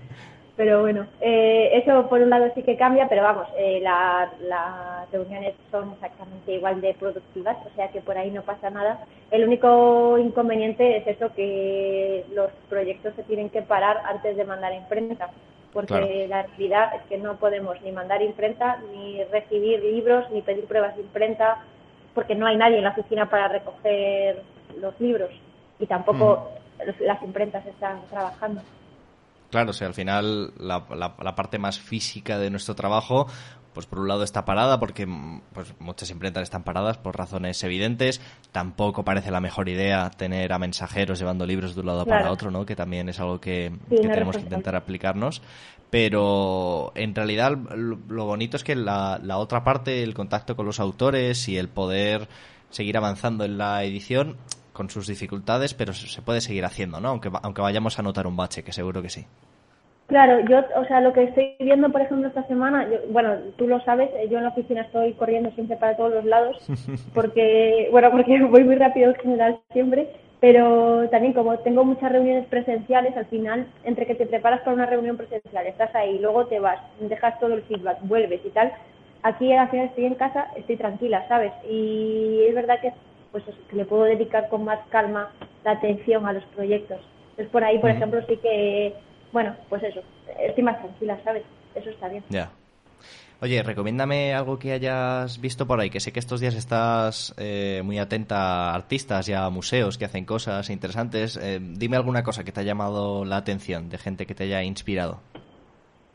Pero 0.57 0.83
bueno, 0.83 1.07
eh, 1.21 1.71
eso 1.73 2.09
por 2.09 2.21
un 2.21 2.31
lado 2.31 2.47
sí 2.55 2.63
que 2.63 2.77
cambia, 2.77 3.09
pero 3.09 3.25
vamos, 3.25 3.49
eh, 3.59 3.81
las 3.81 5.11
reuniones 5.11 5.55
son 5.73 5.93
exactamente 5.95 6.53
igual 6.53 6.81
de 6.81 6.95
productivas, 6.95 7.57
o 7.67 7.75
sea 7.75 7.89
que 7.89 8.01
por 8.01 8.17
ahí 8.17 8.31
no 8.31 8.43
pasa 8.43 8.71
nada. 8.71 9.05
El 9.33 9.45
único 9.45 10.17
inconveniente 10.17 10.99
es 10.99 11.07
eso, 11.09 11.35
que 11.35 12.25
los 12.33 12.51
proyectos 12.69 13.15
se 13.17 13.25
tienen 13.25 13.51
que 13.51 13.63
parar 13.63 14.01
antes 14.07 14.37
de 14.37 14.45
mandar 14.45 14.71
a 14.71 14.77
imprenta, 14.77 15.31
porque 15.73 16.29
la 16.29 16.45
realidad 16.45 16.95
es 16.95 17.03
que 17.09 17.19
no 17.19 17.35
podemos 17.37 17.81
ni 17.83 17.91
mandar 17.91 18.23
imprenta, 18.23 18.79
ni 18.93 19.25
recibir 19.25 19.83
libros, 19.83 20.31
ni 20.31 20.41
pedir 20.41 20.67
pruebas 20.67 20.95
de 20.95 21.03
imprenta, 21.03 21.65
porque 22.15 22.37
no 22.37 22.47
hay 22.47 22.57
nadie 22.57 22.79
en 22.79 22.85
la 22.85 22.91
oficina 22.91 23.29
para 23.29 23.49
recoger 23.49 24.41
los 24.81 24.99
libros 25.01 25.31
y 25.81 25.87
tampoco 25.87 26.49
mm. 26.79 27.05
las 27.05 27.21
imprentas 27.25 27.67
están 27.67 28.03
trabajando. 28.09 28.61
Claro, 29.55 29.71
o 29.71 29.73
sea, 29.73 29.87
al 29.87 29.95
final 29.95 30.53
la, 30.59 30.85
la, 30.97 31.35
parte 31.37 31.61
más 31.61 31.79
física 31.79 32.41
de 32.41 32.51
nuestro 32.51 32.75
trabajo, 32.75 33.29
pues 33.73 33.87
por 33.87 34.01
un 34.01 34.09
lado 34.09 34.25
está 34.25 34.45
parada 34.45 34.81
porque 34.81 35.07
pues, 35.53 35.73
muchas 35.79 36.11
imprentas 36.11 36.43
están 36.43 36.65
paradas 36.65 36.99
por 36.99 37.17
razones 37.17 37.63
evidentes. 37.63 38.21
Tampoco 38.51 39.05
parece 39.05 39.31
la 39.31 39.41
mejor 39.41 39.69
idea 39.69 40.11
tener 40.11 40.53
a 40.53 40.59
mensajeros 40.59 41.21
llevando 41.21 41.47
libros 41.47 41.77
de 41.77 41.83
un 41.83 41.87
lado 41.87 42.05
para 42.05 42.33
otro, 42.33 42.51
¿no? 42.51 42.67
Que 42.67 42.75
también 42.75 43.09
es 43.09 43.21
algo 43.21 43.41
que, 43.41 43.73
tenemos 43.89 44.39
que 44.39 44.43
intentar 44.43 44.75
aplicarnos. 44.75 45.41
Pero 45.89 46.91
en 46.97 47.15
realidad 47.15 47.57
lo, 47.57 48.25
bonito 48.25 48.57
es 48.57 48.65
que 48.65 48.75
la, 48.75 49.21
la 49.23 49.39
otra 49.39 49.63
parte, 49.63 50.03
el 50.03 50.15
contacto 50.15 50.57
con 50.57 50.67
los 50.67 50.81
autores 50.81 51.49
y 51.49 51.59
el 51.59 51.69
poder 51.69 52.27
seguir 52.71 52.97
avanzando 52.97 53.45
en 53.45 53.57
la 53.57 53.85
edición, 53.85 54.37
con 54.75 54.91
sus 54.91 55.07
dificultades, 55.07 55.73
pero 55.73 55.95
se 55.95 56.21
puede 56.21 56.43
seguir 56.43 56.67
haciendo, 56.67 57.01
¿no? 57.01 57.09
Aunque, 57.09 57.31
aunque 57.43 57.63
vayamos 57.63 57.99
a 57.99 58.03
notar 58.03 58.27
un 58.27 58.37
bache, 58.37 58.63
que 58.63 58.73
seguro 58.73 59.01
que 59.01 59.09
sí. 59.09 59.25
Claro, 60.07 60.41
yo, 60.41 60.63
o 60.77 60.85
sea, 60.85 61.01
lo 61.01 61.15
que 61.15 61.23
estoy 61.23 61.57
viendo, 61.61 61.91
por 61.91 62.03
ejemplo, 62.03 62.29
esta 62.29 62.47
semana, 62.47 62.87
bueno, 63.09 63.37
tú 63.57 63.67
lo 63.67 63.81
sabes, 63.81 64.11
eh, 64.15 64.29
yo 64.31 64.37
en 64.37 64.45
la 64.45 64.51
oficina 64.51 64.83
estoy 64.83 65.15
corriendo 65.15 65.51
siempre 65.53 65.77
para 65.77 65.97
todos 65.97 66.13
los 66.13 66.25
lados, 66.27 66.59
porque, 67.15 67.89
bueno, 67.91 68.11
porque 68.11 68.39
voy 68.51 68.65
muy 68.65 68.75
rápido 68.77 69.11
en 69.11 69.17
general 69.17 69.61
siempre, 69.73 70.11
pero 70.41 71.09
también 71.09 71.33
como 71.33 71.57
tengo 71.61 71.85
muchas 71.85 72.13
reuniones 72.13 72.47
presenciales, 72.49 73.17
al 73.17 73.27
final, 73.27 73.67
entre 73.85 74.07
que 74.07 74.15
te 74.15 74.27
preparas 74.27 74.61
para 74.61 74.75
una 74.75 74.85
reunión 74.85 75.17
presencial, 75.17 75.67
estás 75.67 75.95
ahí, 75.95 76.19
luego 76.19 76.47
te 76.49 76.61
vas, 76.61 76.81
dejas 77.01 77.41
todo 77.41 77.55
el 77.55 77.63
feedback, 77.63 77.97
vuelves 78.03 78.43
y 78.45 78.51
tal, 78.51 78.73
aquí 79.23 79.51
al 79.55 79.71
final 79.71 79.87
estoy 79.87 80.05
en 80.05 80.17
casa, 80.17 80.49
estoy 80.55 80.77
tranquila, 80.77 81.27
¿sabes? 81.29 81.53
Y 81.71 82.45
es 82.47 82.55
verdad 82.55 82.79
que 82.83 82.93
pues 83.35 83.43
que 83.69 83.75
le 83.75 83.85
puedo 83.85 84.05
dedicar 84.05 84.49
con 84.49 84.65
más 84.65 84.79
calma 84.91 85.33
la 85.65 85.73
atención 85.73 86.25
a 86.25 86.33
los 86.33 86.45
proyectos. 86.55 87.01
Entonces 87.31 87.51
por 87.51 87.65
ahí, 87.65 87.81
por 87.81 87.91
ejemplo, 87.91 88.21
sí 88.29 88.37
que, 88.37 88.95
bueno, 89.33 89.57
pues 89.69 89.83
eso, 89.83 90.03
estoy 90.39 90.63
más 90.63 90.79
tranquila, 90.79 91.19
¿sabes? 91.25 91.43
Eso 91.75 91.91
está 91.91 92.07
bien. 92.07 92.23
Ya. 92.29 92.53
Oye, 93.41 93.61
recomiéndame 93.65 94.33
algo 94.33 94.57
que 94.57 94.71
hayas 94.71 95.41
visto 95.41 95.67
por 95.67 95.81
ahí, 95.81 95.91
que 95.91 95.99
sé 95.99 96.13
que 96.13 96.21
estos 96.21 96.41
días 96.41 96.55
estás 96.55 97.35
eh, 97.37 97.83
muy 97.85 97.99
atenta 97.99 98.71
a 98.71 98.75
artistas 98.77 99.29
y 99.29 99.33
a 99.33 99.51
museos 99.51 99.99
que 99.99 100.05
hacen 100.05 100.25
cosas 100.25 100.71
interesantes. 100.71 101.37
Eh, 101.37 101.59
dime 101.61 101.97
alguna 101.97 102.23
cosa 102.23 102.45
que 102.45 102.53
te 102.53 102.61
haya 102.61 102.69
llamado 102.69 103.25
la 103.25 103.39
atención 103.39 103.89
de 103.89 103.99
gente 103.99 104.27
que 104.27 104.37
te 104.37 104.45
haya 104.45 104.63
inspirado. 104.63 105.21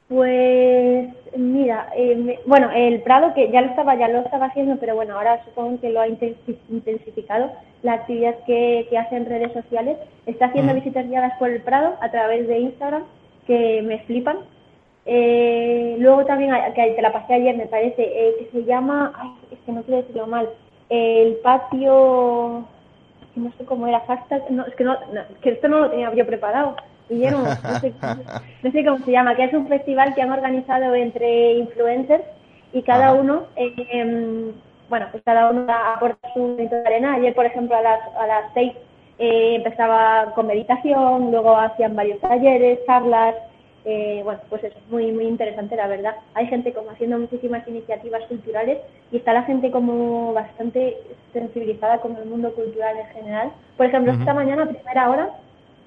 Pues 0.09 1.07
mira, 1.37 1.91
eh, 1.95 2.39
bueno, 2.47 2.71
el 2.73 3.03
Prado 3.03 3.35
que 3.35 3.51
ya 3.51 3.61
lo 3.61 3.67
estaba 3.67 3.93
ya 3.93 4.07
lo 4.07 4.21
estaba 4.21 4.47
haciendo, 4.47 4.77
pero 4.79 4.95
bueno, 4.95 5.15
ahora 5.15 5.45
supongo 5.45 5.79
que 5.79 5.91
lo 5.91 6.01
ha 6.01 6.07
intensificado 6.07 7.51
la 7.83 7.93
actividad 7.93 8.35
que, 8.47 8.87
que 8.89 8.97
hace 8.97 9.17
en 9.17 9.27
redes 9.27 9.53
sociales. 9.53 9.97
Está 10.25 10.47
haciendo 10.47 10.73
visitas 10.73 11.07
guiadas 11.07 11.37
por 11.37 11.51
el 11.51 11.61
Prado 11.61 11.93
a 12.01 12.09
través 12.09 12.47
de 12.47 12.57
Instagram 12.57 13.03
que 13.45 13.83
me 13.83 13.99
flipan. 13.99 14.37
Eh, 15.05 15.95
luego 15.99 16.25
también, 16.25 16.55
que 16.73 16.91
te 16.91 17.01
la 17.03 17.13
pasé 17.13 17.35
ayer, 17.35 17.55
me 17.55 17.67
parece, 17.67 18.01
eh, 18.01 18.35
que 18.39 18.49
se 18.51 18.65
llama, 18.65 19.13
ay, 19.15 19.29
es 19.51 19.59
que 19.59 19.71
no 19.71 19.83
quiero 19.83 20.01
decirlo 20.01 20.25
mal, 20.25 20.49
el 20.89 21.35
patio, 21.43 22.65
no 23.35 23.51
sé 23.59 23.65
cómo 23.65 23.85
era, 23.85 23.99
hashtag, 24.01 24.49
no, 24.49 24.65
es 24.65 24.73
que, 24.73 24.83
no, 24.83 24.97
que 25.41 25.51
esto 25.51 25.67
no 25.67 25.81
lo 25.81 25.91
tenía 25.91 26.11
yo 26.15 26.25
preparado 26.25 26.75
no 27.09 28.71
sé, 28.71 28.85
cómo 28.85 29.05
se 29.05 29.11
llama, 29.11 29.35
que 29.35 29.45
es 29.45 29.53
un 29.53 29.67
festival 29.67 30.13
que 30.13 30.21
han 30.21 30.31
organizado 30.31 30.93
entre 30.95 31.53
influencers 31.53 32.23
y 32.71 32.83
cada 32.83 33.13
uno, 33.13 33.43
eh, 33.55 33.73
em, 33.91 34.51
bueno, 34.89 35.07
pues 35.11 35.23
cada 35.23 35.49
uno 35.49 35.65
aporta 35.69 36.29
su 36.33 36.55
de 36.55 36.69
arena. 36.85 37.13
Ayer, 37.15 37.33
por 37.33 37.45
ejemplo, 37.45 37.75
a 37.75 37.81
las, 37.81 37.99
a 38.15 38.27
las 38.27 38.53
seis 38.53 38.73
eh, 39.17 39.55
empezaba 39.55 40.33
con 40.35 40.47
meditación, 40.47 41.31
luego 41.31 41.57
hacían 41.57 41.95
varios 41.95 42.19
talleres, 42.19 42.79
charlas, 42.85 43.35
eh, 43.85 44.21
bueno, 44.23 44.39
pues 44.49 44.63
eso, 44.63 44.77
muy, 44.89 45.11
muy 45.11 45.25
interesante, 45.25 45.75
la 45.75 45.87
verdad. 45.87 46.15
Hay 46.33 46.47
gente 46.47 46.73
como 46.73 46.91
haciendo 46.91 47.17
muchísimas 47.17 47.67
iniciativas 47.67 48.23
culturales 48.27 48.79
y 49.11 49.17
está 49.17 49.33
la 49.33 49.43
gente 49.43 49.71
como 49.71 50.33
bastante 50.33 50.97
sensibilizada 51.33 51.99
con 51.99 52.15
el 52.17 52.25
mundo 52.25 52.53
cultural 52.53 52.97
en 52.97 53.07
general. 53.07 53.51
Por 53.77 53.87
ejemplo, 53.87 54.13
esta 54.13 54.33
mañana, 54.33 54.63
a 54.63 54.67
primera 54.67 55.09
hora, 55.09 55.29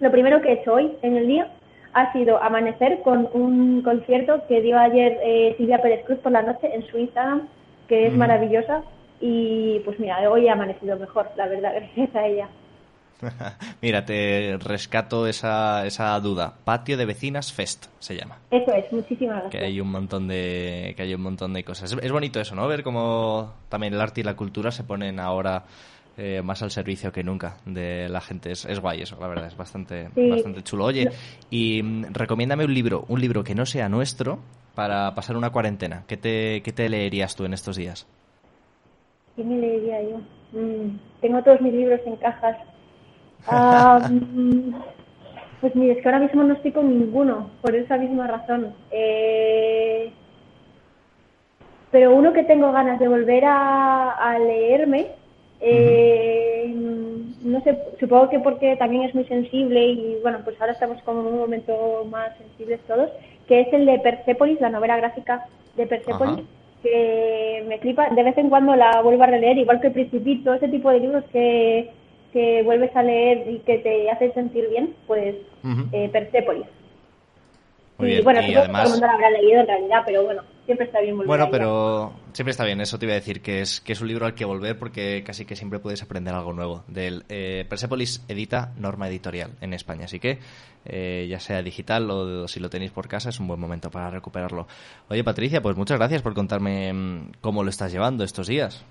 lo 0.02 0.10
primero 0.10 0.42
que 0.42 0.48
he 0.48 0.52
hecho 0.54 0.74
hoy 0.74 0.92
en 1.02 1.16
el 1.16 1.28
día 1.28 1.48
ha 1.94 2.12
sido 2.12 2.42
amanecer 2.42 3.00
con 3.02 3.28
un 3.32 3.82
concierto 3.82 4.42
que 4.48 4.60
dio 4.60 4.78
ayer 4.78 5.16
eh, 5.22 5.54
Silvia 5.56 5.80
Pérez 5.80 6.04
Cruz 6.04 6.18
por 6.18 6.32
la 6.32 6.42
noche 6.42 6.74
en 6.74 6.84
su 6.88 6.98
Instagram, 6.98 7.48
que 7.86 8.08
es 8.08 8.14
maravillosa. 8.14 8.82
Y 9.20 9.78
pues 9.84 10.00
mira, 10.00 10.18
hoy 10.28 10.46
he 10.46 10.50
amanecido 10.50 10.98
mejor, 10.98 11.30
la 11.36 11.46
verdad, 11.46 11.72
gracias 11.94 12.16
a 12.16 12.26
ella. 12.26 12.48
Mira, 13.80 14.04
te 14.04 14.58
rescato 14.58 15.28
esa, 15.28 15.86
esa 15.86 16.18
duda. 16.18 16.54
Patio 16.64 16.96
de 16.96 17.06
Vecinas 17.06 17.52
Fest 17.52 17.86
se 18.00 18.16
llama. 18.16 18.38
Eso 18.50 18.72
es, 18.72 18.92
muchísimas 18.92 19.42
gracias. 19.42 19.52
Que 19.52 19.64
hay 19.64 19.80
un 19.80 19.92
montón 19.92 20.26
de, 20.26 20.94
que 20.96 21.04
hay 21.04 21.14
un 21.14 21.22
montón 21.22 21.52
de 21.52 21.62
cosas. 21.62 21.92
Es, 21.92 22.02
es 22.02 22.10
bonito 22.10 22.40
eso, 22.40 22.56
¿no? 22.56 22.66
Ver 22.66 22.82
cómo 22.82 23.54
también 23.68 23.94
el 23.94 24.00
arte 24.00 24.22
y 24.22 24.24
la 24.24 24.34
cultura 24.34 24.72
se 24.72 24.82
ponen 24.82 25.20
ahora 25.20 25.62
eh, 26.16 26.42
más 26.42 26.62
al 26.62 26.70
servicio 26.70 27.12
que 27.12 27.22
nunca 27.22 27.56
de 27.64 28.08
la 28.08 28.20
gente. 28.20 28.52
Es, 28.52 28.80
guay 28.80 29.02
eso, 29.02 29.16
la 29.20 29.28
verdad, 29.28 29.46
es 29.46 29.56
bastante, 29.56 30.08
bastante 30.14 30.62
chulo. 30.62 30.84
Oye, 30.84 31.10
y 31.50 31.82
mm, 31.82 32.12
recomiéndame 32.12 32.64
un 32.64 32.74
libro, 32.74 33.04
un 33.08 33.20
libro 33.20 33.42
que 33.44 33.54
no 33.54 33.66
sea 33.66 33.88
nuestro 33.88 34.38
para 34.74 35.14
pasar 35.14 35.36
una 35.36 35.50
cuarentena. 35.50 36.04
¿Qué 36.06 36.16
te, 36.16 36.62
qué 36.62 36.72
te 36.72 36.88
leerías 36.88 37.36
tú 37.36 37.44
en 37.44 37.54
estos 37.54 37.76
días? 37.76 38.06
¿Qué 39.36 39.44
me 39.44 39.58
leería 39.58 40.02
yo? 40.02 40.20
Mm, 40.52 40.98
tengo 41.20 41.42
todos 41.42 41.60
mis 41.60 41.72
libros 41.72 42.00
en 42.06 42.16
cajas. 42.16 42.56
Mm, 44.10 44.74
pues 45.60 45.74
mira, 45.76 45.94
es 45.94 46.02
que 46.02 46.08
ahora 46.08 46.20
mismo 46.20 46.42
no 46.42 46.54
estoy 46.54 46.72
con 46.72 46.88
ninguno, 46.88 47.50
por 47.60 47.74
esa 47.74 47.96
misma 47.96 48.26
razón. 48.26 48.74
Eh, 48.90 50.12
pero 51.92 52.16
uno 52.16 52.32
que 52.32 52.42
tengo 52.42 52.72
ganas 52.72 52.98
de 52.98 53.06
volver 53.06 53.44
a, 53.46 54.38
leerme, 54.38 55.08
eh, 55.62 56.74
no 57.42 57.62
sé, 57.62 57.78
supongo 58.00 58.28
que 58.28 58.40
porque 58.40 58.76
también 58.76 59.04
es 59.04 59.14
muy 59.14 59.24
sensible 59.24 59.86
y 59.86 60.18
bueno, 60.22 60.40
pues 60.44 60.60
ahora 60.60 60.72
estamos 60.72 61.00
como 61.02 61.20
en 61.20 61.26
un 61.26 61.38
momento 61.38 62.06
más 62.10 62.36
sensibles 62.36 62.80
todos, 62.86 63.10
que 63.46 63.60
es 63.60 63.72
el 63.72 63.86
de 63.86 64.00
Persepolis, 64.00 64.60
la 64.60 64.70
novela 64.70 64.96
gráfica 64.96 65.46
de 65.76 65.86
Persepolis, 65.86 66.44
que 66.82 67.64
me 67.68 67.78
flipa, 67.78 68.10
de 68.10 68.22
vez 68.22 68.36
en 68.38 68.48
cuando 68.48 68.74
la 68.74 69.02
vuelvo 69.02 69.22
a 69.22 69.26
releer, 69.26 69.58
igual 69.58 69.80
que 69.80 69.88
el 69.88 69.92
Principito, 69.92 70.52
ese 70.52 70.68
tipo 70.68 70.90
de 70.90 70.98
libros 71.00 71.24
que, 71.32 71.90
que 72.32 72.62
vuelves 72.64 72.94
a 72.96 73.02
leer 73.04 73.48
y 73.48 73.58
que 73.60 73.78
te 73.78 74.10
hace 74.10 74.32
sentir 74.32 74.68
bien, 74.68 74.94
pues 75.06 75.36
eh, 75.92 76.08
Persepolis. 76.12 76.66
Y 77.98 78.20
bueno, 78.22 78.40
y 78.42 78.54
además... 78.54 78.84
todo 78.84 78.94
el 78.94 79.00
mundo 79.00 79.06
lo 79.06 79.12
habrá 79.12 79.30
leído 79.30 79.60
en 79.60 79.66
realidad, 79.66 80.02
pero 80.04 80.24
bueno, 80.24 80.42
siempre 80.64 80.86
está 80.86 81.00
bien 81.00 81.16
volver 81.16 81.28
Bueno, 81.28 81.48
pero 81.50 82.12
siempre 82.32 82.50
está 82.50 82.64
bien, 82.64 82.80
eso 82.80 82.98
te 82.98 83.06
iba 83.06 83.12
a 83.12 83.16
decir, 83.16 83.42
que 83.42 83.60
es, 83.60 83.80
que 83.80 83.92
es 83.92 84.00
un 84.00 84.08
libro 84.08 84.26
al 84.26 84.34
que 84.34 84.44
volver 84.44 84.78
porque 84.78 85.22
casi 85.24 85.44
que 85.44 85.56
siempre 85.56 85.78
puedes 85.78 86.02
aprender 86.02 86.34
algo 86.34 86.52
nuevo. 86.52 86.84
Del 86.88 87.24
eh, 87.28 87.64
Persepolis 87.68 88.24
edita 88.28 88.72
Norma 88.76 89.08
Editorial 89.08 89.52
en 89.60 89.74
España, 89.74 90.06
así 90.06 90.18
que 90.18 90.38
eh, 90.84 91.26
ya 91.28 91.38
sea 91.40 91.62
digital 91.62 92.10
o 92.10 92.48
si 92.48 92.60
lo 92.60 92.70
tenéis 92.70 92.90
por 92.90 93.08
casa 93.08 93.28
es 93.28 93.38
un 93.40 93.48
buen 93.48 93.60
momento 93.60 93.90
para 93.90 94.10
recuperarlo. 94.10 94.66
Oye, 95.08 95.22
Patricia, 95.22 95.62
pues 95.62 95.76
muchas 95.76 95.98
gracias 95.98 96.22
por 96.22 96.34
contarme 96.34 96.92
mm, 96.92 97.32
cómo 97.40 97.62
lo 97.62 97.70
estás 97.70 97.92
llevando 97.92 98.24
estos 98.24 98.46
días. 98.46 98.84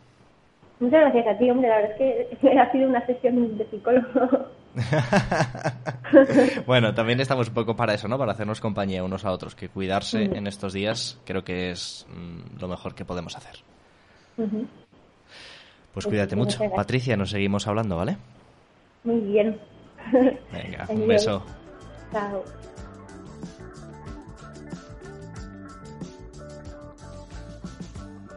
Muchas 0.82 1.02
gracias 1.02 1.28
a 1.28 1.38
ti, 1.38 1.50
hombre. 1.50 1.70
La 1.70 1.78
verdad 1.78 1.92
es 2.00 2.38
que 2.42 2.60
ha 2.60 2.72
sido 2.72 2.90
una 2.90 3.06
sesión 3.06 3.58
de 3.58 3.66
psicólogo. 3.70 4.48
bueno, 6.66 6.94
también 6.94 7.20
estamos 7.20 7.50
un 7.50 7.54
poco 7.54 7.76
para 7.76 7.94
eso, 7.94 8.08
¿no? 8.08 8.18
Para 8.18 8.32
hacernos 8.32 8.60
compañía 8.60 9.04
unos 9.04 9.24
a 9.24 9.32
otros. 9.32 9.54
Que 9.54 9.70
cuidarse 9.70 10.24
en 10.24 10.48
estos 10.48 10.74
días 10.74 11.22
creo 11.24 11.44
que 11.44 11.70
es 11.70 12.08
mm, 12.10 12.60
lo 12.60 12.68
mejor 12.68 12.96
que 12.96 13.06
podemos 13.06 13.38
hacer. 13.38 13.58
Pues, 14.36 14.50
pues 15.94 16.08
cuídate 16.08 16.36
mucho. 16.36 16.60
Patricia, 16.76 17.16
nos 17.16 17.30
seguimos 17.30 17.68
hablando, 17.68 17.98
¿vale? 17.98 18.18
Muy 19.04 19.20
bien. 19.20 19.60
Venga, 20.52 20.86
un 20.90 21.08
beso. 21.08 21.46
Chao. 22.12 22.44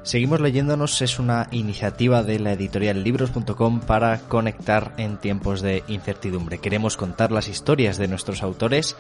Seguimos 0.04 0.40
leyéndonos 0.42 1.00
es 1.00 1.18
una 1.18 1.48
iniciativa 1.50 2.22
de 2.22 2.38
la 2.38 2.52
editorial 2.52 3.02
libros.com 3.02 3.80
para 3.80 4.20
conectar 4.20 4.92
en 4.98 5.16
tiempos 5.16 5.62
de 5.62 5.82
incertidumbre. 5.88 6.58
Queremos 6.58 6.98
contar 6.98 7.32
las 7.32 7.48
historias 7.48 7.96
de 7.96 8.06
nuestros 8.06 8.42
autores, 8.42 8.96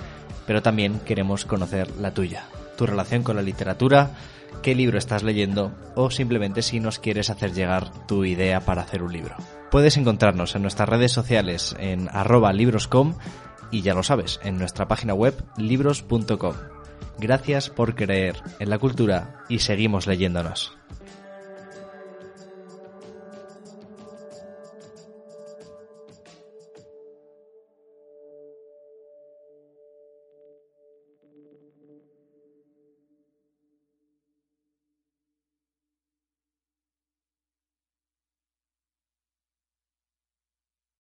pero 0.46 0.62
también 0.62 1.00
queremos 1.00 1.44
conocer 1.44 1.90
la 2.00 2.14
tuya, 2.14 2.46
tu 2.78 2.86
relación 2.86 3.22
con 3.22 3.36
la 3.36 3.42
literatura, 3.42 4.12
qué 4.62 4.74
libro 4.74 4.96
estás 4.96 5.22
leyendo 5.22 5.74
o 5.94 6.10
simplemente 6.10 6.62
si 6.62 6.80
nos 6.80 6.98
quieres 6.98 7.28
hacer 7.28 7.52
llegar 7.52 7.92
tu 8.06 8.24
idea 8.24 8.60
para 8.60 8.80
hacer 8.80 9.02
un 9.02 9.12
libro. 9.12 9.36
Puedes 9.70 9.98
encontrarnos 9.98 10.54
en 10.54 10.62
nuestras 10.62 10.88
redes 10.88 11.12
sociales 11.12 11.76
en 11.78 12.08
arroba 12.12 12.54
libroscom 12.54 13.14
y 13.70 13.82
ya 13.82 13.92
lo 13.92 14.04
sabes, 14.04 14.40
en 14.42 14.56
nuestra 14.56 14.88
página 14.88 15.12
web 15.12 15.34
libros.com. 15.58 16.73
Gracias 17.18 17.70
por 17.70 17.94
creer 17.94 18.36
en 18.58 18.70
la 18.70 18.78
cultura 18.78 19.44
y 19.48 19.60
seguimos 19.60 20.06
leyéndonos. 20.06 20.76